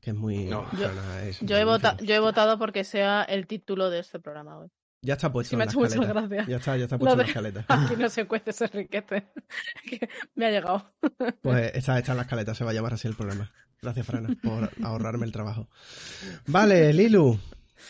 [0.00, 0.44] Que es muy...
[0.46, 0.64] No.
[0.72, 4.18] Yo- Frana es Yo he, vota- yo he votado porque sea el título de este
[4.18, 4.68] programa hoy.
[5.00, 6.12] Ya está puesto Sí, me en ha hecho mucha escaleta.
[6.26, 6.46] gracia.
[6.48, 7.64] Ya está, ya está puesto en la escaleta.
[7.68, 9.28] Aquí no se cuece riquete.
[9.88, 10.92] Que me ha llegado.
[11.40, 13.50] Pues está, está en la escaleta, se va a llamar así el programa.
[13.80, 15.68] Gracias, Frana, por ahorrarme el trabajo.
[16.46, 17.38] Vale, Lilu,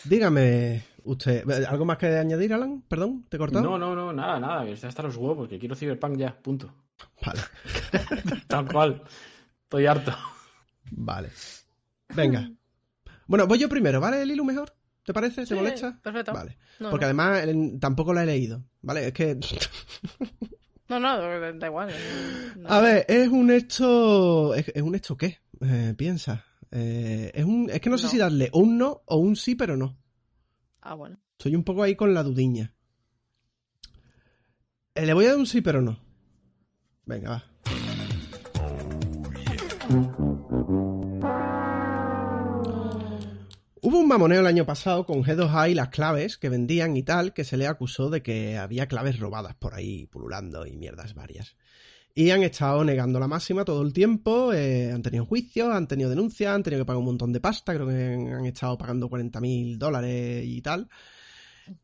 [0.05, 2.83] dígame usted, ¿algo más que añadir, Alan?
[2.87, 3.63] Perdón, ¿te he cortado?
[3.63, 6.73] No, no, no, nada, nada, que está hasta los huevos, que quiero Cyberpunk ya, punto.
[7.25, 7.41] Vale,
[8.47, 9.03] Tal cual.
[9.63, 10.15] Estoy harto.
[10.91, 11.29] vale.
[12.15, 12.49] Venga.
[13.27, 14.75] Bueno, voy yo primero, ¿vale, Lilu, mejor?
[15.03, 15.41] ¿Te parece?
[15.41, 15.99] ¿Te Sí, molesta?
[16.01, 16.33] Perfecto.
[16.33, 16.57] Vale.
[16.79, 17.07] No, Porque no.
[17.07, 19.07] además eh, tampoco la he leído, ¿vale?
[19.07, 19.37] Es que...
[20.89, 21.91] No, no, da igual.
[22.57, 22.69] no.
[22.69, 24.53] A ver, es un hecho...
[24.53, 25.39] ¿Es, es un hecho qué?
[25.61, 26.45] Eh, piensa.
[26.71, 27.69] Eh, es, un...
[27.71, 28.09] es que no sé No.
[28.11, 29.97] si darle un no o un sí, pero no.
[30.81, 31.17] Ah, bueno.
[31.37, 32.75] Estoy un poco ahí con la dudiña.
[34.93, 35.97] Eh, le voy a dar un sí, pero no.
[37.05, 37.43] Venga, va.
[43.85, 47.33] Hubo un mamoneo el año pasado con G2A y las claves que vendían y tal,
[47.33, 51.57] que se le acusó de que había claves robadas por ahí pululando y mierdas varias.
[52.15, 56.09] Y han estado negando la máxima todo el tiempo, eh, han tenido juicios, han tenido
[56.09, 59.77] denuncias, han tenido que pagar un montón de pasta, creo que han estado pagando 40.000
[59.77, 60.87] dólares y tal.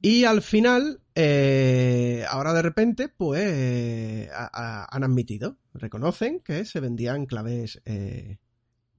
[0.02, 7.82] Y al final, eh, ahora de repente, pues han admitido, reconocen que se vendían claves,
[7.86, 8.38] eh,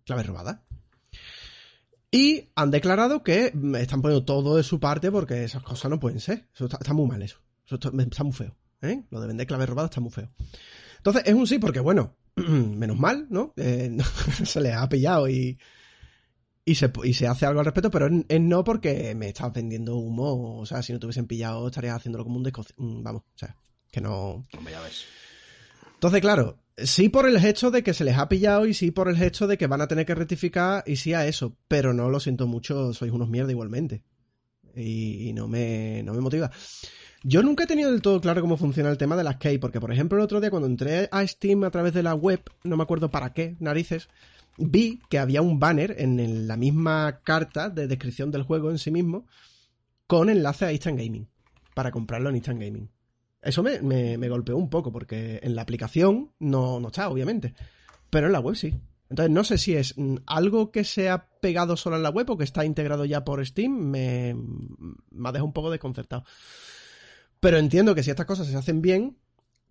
[0.04, 0.60] claves robadas.
[2.10, 6.00] Y han declarado que mm, están poniendo todo de su parte porque esas cosas no
[6.00, 6.48] pueden ser.
[6.54, 7.38] Eso está, está muy mal eso.
[7.64, 8.56] Eso está, está muy feo.
[8.82, 9.04] ¿eh?
[9.10, 10.30] Lo de vender claves robadas está muy feo.
[10.96, 13.52] Entonces es un sí porque, bueno, menos mal, ¿no?
[13.56, 14.04] Eh, no,
[14.44, 15.58] se les ha pillado y,
[16.64, 19.52] Y se, y se hace algo al respecto, pero es, es no porque me estás
[19.52, 20.58] vendiendo humo.
[20.58, 22.64] O sea, si no te hubiesen pillado, estarías haciéndolo como un desco...
[22.76, 23.56] mm, Vamos, o sea,
[23.90, 24.46] que no.
[24.56, 25.04] Hombre, ya ves.
[25.94, 29.08] Entonces, claro, sí por el hecho de que se les ha pillado y sí por
[29.08, 31.56] el hecho de que van a tener que rectificar y sí a eso.
[31.68, 34.02] Pero no lo siento mucho, sois unos mierda igualmente.
[34.76, 36.50] Y, y no, me, no me motiva.
[37.22, 39.80] Yo nunca he tenido del todo claro cómo funciona el tema de las key, porque
[39.80, 42.78] por ejemplo el otro día cuando entré a Steam a través de la web, no
[42.78, 44.08] me acuerdo para qué, narices,
[44.60, 48.90] vi que había un banner en la misma carta de descripción del juego en sí
[48.90, 49.26] mismo
[50.06, 51.28] con enlace a Instant Gaming,
[51.74, 52.90] para comprarlo en Instant Gaming.
[53.42, 57.54] Eso me, me- golpeó un poco, porque en la aplicación no, no está, obviamente,
[58.10, 58.74] pero en la web sí.
[59.08, 62.28] Entonces no sé si es mm, algo que se ha pegado solo en la web
[62.30, 64.34] o que está integrado ya por Steam, me,
[65.10, 66.24] me ha dejado un poco desconcertado.
[67.40, 69.16] Pero entiendo que si estas cosas se hacen bien,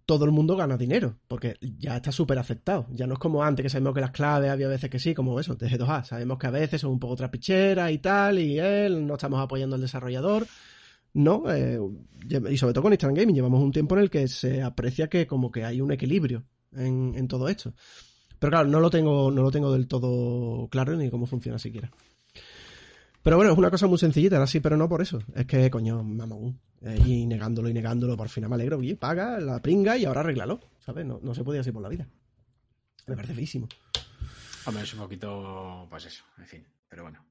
[0.10, 2.88] todo el mundo gana dinero, porque ya está súper aceptado.
[2.89, 5.39] Ya no es como antes, que sabemos que las claves había veces que sí, como
[5.39, 6.03] eso, de G2A.
[6.03, 9.76] Sabemos que a veces son un poco trapicheras y tal, y él, no estamos apoyando
[9.76, 10.47] al desarrollador.
[11.14, 11.80] No, eh,
[12.49, 15.28] y sobre todo con Instant Gaming, llevamos un tiempo en el que se aprecia que
[15.28, 17.76] como que hay un equilibrio en, en todo esto.
[18.39, 21.91] Pero claro, no lo tengo, no lo tengo del todo claro ni cómo funciona siquiera.
[23.24, 25.22] Pero bueno, es una cosa muy sencillita, era así, pero no por eso.
[25.36, 26.59] Es que, coño, mamón.
[26.82, 28.78] Eh, y negándolo y negándolo, por fin me alegro.
[28.78, 30.59] Oye, paga la pringa y ahora arréglalo.
[30.80, 31.05] ¿Sabes?
[31.05, 32.07] No, no se ir así por la vida.
[33.07, 33.67] Me parece feísimo.
[34.65, 37.26] Hombre, es un poquito, pues eso, en fin, pero bueno.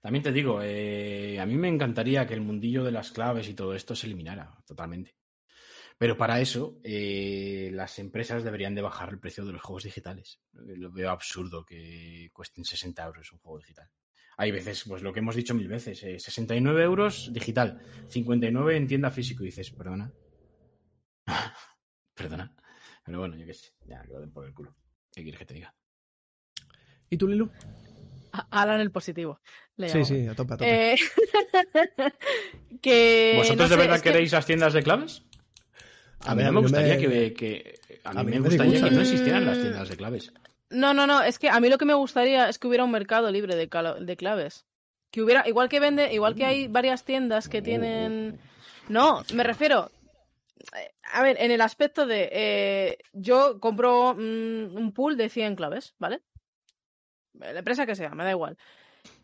[0.00, 3.54] También te digo, eh, a mí me encantaría que el mundillo de las claves y
[3.54, 5.14] todo esto se eliminara totalmente.
[5.96, 10.40] Pero para eso, eh, las empresas deberían de bajar el precio de los juegos digitales.
[10.52, 13.88] Lo veo absurdo que cuesten 60 euros un juego digital.
[14.36, 18.86] Hay veces, pues lo que hemos dicho mil veces, eh, 69 euros digital, 59 en
[18.86, 19.42] tienda físico.
[19.42, 20.12] Y dices, perdona.
[22.14, 22.54] perdona.
[23.04, 24.74] Pero bueno, yo qué sé, ya que lo den por el culo.
[25.12, 25.74] ¿Qué quieres que te diga?
[27.10, 27.50] ¿Y tú, Lilu?
[28.50, 29.40] Alan el positivo.
[29.76, 30.92] le Sí, sí, a tope, a tope.
[30.94, 30.96] Eh,
[32.80, 33.34] que.
[33.36, 35.22] ¿Vosotros no de verdad que- queréis las tiendas de claves?
[36.20, 38.72] A, mí no me gustaría me- que, que- A mí, a mí me me gustaría
[38.72, 38.88] disgusta.
[38.88, 40.32] que no existieran las tiendas de claves.
[40.72, 42.90] No, no, no, es que a mí lo que me gustaría es que hubiera un
[42.90, 43.68] mercado libre de,
[44.16, 44.64] claves.
[45.10, 48.40] Que hubiera, igual que vende, igual que hay varias tiendas que tienen.
[48.88, 49.90] No, me refiero.
[50.74, 52.28] eh, A ver, en el aspecto de.
[52.32, 56.22] eh, yo compro mm, un pool de 100 claves, ¿vale?
[57.34, 58.56] La empresa que sea, me da igual.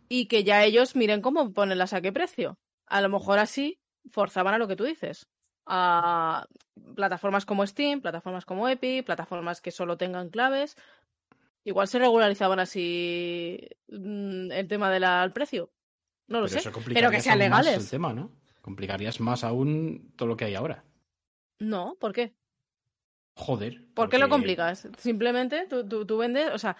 [0.09, 2.59] Y que ya ellos miren cómo ponerlas a qué precio.
[2.87, 3.79] A lo mejor así
[4.11, 5.27] forzaban a lo que tú dices.
[5.67, 6.47] A
[6.95, 10.77] plataformas como Steam, plataformas como Epic, plataformas que solo tengan claves.
[11.69, 15.71] Igual se regularizaban así mm, el tema del precio.
[16.27, 16.71] No lo Pero sé.
[16.95, 17.77] Pero que sean legales.
[17.77, 18.33] el tema, ¿no?
[18.63, 20.83] Complicarías más aún todo lo que hay ahora.
[21.59, 22.33] No, ¿por qué?
[23.37, 23.85] Joder.
[23.93, 24.89] ¿Por qué lo complicas?
[24.97, 26.79] Simplemente tú, tú, tú vendes, o sea,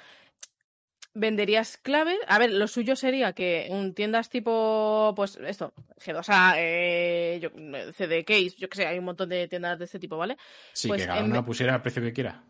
[1.13, 2.19] venderías claves.
[2.27, 7.51] A ver, lo suyo sería que un tiendas tipo, pues esto, G2A, eh, yo-
[7.93, 10.39] CD Case, yo que sé, hay un montón de tiendas de este tipo, ¿vale?
[10.73, 12.43] Sí, pues que cada en ve- pusiera el precio que quiera.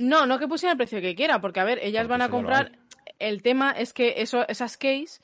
[0.00, 2.30] No, no que pusieran el precio que quiera, porque a ver, ellas Porque van a
[2.30, 2.72] comprar.
[3.18, 5.20] El tema es que eso, esas case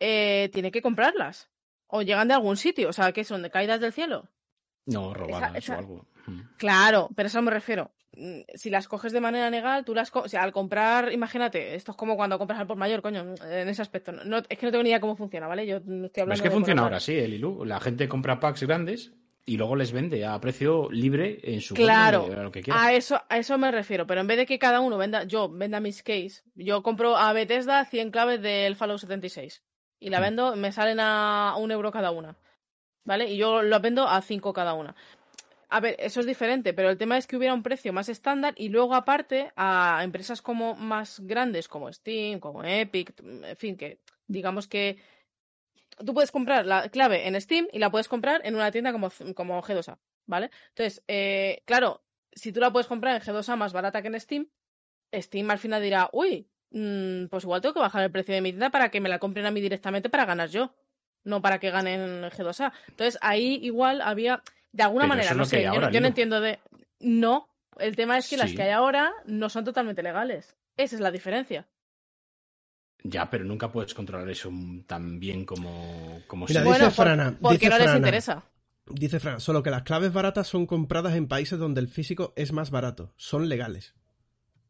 [0.00, 1.48] eh, tiene que comprarlas.
[1.86, 4.28] O llegan de algún sitio, o sea, que son de caídas del cielo.
[4.86, 6.06] No, robadas esa- o algo.
[6.26, 6.40] Mm.
[6.56, 7.92] Claro, pero a eso me refiero.
[8.16, 10.10] Mm, Si las coges de manera legal, tú las...
[10.10, 13.34] co- O sea, al comprar, imagínate, esto es como cuando compras al por mayor, coño,
[13.44, 14.10] en ese aspecto.
[14.10, 15.66] No, no- es que no tengo ni idea cómo funciona, ¿vale?
[15.66, 17.64] Yo no estoy Pero hablando es que de funciona ahora, sí, el Ilu.
[17.64, 19.12] La gente compra packs grandes
[19.48, 22.82] y luego les vende a precio libre en su Claro, donde- lo que quiera.
[22.82, 25.48] a eso, a eso me refiero, pero en vez de que cada uno venda, yo
[25.48, 29.62] venda mis case, yo compro a Bethesda 100 claves del Fallout 76
[30.00, 30.22] y la Mm.
[30.22, 32.36] vendo, me salen a un euro cada una,
[33.04, 33.30] ¿vale?
[33.30, 34.96] Y yo lo vendo a 5 cada una.
[35.68, 38.54] A ver, eso es diferente, pero el tema es que hubiera un precio más estándar
[38.56, 43.98] y luego aparte a empresas como más grandes como Steam, como Epic, en fin, que
[44.28, 44.98] digamos que
[46.04, 49.10] tú puedes comprar la clave en Steam y la puedes comprar en una tienda como,
[49.34, 50.50] como G2A, ¿vale?
[50.68, 54.48] Entonces, eh, claro, si tú la puedes comprar en G2A más barata que en Steam,
[55.14, 58.50] Steam al final dirá, uy, mm, pues igual tengo que bajar el precio de mi
[58.50, 60.74] tienda para que me la compren a mí directamente para ganar yo,
[61.24, 62.72] no para que ganen G2A.
[62.88, 64.42] Entonces, ahí igual había,
[64.72, 66.60] de alguna Pero manera, no sé, yo, ahora, yo no entiendo de...
[67.00, 70.56] No, el tema es que las que hay ahora no son totalmente legales.
[70.76, 71.66] Esa es la diferencia.
[73.08, 74.50] Ya, pero nunca puedes controlar eso
[74.86, 78.44] tan bien como, como Mira, se- dice Bueno, por- Frana, porque dice no les interesa.
[78.88, 82.52] Dice Fran, solo que las claves baratas son compradas en países donde el físico es
[82.52, 83.12] más barato.
[83.16, 83.94] Son legales.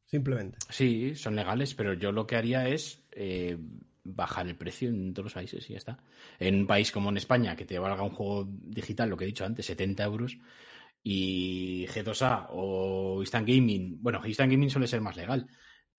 [0.07, 0.59] Simplemente.
[0.71, 3.59] Sí, son legales, pero yo lo que haría es eh,
[4.05, 5.99] bajar el precio en todos los países y ya está.
[6.39, 9.29] En un país como en España, que te valga un juego digital, lo que he
[9.29, 10.39] dicho antes, 70 euros,
[11.03, 15.47] y G2A o Instant Gaming, bueno, Instant Gaming suele ser más legal,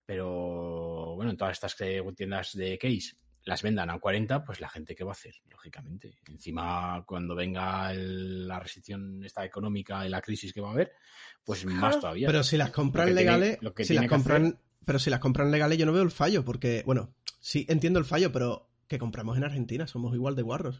[0.08, 3.12] pero bueno, en todas estas eh, tiendas de case,
[3.44, 5.34] las vendan a 40, pues la gente, ¿qué va a hacer?
[5.50, 6.16] Lógicamente.
[6.28, 10.92] Encima, cuando venga el- la restricción esta económica y la crisis que va a haber,
[11.44, 12.26] pues más todavía.
[12.26, 14.98] Pero si las compran que tiene- legales, lo que si las que compran, hacer- pero
[14.98, 18.32] si las compran legales yo no veo el fallo, porque, bueno, sí entiendo el fallo,
[18.32, 20.78] pero que compramos en Argentina, somos igual de guarros.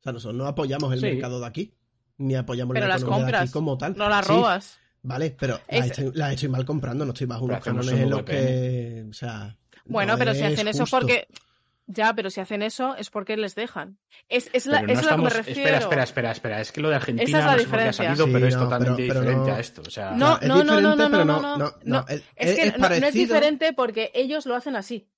[0.00, 1.06] O sea, nosotros no apoyamos el Sí.
[1.06, 1.74] mercado de aquí,
[2.16, 3.96] ni apoyamos Pero la las economía de aquí compras, como tal.
[3.98, 4.80] No las Sí, robas.
[5.06, 8.10] Vale, pero Es- las, estoy, las estoy mal comprando, no estoy bajo unos cánones en
[8.10, 10.96] los que, o sea, Bueno, no pero si es hacen eso es justo.
[10.98, 11.28] porque.
[11.88, 13.98] Ya, pero si hacen eso es porque les dejan.
[14.28, 15.60] Es, es, la, no es a lo que estamos- me refiero.
[15.60, 16.60] Espera, espera, espera, espera.
[16.60, 18.16] Es que lo de Argentina Esa es la no sé por qué ha diferencia.
[18.16, 19.82] salido, pero es no, totalmente pero- pero diferente no- a esto.
[19.86, 21.24] O sea, No, no, no, no, no, no,
[21.56, 25.08] no, no, es- que es no, no es diferente porque ellos lo hacen así.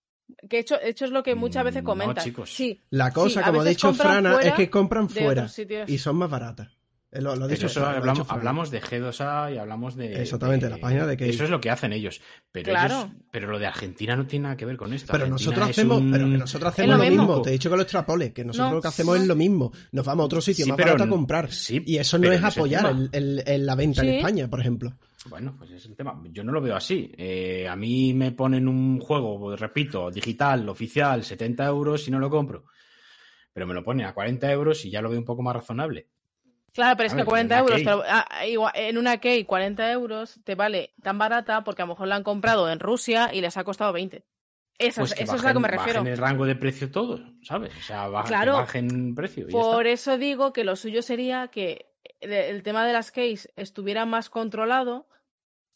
[0.50, 2.16] Que hecho, hecho es lo que muchas veces Mm, comentan.
[2.16, 2.52] no, chicos.
[2.54, 2.82] Sí.
[2.90, 5.48] La cosa, Sí, como ha dicho Frana, es que compran fuera
[5.86, 6.68] y son más baratas.
[7.10, 10.20] Eh, Lo, dicho Eso, hablamos, hablamos de G2A y hablamos de.
[10.20, 11.30] Exactamente, la página de Key.
[11.30, 12.20] Eso es lo que hacen ellos.
[12.52, 12.94] Pero, Claro.
[12.96, 15.10] ellos- pero lo de Argentina no tiene nada que ver con esto.
[15.12, 17.26] Pero Argentina nosotros hacemos, un- pero que nosotros hacemos lo lo mismo.
[17.26, 17.42] mismo.
[17.42, 19.72] Te he dicho que lo extrapole, que nosotros No, lo que hacemos es lo mismo.
[19.92, 21.50] Nos vamos a otro sitio Sí, más pero barato a comprar.
[21.50, 24.08] sí, y eso no es apoyar el- el- el- la venta en.
[24.10, 24.92] España, por ejemplo.
[25.30, 26.22] Bueno, pues es el tema.
[26.30, 27.10] Yo no lo veo así.
[27.16, 32.18] Eh, a mí me ponen un juego, pues, repito, digital, oficial, 70 euros y no
[32.18, 32.64] lo compro.
[33.54, 36.08] Pero me lo ponen a 40 euros y ya lo veo un poco más razonable.
[36.72, 39.44] Claro, pero es que ver, 40 en una euros, pero, ah, igual- en una Key
[39.44, 43.30] 40 euros te vale tan barata porque a lo mejor la han comprado en Rusia
[43.32, 44.24] y les ha costado 20.
[44.78, 46.00] Eso, Pues que eso es a lo que me bajen- refiero.
[46.00, 47.76] bajen el rango de precio todo, ¿sabes?
[47.76, 48.52] O sea, baja- Claro.
[48.54, 49.48] bajen precio.
[49.48, 50.12] y ya Por está.
[50.12, 51.90] eso digo que lo suyo sería que
[52.20, 55.08] el, tema de las keys estuviera más controlado,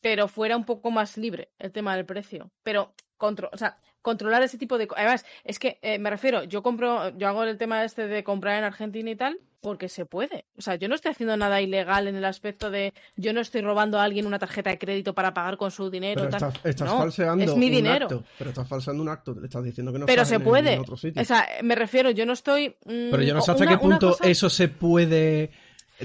[0.01, 2.53] pero fuera un poco más libre el tema del precio.
[2.63, 5.03] Pero contro- o sea, controlar ese tipo de cosas.
[5.03, 8.59] Además, es que eh, me refiero, yo compro, yo hago el tema este de comprar
[8.59, 10.45] en Argentina y tal, porque se puede.
[10.59, 13.61] O sea, yo no estoy haciendo nada ilegal en el aspecto de yo no estoy
[13.61, 16.23] robando a alguien una tarjeta de crédito para pagar con su dinero.
[16.23, 16.49] Pero tal.
[16.51, 18.07] estás, estás No, falseando es mi un dinero.
[18.07, 18.25] acto.
[18.39, 19.35] Pero estás falseando un acto.
[19.39, 20.73] Le estás diciendo que no Pero estás se en- puede.
[20.73, 21.23] en otro sitio.
[21.23, 22.71] O sea, me refiero, yo no estoy.
[22.85, 25.53] mm, pero yo no sé hasta una- qué punto cosa- eso se puede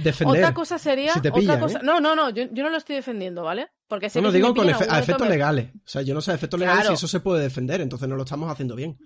[0.01, 0.43] defender.
[0.43, 1.13] Otra cosa sería.
[1.13, 1.79] si te otra cosa...
[1.79, 1.81] ¿eh?
[1.83, 3.69] No, no, no, yo, yo no lo estoy defendiendo, ¿vale?
[3.87, 5.71] Porque sé No, que me digo con efe- a efectos me- legales.
[5.75, 8.15] O sea, yo no sé a efectos legales si eso se puede defender, entonces no
[8.15, 8.97] lo estamos haciendo bien.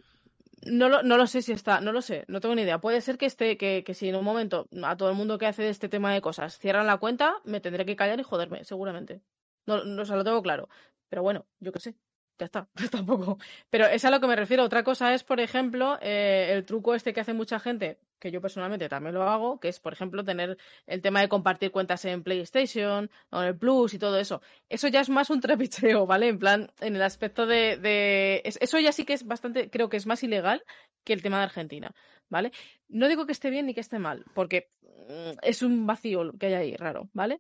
[0.64, 2.80] No lo, no lo sé si está, no lo sé, no tengo ni idea.
[2.80, 5.48] Puede ser que esté, que, que si en un momento a todo el mundo que
[5.48, 9.22] hace este tema de cosas cierran la cuenta, me tendré que callar y joderme, seguramente.
[9.66, 10.70] No, no o sea, lo tengo claro.
[11.10, 11.96] Pero bueno, yo qué sé.
[12.38, 13.39] Ya está, tampoco.
[13.72, 14.64] Pero es a lo que me refiero.
[14.64, 18.40] Otra cosa es, por ejemplo, eh, el truco este que hace mucha gente, que yo
[18.40, 20.58] personalmente también lo hago, que es, por ejemplo, tener
[20.88, 24.42] el tema de compartir cuentas en PlayStation o en el Plus y todo eso.
[24.70, 26.30] Eso ya es más un trapicheo, ¿vale?
[26.30, 27.78] En plan, en el aspecto de...
[27.78, 28.42] de...
[28.46, 30.64] es- Eso ya sí que es bastante, creo que es más ilegal
[31.04, 31.94] que el tema de Argentina,
[32.30, 32.52] ¿vale?
[32.88, 34.70] No digo que esté bien ni que esté mal, porque
[35.10, 37.40] mm, es un vacío que hay ahí, raro, ¿vale?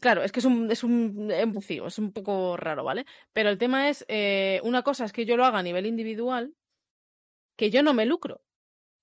[0.00, 3.06] Claro, es que es un es un vacío, es un poco raro, ¿vale?
[3.32, 6.54] Pero el tema es, eh, una cosa es que yo lo haga a nivel individual,
[7.56, 8.40] que yo no me lucro.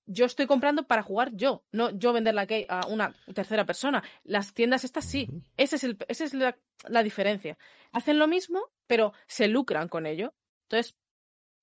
[0.06, 4.02] Yo estoy comprando para jugar yo, no yo vender la key a una tercera persona.
[4.24, 5.28] Las tiendas estas sí.
[5.56, 6.56] Ese es el, esa es la,
[6.88, 7.58] la diferencia.
[7.92, 10.32] Hacen lo mismo, pero se lucran con ello.
[10.68, 10.94] Entonces,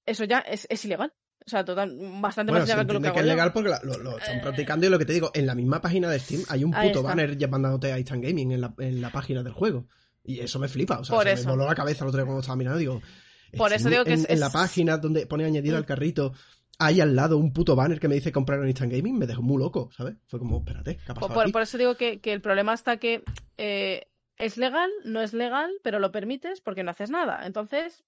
[0.06, 1.14] eso ya es, es ilegal.
[1.46, 3.32] O sea, total, bastante Bueno, más ilegal que lo que hago que es yo.
[3.32, 4.42] legal porque la- lo, lo están Eh.
[4.42, 7.04] practicando y lo que te digo, en la misma página de Steam hay un puto
[7.04, 9.88] banner ya mandándote a Instant Gaming en la, en la página del juego.
[10.24, 11.46] Y eso me flipa, o sea, Por se eso.
[11.46, 13.02] me voló la cabeza el otro día cuando estaba mirando, digo...
[13.58, 15.80] Por Steam eso digo que en, es- en la página donde pone añadido Mm.
[15.80, 16.34] al carrito,
[16.80, 19.42] hay al lado un puto banner que me dice comprar en Instant Gaming, me dejó
[19.42, 20.16] muy loco, ¿sabes?
[20.28, 21.52] Fue como, espérate, ¿qué ha Por, pasado por- aquí?
[21.52, 23.24] por eso digo que, que el problema está que
[23.58, 24.08] eh,
[24.38, 27.46] es legal, no es legal, pero lo permites porque no haces nada.
[27.46, 28.04] Entonces,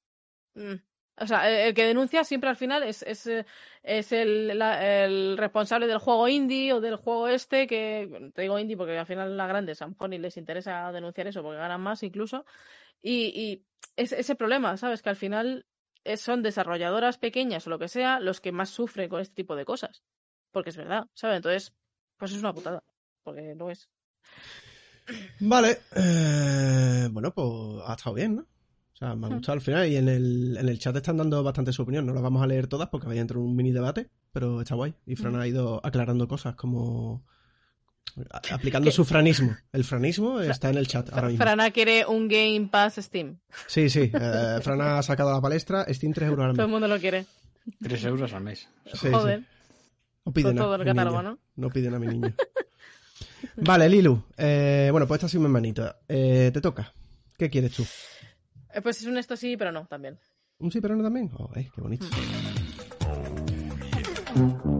[0.55, 0.73] mm,
[1.17, 3.45] o sea, el, el que denuncia siempre al final es, es, eh,
[3.83, 8.59] es el, la- el responsable del juego indie o del juego este, que te digo
[8.59, 11.59] indie porque al final las grandes a lo mejor ni les interesa denunciar eso porque
[11.59, 12.45] ganan más incluso.
[13.01, 13.65] Y, y
[13.95, 15.01] es ese problema, ¿sabes?
[15.01, 15.65] Que al final
[16.17, 19.65] son desarrolladoras pequeñas o lo que sea los que más sufren con este tipo de
[19.65, 20.03] cosas.
[20.51, 21.37] Porque es verdad, ¿sabes?
[21.37, 21.73] Entonces,
[22.17, 22.83] pues es una putada.
[23.23, 23.89] Porque no es.
[25.39, 27.49] Vale, eh, bueno, pues
[27.85, 28.41] ha estado bien, ¿no?
[28.41, 31.43] O sea, me ha gustado al final y en el, en el chat están dando
[31.43, 32.05] bastante su opinión.
[32.05, 34.75] No las vamos a leer todas porque vaya a entrar un mini debate, pero está
[34.75, 34.95] guay.
[35.05, 37.25] Y Fran ha ido aclarando cosas como
[38.51, 38.95] aplicando ¿Qué?
[38.95, 39.55] su franismo.
[39.73, 41.43] El franismo está en el chat ahora mismo.
[41.43, 43.39] Frana quiere un Game Pass Steam.
[43.67, 44.11] Sí, sí.
[44.13, 46.71] eh, Fran ha sacado a la palestra Steam 3 euros al Todo el mes.
[46.71, 47.25] mundo lo quiere.
[47.81, 48.67] 3 euros al mes.
[48.85, 49.07] Sí, sí.
[49.11, 49.43] Joder,
[50.25, 50.65] No pide con nada.
[50.67, 51.31] todo el mi catálogo, niño.
[51.55, 51.63] ¿no?
[51.63, 52.33] No piden a mi niño.
[53.57, 54.23] vale, Lilu.
[54.37, 55.97] eh, bueno, pues esta sí mi hermanita.
[56.07, 56.93] Eh, te toca.
[57.37, 57.83] ¿Qué quieres tú?
[58.73, 60.17] Eh, Pues es un esto sí, pero no, también.
[60.59, 61.29] ¿Un sí, pero no también?
[61.37, 62.05] Oh, eh, qué bonito.
[64.35, 64.74] Eh,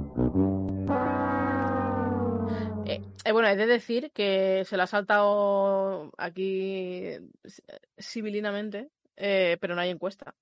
[3.26, 7.12] eh, bueno, he de decir que se lo ha saltado aquí
[7.98, 10.34] civilinamente, eh, pero no hay encuesta.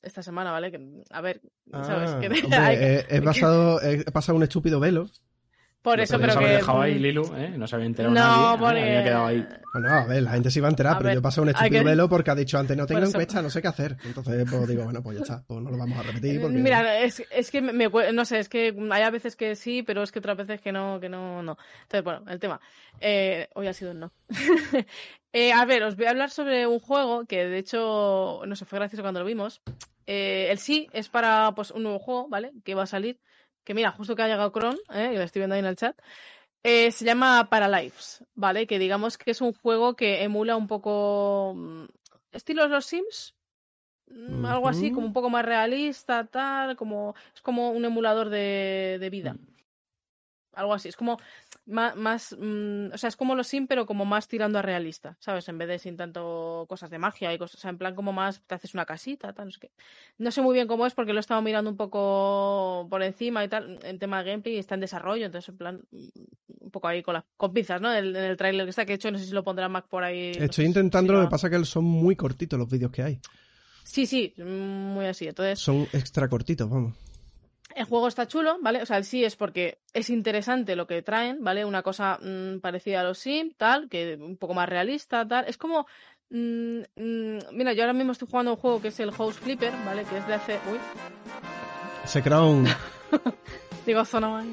[0.00, 0.70] esta semana, ¿vale?
[0.70, 0.80] Que,
[1.10, 1.40] a ver,
[1.72, 2.10] ¿sabes?
[2.10, 2.76] Ah, Que- hombre, hay-
[3.10, 5.10] he, he pasado, he pasado un estúpido velo.
[5.88, 6.46] Por eso, pero que...
[6.46, 7.54] dejado ahí Lilu, ¿eh?
[7.56, 8.54] No se había enterado No, nadie.
[8.54, 8.58] ¿eh?
[8.58, 9.46] porque- Había quedado ahí.
[9.72, 11.42] Bueno, a ver, la gente se iba a enterar, A pero ver, yo he pasado
[11.42, 13.68] un estúpido que- velo porque ha dicho antes no tengo eso- encuesta, no sé qué
[13.68, 13.96] hacer.
[14.04, 16.56] Entonces, pues digo, bueno, pues ya está, pues no lo vamos a repetir porque...
[16.56, 20.02] Mira, es, es que me, no sé, es que hay a veces que sí, pero
[20.02, 21.56] es que otras veces que no, que no, no.
[21.82, 22.60] Entonces, bueno, el tema.
[23.00, 24.12] Eh, hoy ha sido un no.
[25.32, 28.64] Eh, a ver, os voy a hablar sobre un juego que de hecho, no sé,
[28.64, 29.60] fue gracioso cuando lo vimos.
[30.06, 32.52] Eh, el sí es para pues un nuevo juego, ¿vale?
[32.64, 33.20] Que va a salir.
[33.68, 35.10] Que mira, justo que ha llegado Cron, ¿eh?
[35.12, 35.94] que lo estoy viendo ahí en el chat.
[36.62, 38.66] Eh, se llama Paralives, ¿vale?
[38.66, 41.84] Que digamos que es un juego que emula un poco mm,
[42.32, 43.34] estilos los Sims,
[44.10, 48.96] Mm, algo así, como un poco más realista, tal, como es como un emulador de,
[48.98, 49.36] de vida.
[50.54, 51.18] Algo así, es como
[51.68, 55.16] más, más mm, o sea, es como los Sim, pero como más tirando a realista,
[55.20, 55.48] ¿sabes?
[55.48, 58.12] En vez de sin tanto cosas de magia y cosas, o sea, en plan como
[58.12, 59.70] más te haces una casita, tal, no sé qué.
[60.18, 63.44] No sé muy bien cómo es porque lo he estado mirando un poco por encima
[63.44, 66.08] y tal, en tema de gameplay, y está en desarrollo, entonces en plan mm,
[66.60, 67.92] un poco ahí con las con pinzas, ¿no?
[67.92, 69.86] En el, el trailer que está, que de hecho no sé si lo pondrá Mac
[69.88, 70.32] por ahí.
[70.38, 72.90] no Estoy sé intentando, si lo que pasa es que son muy cortitos los vídeos
[72.90, 73.20] que hay.
[73.84, 75.26] Sí, sí, mm, muy así.
[75.28, 76.94] Entonces, Son extra cortitos, vamos.
[77.78, 78.82] El juego está chulo, ¿vale?
[78.82, 81.64] O sea, el sí es porque es interesante lo que traen, ¿vale?
[81.64, 85.44] Una cosa mm, parecida a los Sim, tal, que un poco más realista, tal.
[85.46, 85.86] Es como.
[86.30, 89.72] mm, mm, mira, yo ahora mismo estoy jugando un juego que es el House Flipper,
[89.84, 90.02] ¿vale?
[90.04, 90.54] Que es de hace.
[90.72, 90.78] Uy,
[92.04, 92.66] Ese crown.
[93.86, 94.44] digo zona.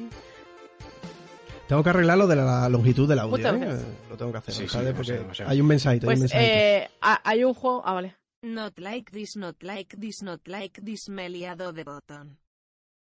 [1.68, 3.84] Tengo que arreglar lo de la longitud del audio, ¿eh?
[4.08, 4.94] Lo tengo que hacer, Sí, sí, ¿sabes?
[4.94, 5.50] Porque demasiado.
[5.50, 6.52] hay un mensajito, hay un Pues mensajito.
[6.58, 7.82] eh, ha- hay un juego.
[7.84, 8.14] Ah, vale.
[8.42, 12.38] Not like this, not like this, not like this, me he liado de botón.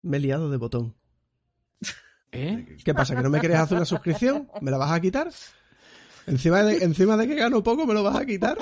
[0.04, 0.94] Me he liado de botón.
[2.32, 2.76] ¿Eh?
[2.84, 3.16] ¿Qué pasa?
[3.16, 4.48] ¿Que no me quieres hacer una suscripción?
[4.60, 5.30] ¿Me la vas a quitar?
[6.26, 8.58] Encima de, encima de que gano poco, ¿me lo vas a quitar?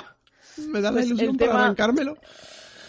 [0.69, 2.17] ¿Me da la Pues ilusión para tema- arrancármelo?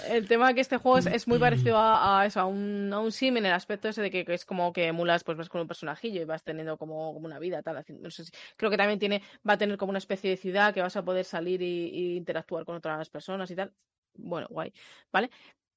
[0.09, 2.91] El tema es que este juego es, es muy parecido a, a eso, a un,
[2.91, 5.37] a un sim en el aspecto ese de que, que es como que emulas, pues
[5.37, 7.85] vas con un personajillo y vas teniendo como, como una vida, tal.
[8.01, 10.73] no sé si- creo que también tiene, va a tener como una especie de ciudad
[10.73, 13.71] que vas a poder salir y, y interactuar con otras personas y tal.
[14.15, 14.73] Bueno, guay,
[15.11, 15.31] ¿vale?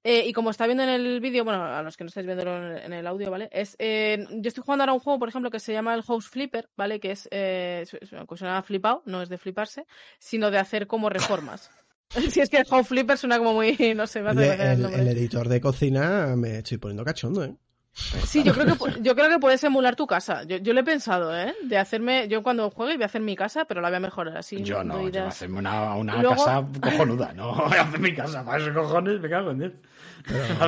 [0.09, 2.45] Eh, y como está viendo en el vídeo, bueno, a los que no estáis viendo
[2.49, 3.49] en, en el audio, ¿vale?
[3.51, 6.28] Es, eh, yo estoy jugando ahora un juego, por ejemplo, que se llama el House
[6.28, 7.01] Flipper, ¿vale?
[7.01, 7.85] Que es, eh,
[8.27, 9.85] cosa flipado, no es de fliparse,
[10.20, 11.73] sino de hacer como reformas.
[12.31, 14.95] Si es que el House Flipper suena como muy, no sé, me hace el el,
[14.95, 17.57] el editor de cocina me estoy poniendo cachondo, ¿eh?
[17.97, 20.43] Sí, yo creo que yo creo que puedes emular tu casa.
[20.45, 21.55] Yo, yo lo he pensado, ¿eh?
[21.62, 24.37] De hacerme, yo cuando juegue voy a hacer mi casa, pero la voy a mejorar
[24.37, 24.62] así.
[24.62, 27.99] Yo no, yo voy a hacerme una, una luego- casa cojonuda, no voy a hacer
[27.99, 29.73] mi casa para esos cojones, me cago en Dios.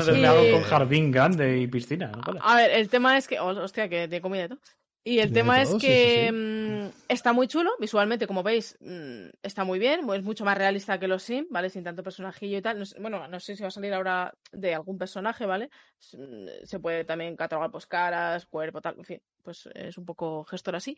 [0.05, 0.24] Sí.
[0.24, 2.39] algo con jardín grande y piscina, no.
[2.43, 4.59] A ver, el tema es que, oh, hostia, que de comida y todo.
[5.05, 8.76] Y el Tiene tema es sí, que sí, mm, está muy chulo, visualmente, como veis,
[8.80, 11.70] mm, está muy bien, es mucho más realista que los Sim, ¿vale?
[11.70, 12.78] Sin tanto personajillo y tal.
[12.78, 15.70] No sé- bueno, no sé si va a salir ahora de algún personaje, ¿vale?
[16.12, 20.44] Mm, Se puede también catalogar pues caras, cuerpo, tal, en fin, pues es un poco
[20.44, 20.97] gestor así.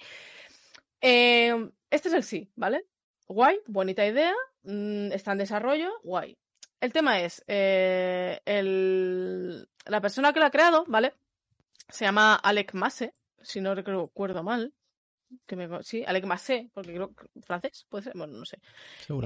[1.00, 2.84] Eh, este es el sí, ¿vale?
[3.28, 4.34] Guay, bonita idea,
[5.12, 6.36] está en desarrollo, guay.
[6.80, 11.12] El tema es, eh, el- la persona que lo ha creado, ¿vale?
[11.88, 13.12] Se llama Alec Masse,
[13.42, 14.72] si no recuerdo mal.
[15.46, 18.58] Que me, sí, Alec Masse, porque creo que francés, puede ser, bueno, no sé.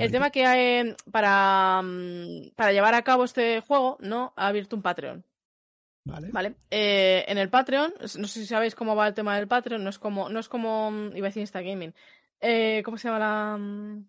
[0.04, 4.34] El tema que hay, para, mm, para llevar a cabo este juego, ¿no?
[4.36, 5.24] Ha abierto un Patreon,
[6.04, 6.28] Vale.
[6.30, 6.54] ¿vale?
[6.70, 9.88] Eh, en el Patreon, no sé si sabéis cómo va el tema del Patreon, no
[9.88, 11.94] es como, no es como, mm, iba a decir Instagaming.
[12.40, 14.04] Eh, ¿Cómo se llama la...?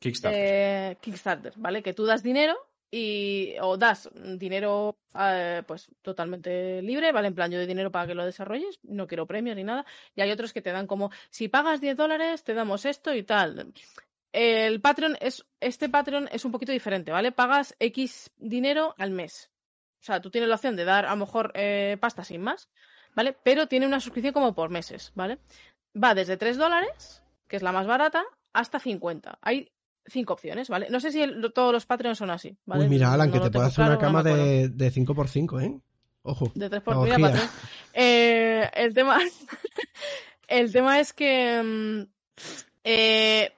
[0.00, 0.40] Kickstarter.
[0.40, 1.82] eh, Kickstarter, ¿vale?
[1.82, 2.56] Que tú das dinero
[2.90, 7.28] y o das dinero eh, pues totalmente libre, ¿vale?
[7.28, 9.84] En plan, yo doy dinero para que lo desarrolles, no quiero premios ni nada.
[10.14, 13.22] Y hay otros que te dan como, si pagas 10 dólares, te damos esto y
[13.22, 13.72] tal.
[14.32, 17.32] El Patreon es, este Patreon es un poquito diferente, ¿vale?
[17.32, 19.50] Pagas X dinero al mes.
[20.00, 22.68] O sea, tú tienes la opción de dar a lo mejor eh, pasta sin más,
[23.14, 23.36] ¿vale?
[23.42, 25.38] Pero tiene una suscripción como por meses, ¿vale?
[26.00, 29.38] Va desde 3 dólares, que es la más barata, hasta 50.
[29.42, 29.72] Hay
[30.08, 30.88] cinco opciones, ¿vale?
[30.90, 32.84] No sé si el- todos los Patreons son así, ¿vale?
[32.84, 35.80] Uy, mira, Alan, No que te puedo hacer una claro, cama de, de 5x5, ¿eh?
[36.22, 36.50] Ojo.
[36.54, 37.30] De tres por la mira, orgía.
[37.32, 37.48] patrón.
[37.94, 39.18] Eh, el tema
[40.48, 42.02] el tema es que mm,
[42.84, 43.52] eh,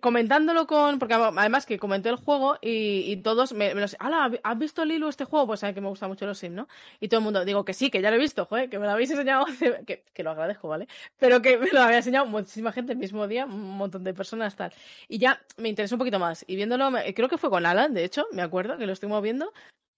[0.00, 4.58] comentándolo con porque además que comenté el juego y, todos me, me los "Hala, ¿has
[4.58, 5.46] visto Lilu este juego?
[5.46, 6.68] Pues saben que me gusta mucho los Sims, ¿no?
[7.00, 8.92] Y todo el mundo digo que sí, que ya lo he visto, que me lo
[8.92, 9.46] habéis enseñado
[9.86, 10.88] que, que lo agradezco, ¿vale?
[11.18, 14.56] Pero que me lo había enseñado muchísima gente el mismo día, un montón de personas
[14.56, 14.72] tal.
[15.08, 18.04] Y ya me interesó un poquito más y viéndolo, creo que fue con Alan, de
[18.04, 19.52] hecho, me acuerdo que lo estuvimos viendo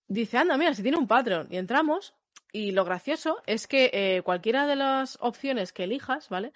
[0.09, 1.49] dice, anda, mira, si tiene un Patreon.
[1.51, 2.15] Y entramos,
[2.53, 6.53] y lo gracioso es que eh, cualquiera de las opciones que elijas, ¿vale?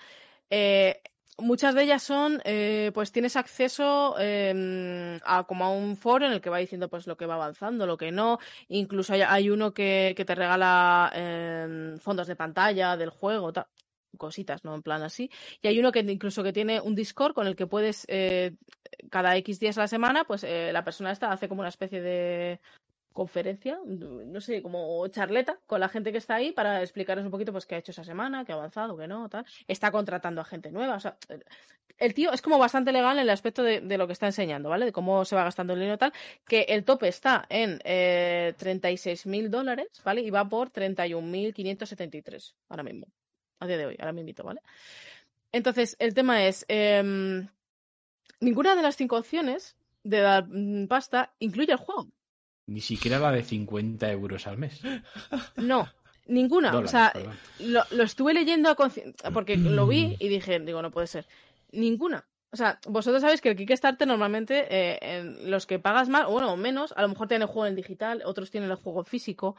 [0.51, 1.01] Eh,
[1.43, 6.32] muchas de ellas son, eh, pues tienes acceso eh, a como a un foro en
[6.32, 8.39] el que va diciendo pues lo que va avanzando, lo que no.
[8.69, 13.69] Incluso hay, uno que, que te regala eh, fondos de pantalla del juego, ta-
[14.16, 14.74] cositas, ¿no?
[14.74, 15.31] En plan así.
[15.62, 18.52] Y hay uno que incluso que tiene un Discord con el que puedes, eh,
[19.10, 22.01] cada X días a la semana, pues eh, la persona esta hace como una especie
[22.01, 22.60] de
[23.12, 27.52] conferencia, no sé, como charleta con la gente que está ahí para explicaros un poquito
[27.52, 29.44] pues qué ha hecho esa semana, qué ha avanzado, qué no, tal.
[29.68, 31.16] Está contratando a gente nueva, o sea,
[31.98, 34.86] el tío es como bastante legal en el aspecto de, lo que está enseñando, ¿vale?
[34.86, 36.12] De cómo se va gastando el dinero tal,
[36.47, 40.22] que el tope está en eh, 36 mil dólares, ¿vale?
[40.22, 43.06] Y va por 31.573 ahora mismo,
[43.60, 44.60] a día de hoy, ahora me invito, ¿vale?
[45.52, 47.47] Entonces, el tema es, em,
[48.40, 52.09] ninguna de las cinco opciones de dar mm, pasta incluye el juego.
[52.66, 54.80] Ni siquiera la de 50 euros al mes.
[55.56, 55.89] No,
[56.26, 56.70] ninguna.
[56.70, 57.12] Dólares, o sea,
[57.60, 58.76] lo, lo estuve leyendo a
[59.32, 61.26] porque lo vi y dije, digo, no puede ser.
[61.72, 62.24] Ninguna.
[62.51, 66.52] O sea, vosotros sabéis que el Kickstarter normalmente, eh, en los que pagas más, bueno,
[66.52, 69.56] o menos, a lo mejor tienen el juego en digital, otros tienen el juego físico,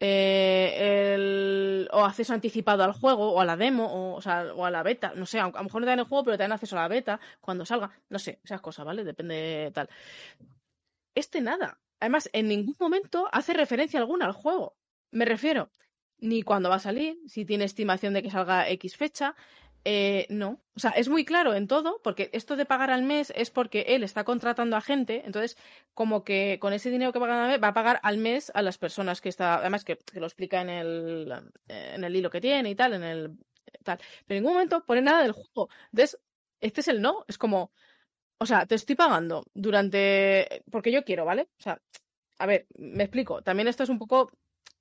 [0.00, 4.64] eh, el- o acceso anticipado al juego, o a la demo, o, o sea, o
[4.66, 6.36] a la beta, no sé, a, a lo mejor no te dan el juego, pero
[6.36, 9.04] te dan acceso a la beta cuando salga, no sé, esas cosas, ¿vale?
[9.04, 9.88] Depende de tal.
[11.14, 11.78] Este nada.
[12.02, 14.74] Además, en ningún momento hace referencia alguna al juego.
[15.12, 15.70] Me refiero,
[16.18, 19.36] ni cuándo va a salir, si tiene estimación de que salga X fecha.
[19.84, 20.60] eh, no.
[20.74, 23.82] O sea, es muy claro en todo, porque esto de pagar al mes es porque
[23.88, 25.56] él está contratando a gente, entonces,
[25.94, 28.62] como que con ese dinero que va a ganar, va a pagar al mes a
[28.62, 29.58] las personas que está.
[29.58, 31.32] Además, que, lo explica en el,
[31.68, 33.38] eh, en el hilo que tiene y tal, en el.
[33.84, 33.98] tal.
[34.26, 35.68] Pero en ningún momento pone nada del juego.
[35.92, 36.18] Entonces,
[36.60, 37.24] este es el no.
[37.28, 37.70] Es como.
[38.42, 40.64] O sea, te estoy pagando durante.
[40.68, 41.48] Porque yo quiero, ¿vale?
[41.60, 41.80] O sea,
[42.38, 43.40] a ver, me explico.
[43.40, 44.32] También esto es un poco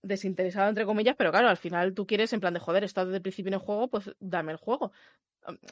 [0.01, 3.17] desinteresado, entre comillas, pero claro, al final tú quieres, en plan de joder, estado desde
[3.17, 4.91] el principio en el juego, pues dame el juego.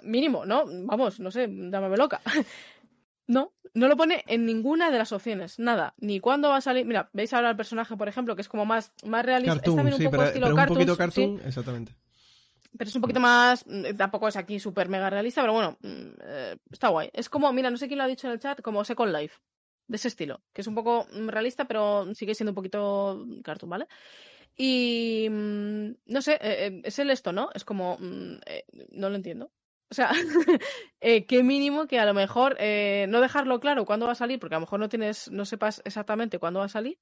[0.03, 0.65] Mínimo, ¿no?
[0.67, 2.21] Vamos, no sé, dámame loca.
[3.31, 5.93] No, no lo pone en ninguna de las opciones, nada.
[5.99, 6.87] Ni cuándo va a salir.
[6.87, 9.53] Mira, veis ahora el personaje, por ejemplo, que es como más, más realista.
[9.53, 10.97] es Cartoon, también un sí, poco pero, estilo pero es un poquito sí.
[10.97, 11.93] cartoon, exactamente.
[12.77, 13.65] Pero es un poquito más.
[13.65, 17.09] mm, Tampoco es aquí súper mega realista, pero bueno, mm, eh, está guay.
[17.13, 19.37] Es como, mira, no sé quién lo ha dicho en el chat, como Second Life.
[19.87, 20.41] De ese estilo.
[20.53, 23.87] Que es un poco mm, realista, pero sigue siendo un poquito cartoon, ¿vale?
[24.55, 25.27] Y.
[25.29, 27.49] No sé, eh, eh, es el esto, ¿no?
[27.53, 27.97] Es como.
[27.99, 29.51] no lo entiendo.
[29.91, 30.11] O sea,
[31.01, 34.55] qué mínimo que a lo mejor eh, no dejarlo claro cuándo va a salir, porque
[34.55, 36.99] a lo mejor no tienes, no sepas exactamente cuándo va a salir,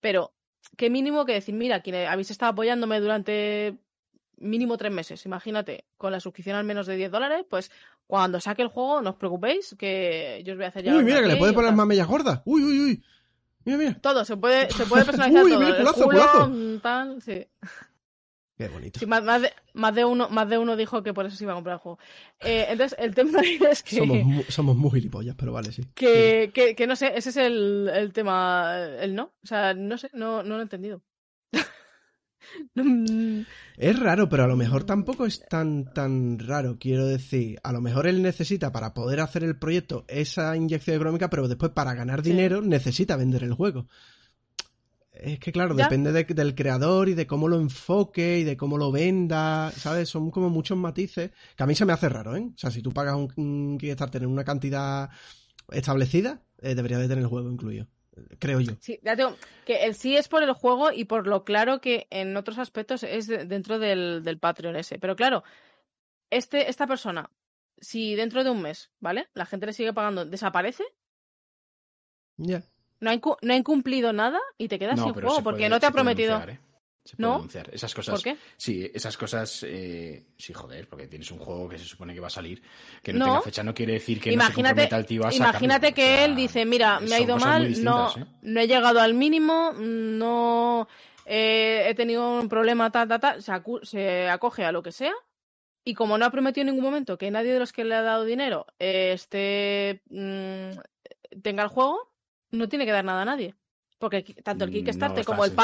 [0.00, 0.32] pero
[0.78, 3.78] qué mínimo que decir, mira, quien habéis estado apoyándome durante
[4.40, 7.70] mínimo tres meses, imagínate, con la suscripción al menos de 10 dólares, pues
[8.06, 11.04] cuando saque el juego, no os preocupéis, que yo os voy a hacer ya Uy,
[11.04, 12.42] mira, que le key puede y poner mamellas gordas.
[12.44, 13.04] Uy, uy, uy.
[13.64, 14.00] Mira, mira.
[14.00, 15.60] Todo, se puede, se puede personalizar Uy, todo.
[15.60, 16.80] mira, el culazo, culo, culazo.
[16.82, 17.46] tal, sí.
[18.56, 19.00] Qué bonito.
[19.00, 21.44] Sí, más, más de, más, de uno, más de uno dijo que por eso se
[21.44, 21.98] iba a comprar el juego.
[22.40, 23.40] Eh, entonces, el tema
[23.70, 23.96] es que...
[23.96, 25.82] Somos, mu- somos muy gilipollas, pero vale, sí.
[25.94, 29.32] que, que, que no sé, ese es el, el tema, el no.
[29.42, 31.02] O sea, no sé, no, no lo he entendido.
[32.74, 33.42] Mm,
[33.76, 36.78] Es raro, pero a lo mejor tampoco es tan, tan raro.
[36.78, 41.28] Quiero decir, a lo mejor él necesita para poder hacer el proyecto esa inyección económica,
[41.30, 42.30] pero después para ganar Sí.
[42.30, 43.88] dinero necesita vender el juego.
[45.12, 45.84] Es que claro, Ya.
[45.84, 50.08] depende de- del creador y de cómo lo enfoque y de cómo lo venda, ¿sabes?
[50.08, 52.50] Son como muchos matices que a mí se me hace raro, ¿eh?
[52.54, 55.10] O sea, si tú pagas un, un Kickstarter en una cantidad
[55.70, 57.86] establecida, eh, debería de tener el juego incluido,
[58.38, 58.72] creo yo.
[58.80, 59.36] Sí, ya digo,
[59.66, 63.02] que el sí es por el juego y por lo claro que en otros aspectos
[63.02, 64.98] es de- dentro del, del Patreon ese.
[64.98, 65.42] Pero claro,
[66.30, 67.30] este, esta persona,
[67.78, 69.28] si dentro de un mes, ¿vale?
[69.34, 70.84] La gente le sigue pagando, desaparece,
[72.36, 72.62] Ya.
[73.00, 75.80] no ha, incu- no ha incumplido nada y te quedas sin juego porque puede- no
[75.80, 76.38] te ha prometido.
[76.38, 76.69] denunciar, ¿eh?
[77.04, 77.34] Se puede ¿No?
[77.36, 77.70] denunciar.
[77.72, 78.14] Esas cosas.
[78.14, 78.36] ¿Por qué?
[78.56, 79.64] Sí, esas cosas.
[79.66, 82.62] eh, sí, joder, porque tienes un juego que se supone que va a salir,
[83.02, 83.24] que no, No.
[83.24, 85.48] tenga fecha, no quiere decir que imagínate no se tío a sacarlo.
[85.48, 88.24] imagínate que O sea, él dice, mira, me ha ido mal, no, ¿eh?
[88.42, 90.88] no he llegado al mínimo, no
[91.24, 93.42] eh, he tenido un problema, tal, tal, tal,
[93.82, 95.14] se, acoge a lo que sea.
[95.82, 98.02] Y como no ha prometido en ningún momento que nadie de los que le ha
[98.02, 100.70] dado dinero esté mm,
[101.42, 102.12] tenga el juego,
[102.50, 103.54] no tiene que dar nada a nadie.
[103.98, 105.62] Porque tanto el Mm, Kickstarter no como el sencillo.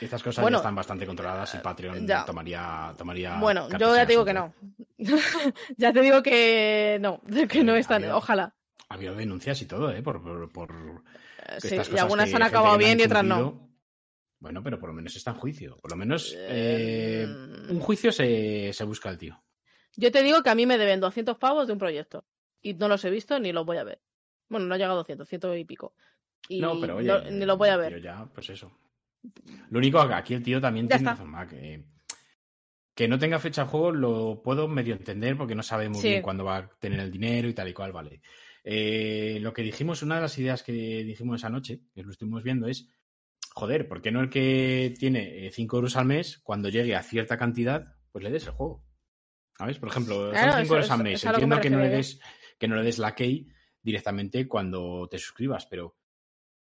[0.00, 2.24] Estas cosas Bueno, ya están bastante controladas y Patreon ya.
[2.24, 3.36] tomaría, tomaría.
[3.38, 4.54] bueno, yo ya te digo que no.
[5.76, 8.54] ya te digo que no, que no es tan, había- ojalá.
[8.88, 10.02] Ha habido denuncias y todo, ¿eh?
[10.02, 10.70] Por, por, por
[11.48, 13.70] Eh, Sí, y algunas han acabado bien y otras no.
[14.40, 15.76] Bueno, pero por lo menos está en juicio.
[15.80, 17.26] Por lo menos Eh, eh,
[17.70, 19.42] un juicio se, se busca el tío.
[19.96, 22.24] Yo te digo que a mí me deben 200 pavos de un proyecto.
[22.60, 24.00] Y no los he visto ni los voy a ver.
[24.48, 25.94] Bueno, no ha llegado a 200, 100 y pico.
[26.48, 28.02] Y no, pero oye, no- ni los voy a ver.
[28.02, 28.70] ya, pues eso.
[29.70, 31.12] Lo único que aquí el tío también Ya tiene está.
[31.22, 31.84] razón, Mac, eh,
[32.96, 36.08] Que no tenga fecha de juego lo puedo medio entender porque no sabe muy Sí.
[36.10, 38.20] bien cuándo va a tener el dinero y tal y cual, vale.
[38.62, 42.44] Eh, lo que dijimos, una de las ideas que dijimos esa noche, que lo estuvimos
[42.44, 42.88] viendo, es,
[43.52, 47.36] joder, ¿por qué no el que tiene 5 euros al mes, cuando llegue a cierta
[47.36, 48.84] cantidad, pues le des el juego?
[49.58, 49.78] ¿Sabes?
[49.78, 51.20] Por ejemplo, Claro, son 5 eso- euros al mes.
[51.20, 52.20] que Entiendo me que no, le des,
[52.60, 53.48] que no le des la key
[53.82, 55.96] directamente cuando te suscribas, pero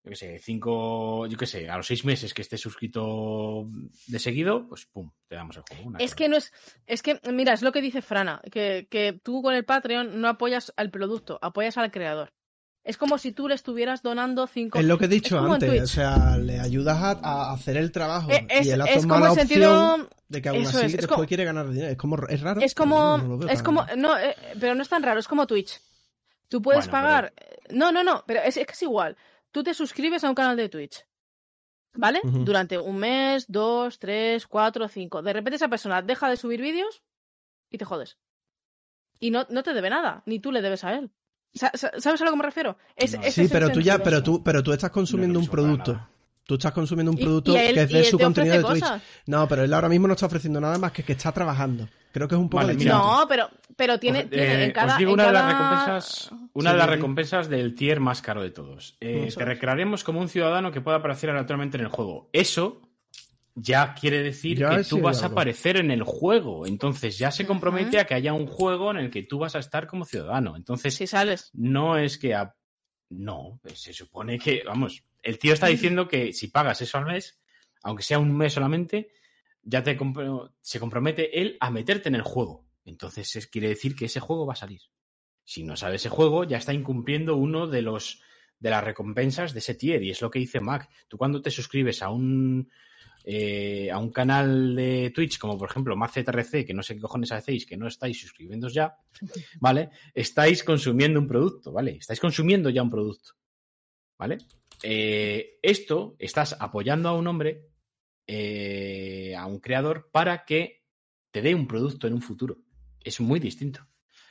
[0.08, 3.68] yo qué sé, cinco, yo qué sé, a los seis meses que estés suscrito
[4.08, 5.88] de seguido, pues pum, te damos el juego.
[5.90, 6.52] una Es que no es.
[6.86, 10.28] Es que, mira, es lo que dice Frana, que, que tú con el Patreon no
[10.30, 12.34] apoyas al producto, apoyas al creador.
[12.84, 15.88] Es como si tú le estuvieras donando 5 Es lo que he dicho antes, o
[15.88, 19.24] sea, le ayudas a, a hacer el trabajo Eh, es, y él ha es tomado
[19.24, 20.10] como la el sentido.
[20.30, 21.90] de que aún eso así es, es después como- quiere ganar dinero.
[21.92, 22.62] Es como es raro.
[22.62, 23.18] Es como.
[23.18, 23.86] no, no es como.
[23.98, 25.82] No, eh, pero no es tan raro, es como Twitch.
[26.48, 27.34] Tú puedes Bueno, pagar.
[27.72, 29.18] No, no, no, pero es, es que es igual.
[29.52, 31.06] Tú te suscribes a un canal de Twitch.
[31.94, 32.20] ¿Vale?
[32.24, 35.24] Durante un mes, dos, tres, cuatro, cinco.
[35.24, 37.02] De repente esa persona deja de subir vídeos
[37.72, 38.18] y te jodes.
[39.20, 41.10] Y no, no te debe nada, ni tú le debes a él.
[41.56, 42.78] Sa- sa- ¿Sabes a lo que me refiero?
[42.96, 43.24] Es, No.
[43.32, 46.08] Sí, pero tú ya, pero tú, pero tú estás consumiendo No un producto.
[46.44, 48.64] Tú estás consumiendo un producto y a él- que es de su te contenido de
[48.64, 48.80] Twitch.
[48.82, 49.02] cosas.
[49.26, 51.90] No, pero él ahora mismo no está ofreciendo nada más que que está trabajando.
[52.12, 52.86] Creo que es un poco Vale.
[52.86, 54.94] No, pero, pero tiene, Os- tiene eh, en cada.
[54.94, 58.22] os digo en una de las recompensas, una Sí, de las recompensas del tier más
[58.22, 58.98] caro de todos.
[59.00, 59.36] Eh, te es.
[59.38, 62.30] recrearemos como un ciudadano que pueda aparecer aleatoriamente en el juego.
[62.34, 62.82] Eso
[63.56, 66.68] ya quiere decir Ya que tú vas a aparecer en el juego.
[66.68, 69.60] Entonces ya se compromete a que haya un juego en el que tú vas a
[69.60, 70.56] estar como ciudadano.
[70.56, 71.50] Entonces Si sales.
[71.54, 72.54] no es que a-
[73.10, 77.06] no, pues se supone que, vamos, el tío está diciendo que si pagas eso al
[77.06, 77.40] mes,
[77.84, 79.10] aunque sea un mes solamente,
[79.64, 82.67] ya te compro- se compromete él a meterte en el juego.
[82.88, 84.82] Entonces es- quiere decir que ese juego va a salir.
[85.44, 88.22] Si no sale ese juego, ya está incumpliendo uno de los
[88.60, 90.02] de las recompensas de ese tier.
[90.02, 90.90] Y es lo que dice Mac.
[91.08, 92.72] Tú cuando te suscribes a un
[93.24, 97.32] eh, a un canal de Twitch, como por ejemplo MacZRC, que no sé qué cojones
[97.34, 98.96] hacéis, que no estáis suscribiéndoos ya,
[99.60, 99.90] ¿vale?
[100.16, 101.98] Estáis consumiendo un producto, ¿vale?
[102.00, 103.34] Estáis consumiendo ya un producto,
[104.18, 104.38] ¿vale?
[104.82, 107.68] Eh, esto estás apoyando a un hombre,
[108.26, 110.84] eh, a un creador, para que
[111.32, 112.58] te dé un producto en un futuro.
[113.08, 113.86] Es muy distinto.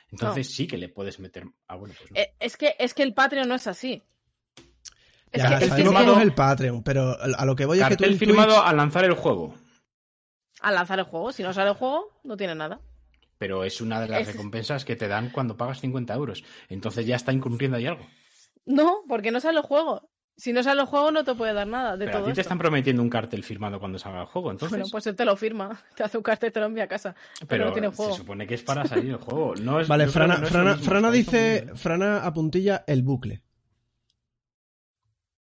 [0.09, 1.45] Entonces sí que le puedes meter.
[1.67, 2.17] Ah, bueno, pues no.
[2.17, 4.01] Eh, Es que, es que el Patreon no es así.
[5.31, 7.55] Es Ya, que, es que- sabemos es que cómo es el Patreon, pero a lo
[7.55, 9.53] que voy es que tú Cartel en firmado Twitch- al lanzar el juego.
[10.61, 12.79] al lanzar el juego, si no sale el juego, no tiene nada.
[13.37, 16.43] Pero es una de las Es- recompensas que te dan cuando pagas 50 euros.
[16.69, 18.07] Entonces ya está incumpliendo ahí algo.
[18.65, 20.09] No, porque no sale el juego.
[20.39, 22.27] Si no sale el juego, no te puede dar nada de Pero a todo ti
[22.27, 22.41] te esto.
[22.41, 24.51] están prometiendo un cartel firmado cuando salga el juego.
[24.51, 26.87] Entonces, Bueno, pues él te lo firma, te hace un cartel, te lo envía a
[26.87, 27.15] casa.
[27.39, 28.13] Pero, pero no tiene se juego.
[28.15, 29.55] supone que es para salir el juego.
[29.55, 31.67] No es, Vale, Frana, no Frana, mismo, Frana dice.
[31.73, 33.41] Frana apuntilla el bucle.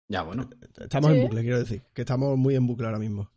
[0.09, 0.49] Ya, bueno.
[0.79, 1.17] Estamos Sí.
[1.17, 3.33] en bucle, quiero decir, que estamos muy en bucle ahora mismo.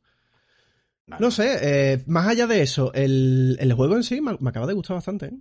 [1.07, 1.19] Vale.
[1.25, 1.57] No sé,
[1.93, 4.95] eh, más allá de eso, el, el juego en sí me, me acaba de gustar
[4.95, 5.25] bastante.
[5.25, 5.39] ¿eh?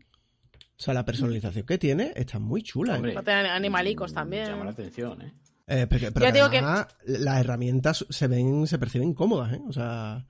[0.54, 2.94] O sea, la personalización que tiene está muy chula.
[2.94, 2.96] ¿eh?
[2.96, 4.46] Hombre, tener animalicos mm, también.
[4.46, 5.34] Llama la atención, ¿eh?
[5.68, 9.60] Eh, pero pero Ya digo además, las herramientas se ven, se perciben cómodas, ¿eh?
[9.68, 10.24] O sea,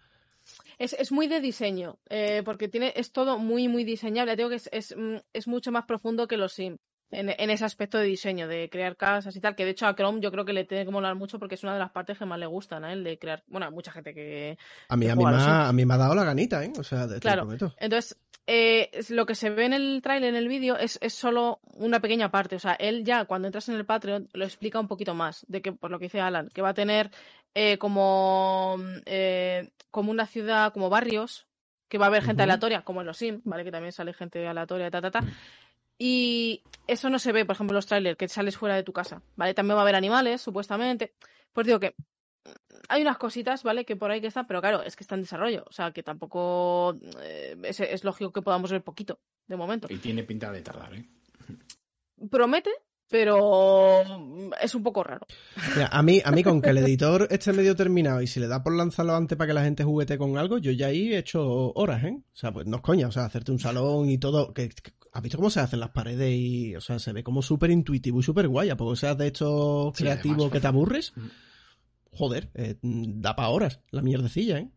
[0.78, 4.32] Es, es muy de diseño, eh, porque tiene, es todo muy, muy diseñable.
[4.32, 6.78] Te Digo que es, es, mm, es mucho más profundo que los Sims.
[7.10, 9.94] En, en ese aspecto de diseño, de crear casas y tal, que de hecho a
[9.97, 12.19] Chrome yo creo que le tiene que molar mucho porque es una de las partes
[12.19, 14.59] que más le gustan a él, de crear, bueno, hay mucha gente que,
[14.90, 16.70] a mí, a mí, me a ha, a mí me ha dado la ganita, ¿eh?
[16.78, 17.43] O sea, te, te Claro.
[17.43, 17.74] prometo.
[17.78, 18.19] Entonces,
[18.50, 22.00] eh, lo que se ve en el tráiler, en el vídeo, es, es solo una
[22.00, 22.56] pequeña parte.
[22.56, 25.44] O sea, él ya cuando entras en el Patreon lo explica un poquito más.
[25.48, 27.10] De que, por lo que dice Alan, que va a tener
[27.54, 31.46] eh, como, eh, como una ciudad, como barrios,
[31.90, 33.64] que va a haber gente aleatoria, como en los Sims, ¿vale?
[33.64, 35.20] Que también sale gente aleatoria, ta, ta, ta.
[35.98, 38.94] Y eso no se ve, por ejemplo, en los trailers, que sales fuera de tu
[38.94, 39.52] casa, ¿vale?
[39.52, 41.12] También va a haber animales, supuestamente.
[41.52, 41.94] Pues digo que
[42.89, 43.85] hay unas cositas, ¿vale?
[43.85, 45.65] Que por ahí que están, pero claro, es que está en desarrollo.
[45.69, 49.89] O sea, que tampoco eh, es, es lógico que podamos ver poquito, de momento.
[49.90, 51.06] Y tiene pinta de tardar, ¿eh?
[52.31, 52.70] Promete,
[53.09, 54.02] pero
[54.60, 55.27] es un poco raro.
[55.74, 58.48] Mira, a mí, a mí con que el editor esté medio terminado y si le
[58.48, 61.19] da por lanzarlo antes para que la gente juguete con algo, yo ya ahí he
[61.19, 62.19] hecho horas, ¿eh?
[62.19, 64.52] O sea, pues no es coña, o sea, hacerte un salón y todo.
[64.52, 66.31] Que, que- ¿Has visto cómo se hacen las paredes?
[66.35, 68.69] y O sea, se ve como súper intuitivo y súper guay.
[68.70, 71.12] ¿A poco seas de hecho Sí, creativo además, que te aburres?
[71.16, 71.27] Mm.
[72.18, 74.68] Joder, eh, da para horas la mierdecilla, ¿eh?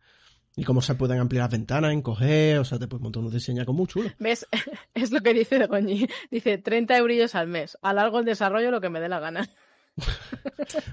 [0.54, 3.66] Y cómo se pueden ampliar las ventanas, encoger, o sea, te puedes montar unos diseños
[3.68, 4.12] muy chulos.
[4.18, 4.46] ¿Ves?
[4.94, 6.06] es lo que dice Goñi.
[6.30, 7.76] Dice 30 eurillos al mes.
[7.82, 9.48] Alargo el desarrollo lo que me dé la gana.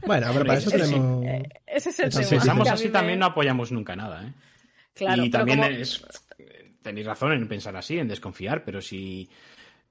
[0.05, 0.77] Bueno, pero para eso sí.
[0.77, 1.26] tenemos.
[1.26, 2.41] Eh, Ese es el Entonces, tema.
[2.41, 4.34] sí, Pensamos que a así me- también no apoyamos nunca nada, ¿eh?
[4.93, 6.03] Claro, y también como- es,
[6.81, 9.30] tenéis razón en pensar así, en desconfiar, pero si,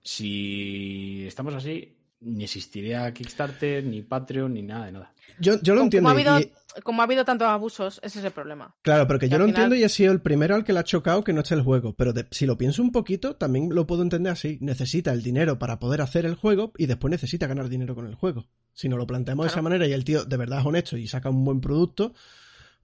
[0.03, 5.15] si estamos así, ni existiría Kickstarter, ni Patreon, ni nada de nada.
[5.41, 6.09] Yo, yo lo Como- entiendo.
[6.09, 8.75] Como ha, habido, y- como ha habido tantos abusos, ese es el problema.
[8.83, 10.73] claro, pero que y yo lo final- entiendo y he sido el primero al que
[10.73, 11.95] le ha chocado que no esté el juego.
[11.95, 14.59] Pero de- si lo pienso un poquito, también lo puedo entender así.
[14.61, 18.15] Necesita el dinero para poder hacer el juego y después necesita ganar dinero con el
[18.17, 18.47] juego.
[18.73, 21.07] Si nos lo planteamos de esa manera y el tío de verdad es honesto y
[21.07, 22.15] saca un buen producto,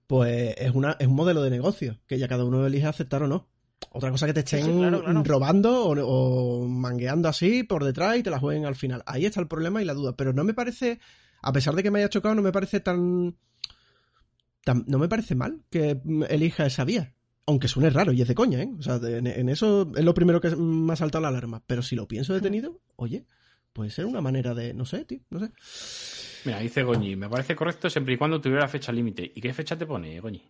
[0.07, 3.27] pues es, una, es un modelo de negocio que ya cada uno elige aceptar o
[3.27, 3.49] no.
[3.91, 5.23] Otra cosa que te estén sí, claro, claro.
[5.23, 5.95] robando o,
[6.63, 9.03] o mangueando así por detrás y te la jueguen al final.
[9.05, 10.15] Ahí está el problema y la duda.
[10.17, 10.99] Pero no me parece,
[11.41, 13.37] a pesar de que me haya chocado, no me parece tan...
[14.63, 17.13] tan- no me parece mal que mm, elija esa vía.
[17.47, 18.69] Aunque suene raro y es de coña, ¿eh?
[18.77, 21.63] O sea, de- en, en eso es lo primero que me ha saltado la alarma.
[21.65, 23.25] Pero si lo pienso detenido, oye,
[23.71, 24.73] puede ser una manera de...
[24.73, 25.51] No sé, tío, no sé.
[26.45, 29.31] Mira, dice Goñi, me parece correcto siempre y cuando tuviera fecha límite.
[29.35, 30.43] ¿Y qué fecha te pone, Goñi?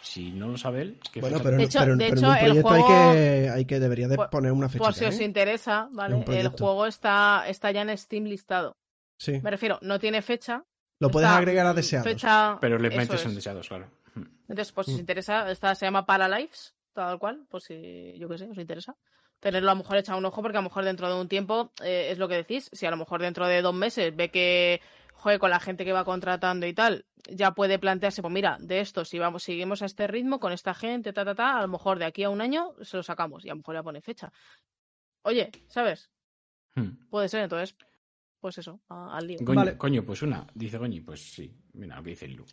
[0.00, 2.30] Si no lo sabe él, ¿qué Bueno, pero, De hecho- pero, de pero hecho, en
[2.30, 4.84] un el proyecto hay juego- que, hay que debería de poner una fecha.
[4.84, 6.24] Por si os interesa, un ¿vale?
[6.28, 8.76] El juego está, está ya en Steam listado.
[9.18, 9.40] Sí.
[9.42, 10.64] Me refiero, no tiene fecha.
[11.00, 12.08] Lo puedes agregar a mm, deseados.
[12.08, 13.26] Fecha, Pero le eso metes es.
[13.26, 13.90] en deseados, claro.
[14.48, 14.94] Entonces, por si Mm.
[14.94, 18.94] os interesa, esta se llama Paralives, tal cual, por si, yo qué sé, os interesa.
[19.40, 21.72] Tenerlo a lo mejor echado un ojo, porque a lo mejor dentro de un tiempo,
[21.82, 24.80] eh, es lo que decís, si a lo mejor dentro de dos meses ve que,
[25.24, 28.80] joder, con la gente que va contratando y tal, ya puede plantearse, pues mira, de
[28.80, 31.68] esto, si vamos, seguimos a este ritmo, con esta gente, ta, ta, ta, a lo
[31.68, 34.02] mejor de aquí a un año se lo sacamos y a lo mejor ya pone
[34.02, 34.30] fecha.
[35.22, 36.10] Oye, ¿sabes?
[36.74, 37.08] Hmm.
[37.08, 37.74] Puede ser, entonces,
[38.38, 39.38] pues eso, a- al lío.
[39.40, 39.78] Vale.
[39.78, 40.46] Coño, pues una.
[40.54, 41.50] Dice Goñi, pues sí.
[41.72, 42.44] Mira lo que dice Lilu.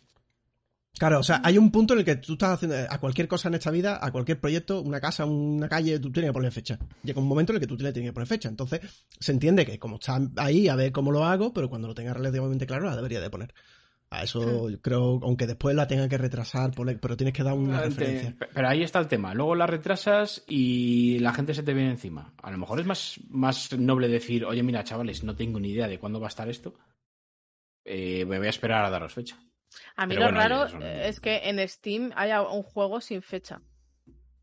[0.98, 3.48] Claro, o sea, hay un punto en el que tú estás haciendo a cualquier cosa
[3.48, 6.78] en esta vida, a cualquier proyecto, una casa, una calle, tú tienes que poner fecha.
[7.02, 8.48] Llega un momento en el que tú le tienes que poner fecha.
[8.48, 8.80] Entonces,
[9.18, 12.12] se entiende que como está ahí, a ver cómo lo hago, pero cuando lo tenga
[12.12, 13.54] relativamente claro, la debería de poner.
[14.10, 16.70] A eso yo creo, aunque después la tenga que retrasar,
[17.00, 18.36] pero tienes que dar una referencia.
[18.52, 19.32] Pero ahí está el tema.
[19.32, 22.34] Luego la retrasas y la gente se te viene encima.
[22.42, 25.88] A lo mejor es más, más noble decir, oye, mira, chavales, no tengo ni idea
[25.88, 26.74] de cuándo va a estar esto.
[27.86, 29.38] Eh, me voy a esperar a daros fecha.
[29.96, 33.22] A mí Pero lo bueno, raro son- es que en Steam haya un juego sin
[33.22, 33.60] fecha.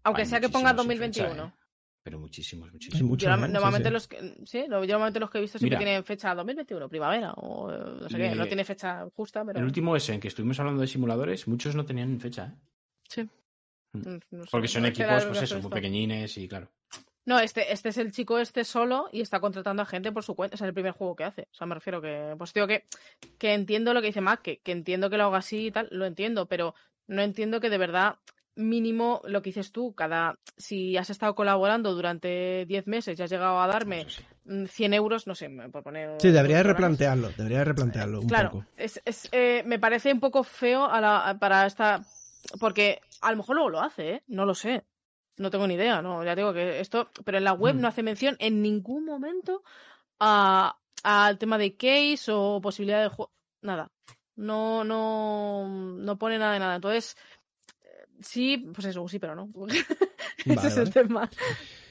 [0.04, 1.46] Aunque Hay sea que ponga muchísimos sin fecha, 2021.
[1.48, 1.54] ¿eh?
[2.02, 3.10] Pero muchísimos, muchísimos.
[3.10, 3.48] muchos, Yo, ¿eh?
[3.50, 3.94] Normalmente sí.
[3.94, 5.86] los que sí, yo normalmente los que he visto siempre Mira.
[5.86, 9.66] tienen fecha 2021, primavera o eh, no sé qué, no tiene fecha justa, pero El
[9.66, 12.68] último ese en que estuvimos hablando de simuladores, muchos no tenían fecha, ¿eh?
[13.10, 13.30] sí.
[13.94, 13.98] Mm.
[14.10, 16.72] Mm, no sé, Porque son equipos, pues eso, muy pequeñines y claro.
[17.26, 20.36] No, este, este es el chico este solo y está contratando a gente por su
[20.36, 20.56] cuenta.
[20.56, 21.44] Es el primer juego que hace.
[21.52, 22.34] O sea, me refiero que.
[22.38, 22.86] Pues digo que,
[23.38, 25.88] que entiendo lo que dice Mac, que, que entiendo que lo haga así y tal,
[25.92, 26.74] lo entiendo, pero
[27.08, 28.18] no entiendo que de verdad
[28.56, 33.30] mínimo lo que dices tú, cada si has estado colaborando durante 10 meses y has
[33.30, 34.26] llegado a darme Eso sí.
[34.46, 36.20] mm, 100 euros, no sé, por poner...
[36.20, 38.66] Sí, debería replantearlo, debería de replantearlo un claro, poco.
[38.76, 42.02] es, es, eh, me parece un poco feo a la- para esta.
[42.60, 44.24] Porque a lo mejor luego lo hace, ¿eh?
[44.28, 44.84] No lo sé.
[45.40, 46.24] No tengo ni idea, ¿no?
[46.24, 47.10] Ya digo que esto.
[47.26, 47.82] Pero en la web Mm.
[47.82, 49.64] no hace mención en ningún momento
[50.20, 53.32] a- al tema de case o posibilidad de juego.
[53.62, 53.90] Nada.
[54.36, 56.76] No, no, no pone nada de nada.
[56.76, 57.18] Entonces,
[57.84, 59.50] eh, sí, pues eso, sí, pero no.
[60.46, 60.92] Ese es el vale.
[60.92, 61.30] tema.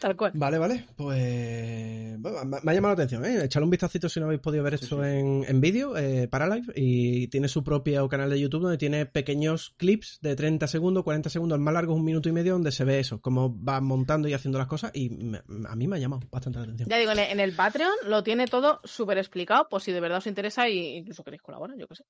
[0.01, 0.33] Tal cual.
[0.35, 3.45] Vale, vale, pues bueno, me ha llamado la atención, ¿eh?
[3.45, 5.09] Echadle un vistacito si no habéis podido ver esto sí.
[5.09, 9.75] en, en vídeo, eh, Paralive, y tiene su propio canal de YouTube donde tiene pequeños
[9.77, 12.85] clips de 30 segundos, 40 segundos, más largo es un minuto y medio, donde se
[12.85, 16.01] ve eso, cómo va montando y haciendo las cosas, y me- a mí me ha
[16.01, 16.89] llamado bastante la atención.
[16.89, 20.27] Ya digo, en el, Patreon lo tiene todo súper explicado, por si de verdad os
[20.27, 22.05] interesa e incluso queréis colaborar, yo qué sé.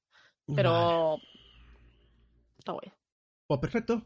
[0.55, 0.73] Pero.
[0.73, 1.23] Vale,
[2.59, 2.93] Está guay.
[3.47, 4.03] Pues perfecto.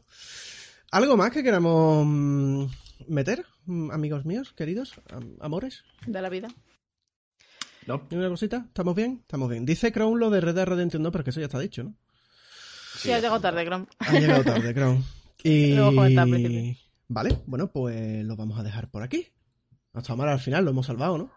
[0.91, 2.65] ¿Algo más que queramos mm,
[3.07, 5.83] meter, mm, amigos míos, queridos, am- amores?
[6.05, 6.47] De la vida.
[7.85, 8.63] No, ¿Y una cosita?
[8.67, 9.19] ¿Estamos bien?
[9.21, 9.65] Estamos bien.
[9.65, 11.95] Dice Crown lo de Red Dead Redemption 2, pero que eso ya está dicho, ¿no?
[12.97, 13.85] Sí, has llegado tarde, Grom.
[13.99, 15.03] Ha llegado tarde, Crown.
[15.45, 16.77] Y...
[17.09, 19.27] Vale, bueno, pues lo vamos a dejar por aquí.
[19.91, 21.31] No está mal al final, lo hemos salvado, ¿no?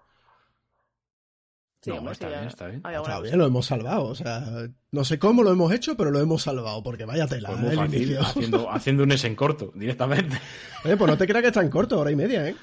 [1.87, 2.77] Sí, No, está bien, ya- está bien.
[2.85, 4.05] Está buena bien, lo hemos salvado.
[4.07, 4.45] O sea,
[4.93, 7.49] no sé cómo lo hemos hecho, pero lo hemos salvado, porque vaya tela.
[7.51, 8.21] Pues muy el fácil, inicio.
[8.23, 10.37] haciendo, haciendo un S en corto, directamente.
[10.85, 12.57] Oye, pues no te creas que es tan corto, hora y media, ¿eh?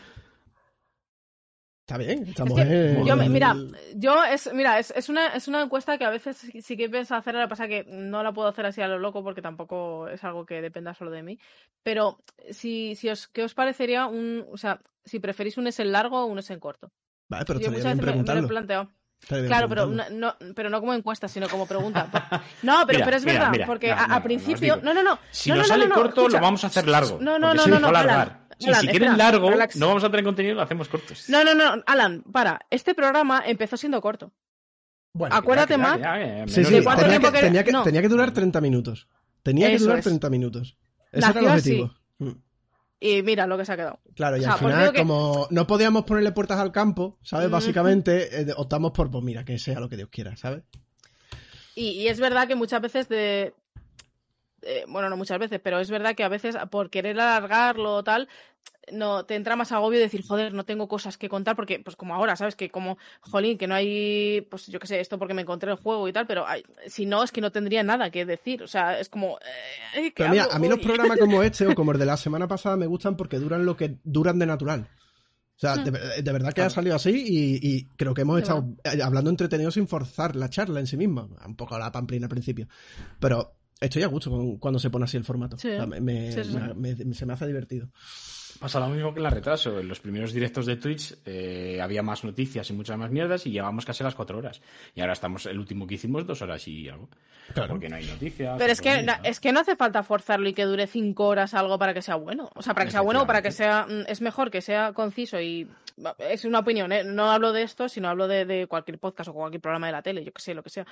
[1.85, 3.05] Está bien, estamos Es que en...
[3.05, 3.57] Yo, mira,
[3.95, 7.13] yo es, mira, es, es una, es una encuesta que a veces sí que pienso
[7.13, 10.07] hacer, lo que pasa que no la puedo hacer así a lo loco porque tampoco
[10.07, 11.39] es algo que dependa solo de mí.
[11.83, 12.19] Pero
[12.51, 16.23] si, si os, ¿qué os parecería un, o sea, si preferís un S en largo
[16.23, 16.89] o un S en corto?
[17.29, 18.47] Vale, pero yo estaría muchas bien veces me, me lo he preguntarlo.
[18.47, 18.91] planteado.
[19.27, 22.07] Claro, pero no, no- pero no como encuesta, sino como pregunta.
[22.63, 24.23] No, pero, Mira, pero es mira, verdad, mira, porque no, a, a no, no, os
[24.23, 24.79] principio.
[24.83, 25.19] No, no, no.
[25.31, 26.37] Si no, nos no, sale no, no, corto, escucha.
[26.37, 27.17] lo vamos a hacer largo.
[27.21, 29.75] No, no, no, no, no, a Alan, si quieren espera, largo, relax.
[29.75, 31.25] no vamos a tener contenido, lo hacemos cortos.
[31.29, 32.59] No, no, no, Alan, para.
[32.69, 34.31] Este programa empezó siendo corto.
[35.13, 37.83] Bueno, acuérdate, ya, sí, sí, ¿De de- cuánto tenía que, que- tenía, que, no.
[37.83, 39.07] tenía que durar 30 minutos.
[39.43, 40.05] Tenía que Eso durar es.
[40.05, 40.77] 30 minutos.
[41.11, 41.93] Ese era el objetivo.
[42.17, 42.29] Mm.
[43.05, 43.99] Y mira lo que se ha quedado.
[44.15, 47.17] Claro, y O sea, al pues final, que- como no podíamos ponerle puertas al campo,
[47.21, 47.49] ¿sabes?
[47.49, 50.63] Básicamente, eh, optamos por, pues mira, que sea lo que Dios quiera, ¿sabes?
[51.75, 53.53] Y, y es verdad que muchas veces de...
[54.61, 58.03] eh, bueno, no muchas veces, pero es verdad que a veces por querer alargarlo o
[58.03, 58.29] tal,
[58.91, 62.13] no te entra más agobio decir, joder, no tengo cosas que contar, porque, pues como
[62.15, 62.55] ahora, ¿sabes?
[62.55, 65.77] Que como, jolín, que no hay, pues yo qué sé, esto porque me encontré el
[65.77, 68.61] juego y tal, pero hay- si no, es que no tendría nada que decir.
[68.63, 69.37] O sea, es como.
[69.95, 72.05] eh, ¿qué Pero mira, hago a mí los programas como este o como el de
[72.05, 74.87] la semana pasada me gustan porque duran lo que duran de natural.
[75.55, 78.41] O sea, de, de verdad que ha salido así y, y creo que hemos De
[78.41, 81.29] estado eh, hablando entretenido sin forzar la charla en sí misma.
[81.45, 82.67] Un poco la pamplina al principio.
[83.19, 85.57] Pero estoy a gusto con- cuando se pone así el formato.
[85.57, 85.69] Sí.
[85.69, 86.57] O sea, me- me- Sí, sí.
[86.75, 87.87] me- me- se me hace divertido.
[88.63, 89.77] Pasa lo mismo que en la retraso.
[89.77, 93.51] En los primeros directos de Twitch eh, había más noticias y muchas más mierdas y
[93.51, 94.61] llevamos casi las cuatro horas.
[94.95, 97.09] Y ahora estamos, el último que hicimos, dos horas y algo.
[97.67, 98.55] Porque no hay noticias.
[98.57, 101.53] Pero es que, no es que no hace falta forzarlo y que dure cinco horas
[101.53, 102.51] algo para que sea bueno.
[102.55, 103.85] O sea, para que sea bueno o para que sea.
[103.85, 105.67] mm, Es mejor que sea conciso y.
[106.17, 107.03] Es una opinión, ¿eh?
[107.03, 110.01] No hablo de esto, sino hablo de, de cualquier podcast o cualquier programa de la
[110.03, 110.87] tele, yo que sé, lo que sea.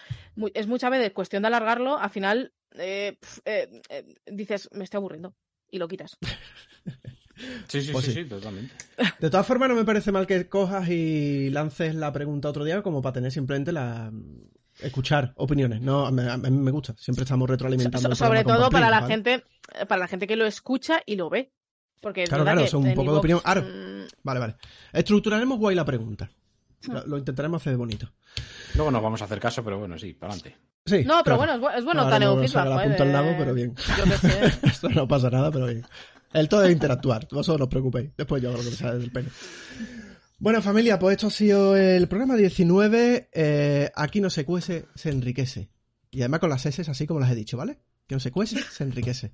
[0.54, 4.98] Es muchas veces cuestión de alargarlo, al final eh, pf, eh, eh, dices, me estoy
[4.98, 5.34] aburriendo.
[5.70, 6.18] Y lo quitas.
[7.68, 8.24] Sí, sí, Pues sí, sí.
[8.24, 8.74] sí, totalmente.
[9.20, 12.82] De todas formas, no me parece mal que cojas y lances la pregunta otro día
[12.82, 14.12] como para tener simplemente la...
[14.80, 18.10] Escuchar opiniones, no, a mí, a mí me gusta, siempre estamos retroalimentando.
[18.16, 19.44] So- sobre todo para la gente,
[19.88, 21.52] para la gente que lo escucha y lo ve.
[22.00, 23.42] Porque Claro, claro, que son un poco de opinión.
[23.44, 24.56] Ahora- mm, Vale, vale.
[24.94, 26.32] Estructuraremos guay la pregunta.
[26.88, 26.94] Hmm.
[26.94, 28.12] Lo, lo intentaremos hacer bonito.
[28.74, 30.58] Luego nos vamos a hacer caso, pero bueno, sí, para adelante.
[30.84, 31.04] Sí.
[31.06, 31.38] No, pero claro.
[31.38, 33.02] bueno, es, bu- es bueno tener no feedback.
[33.02, 33.76] al nabo, pero bien.
[33.98, 34.46] Yo qué sé.
[34.64, 35.86] Esto no pasa nada, pero bien.
[36.34, 37.28] El todo es interactuar.
[37.32, 38.12] Vosotros no os preocupéis.
[38.18, 39.30] Después yo hago lo que me sale del pene.
[40.40, 43.30] Bueno, familia, pues esto ha sido el programa 19.
[43.32, 45.70] Eh, aquí no se cuece, se enriquece.
[46.10, 47.80] Y además con las S así como las he dicho, ¿vale?
[48.20, 49.32] Se cuece, se enriquece.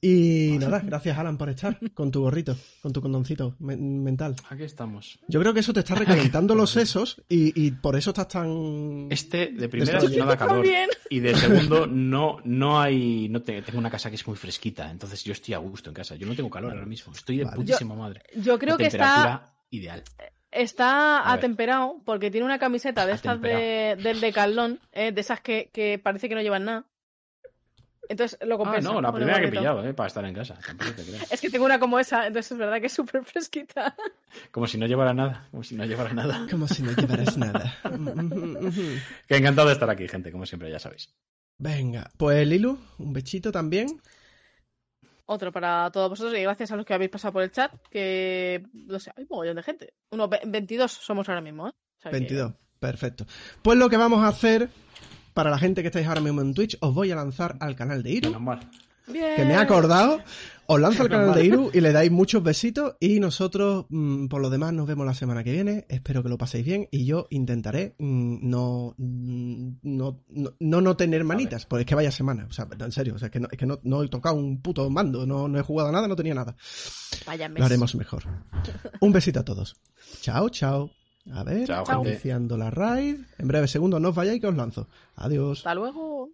[0.00, 4.36] Y nada, gracias Alan por estar con tu gorrito, con tu condoncito men- mental.
[4.50, 5.18] Aquí estamos.
[5.28, 9.06] Yo creo que eso te está recalentando los sesos y, y por eso estás tan...
[9.10, 10.56] Este, de primera, no da calor.
[10.56, 10.90] también.
[11.08, 13.28] Y de segundo, no, no hay.
[13.28, 15.94] No te- tengo una casa que es muy fresquita, entonces yo estoy a gusto en
[15.94, 16.16] casa.
[16.16, 17.12] Yo no tengo calor ahora mismo.
[17.12, 17.56] Estoy de Vale.
[17.56, 18.22] putísima madre.
[18.36, 20.02] Yo creo que está, temperatura ideal.
[20.50, 25.70] está atemperado porque tiene una camiseta de estas de, del decalón, eh, de esas que,
[25.72, 26.84] que parece que no llevan nada.
[28.08, 28.92] Entonces lo Ah, compensa.
[28.92, 30.58] no, la primera que he pillado, eh, para estar en casa.
[30.66, 31.32] Tampoco te creas.
[31.32, 33.96] Es que tengo una como esa, entonces es verdad que es súper fresquita.
[34.50, 35.48] Como si no llevara nada.
[35.50, 36.46] Como si no llevara nada.
[36.50, 37.74] Como si no llevaras nada.
[39.26, 41.14] Que encantado de estar aquí, gente, como siempre, ya sabéis.
[41.58, 44.00] Venga, pues Lilu, un bechito también.
[45.26, 48.62] Otro para todos vosotros y gracias a los que habéis pasado por el chat, que
[48.74, 49.94] no sé, hay un mogollón de gente.
[50.10, 51.72] Unos ve- 22 somos ahora mismo, ¿eh?
[51.72, 53.24] O sea que- 22, perfecto.
[53.62, 54.68] Pues lo que vamos a hacer,
[55.34, 58.02] para la gente que estáis ahora mismo en Twitch, os voy a lanzar al canal
[58.02, 58.60] de Iru, Menos mal.
[59.06, 59.36] Bien.
[59.36, 60.20] que me he acordado.
[60.66, 62.94] Os lanzo al canal de Iru y le dais muchos besitos.
[62.98, 65.84] Y nosotros, mm, por lo demás, nos vemos la semana que viene.
[65.90, 66.88] Espero que lo paséis bien.
[66.90, 72.10] Y yo intentaré mm, no, no, no, no, no tener manitas, porque es que vaya
[72.10, 72.46] semana.
[72.48, 74.36] O sea, en serio, o sea, es que no, es que no, no he tocado
[74.36, 76.56] un puto mando, no, no he jugado nada, no tenía nada.
[77.26, 77.58] Vaya mes.
[77.60, 78.22] Lo haremos mejor.
[79.00, 79.76] Un besito a todos.
[80.22, 80.90] Chao, chao.
[81.32, 83.20] A ver, Chao, iniciando la raid.
[83.38, 84.88] En breve segundos no os vayáis que os lanzo.
[85.16, 85.58] Adiós.
[85.58, 86.30] Hasta luego.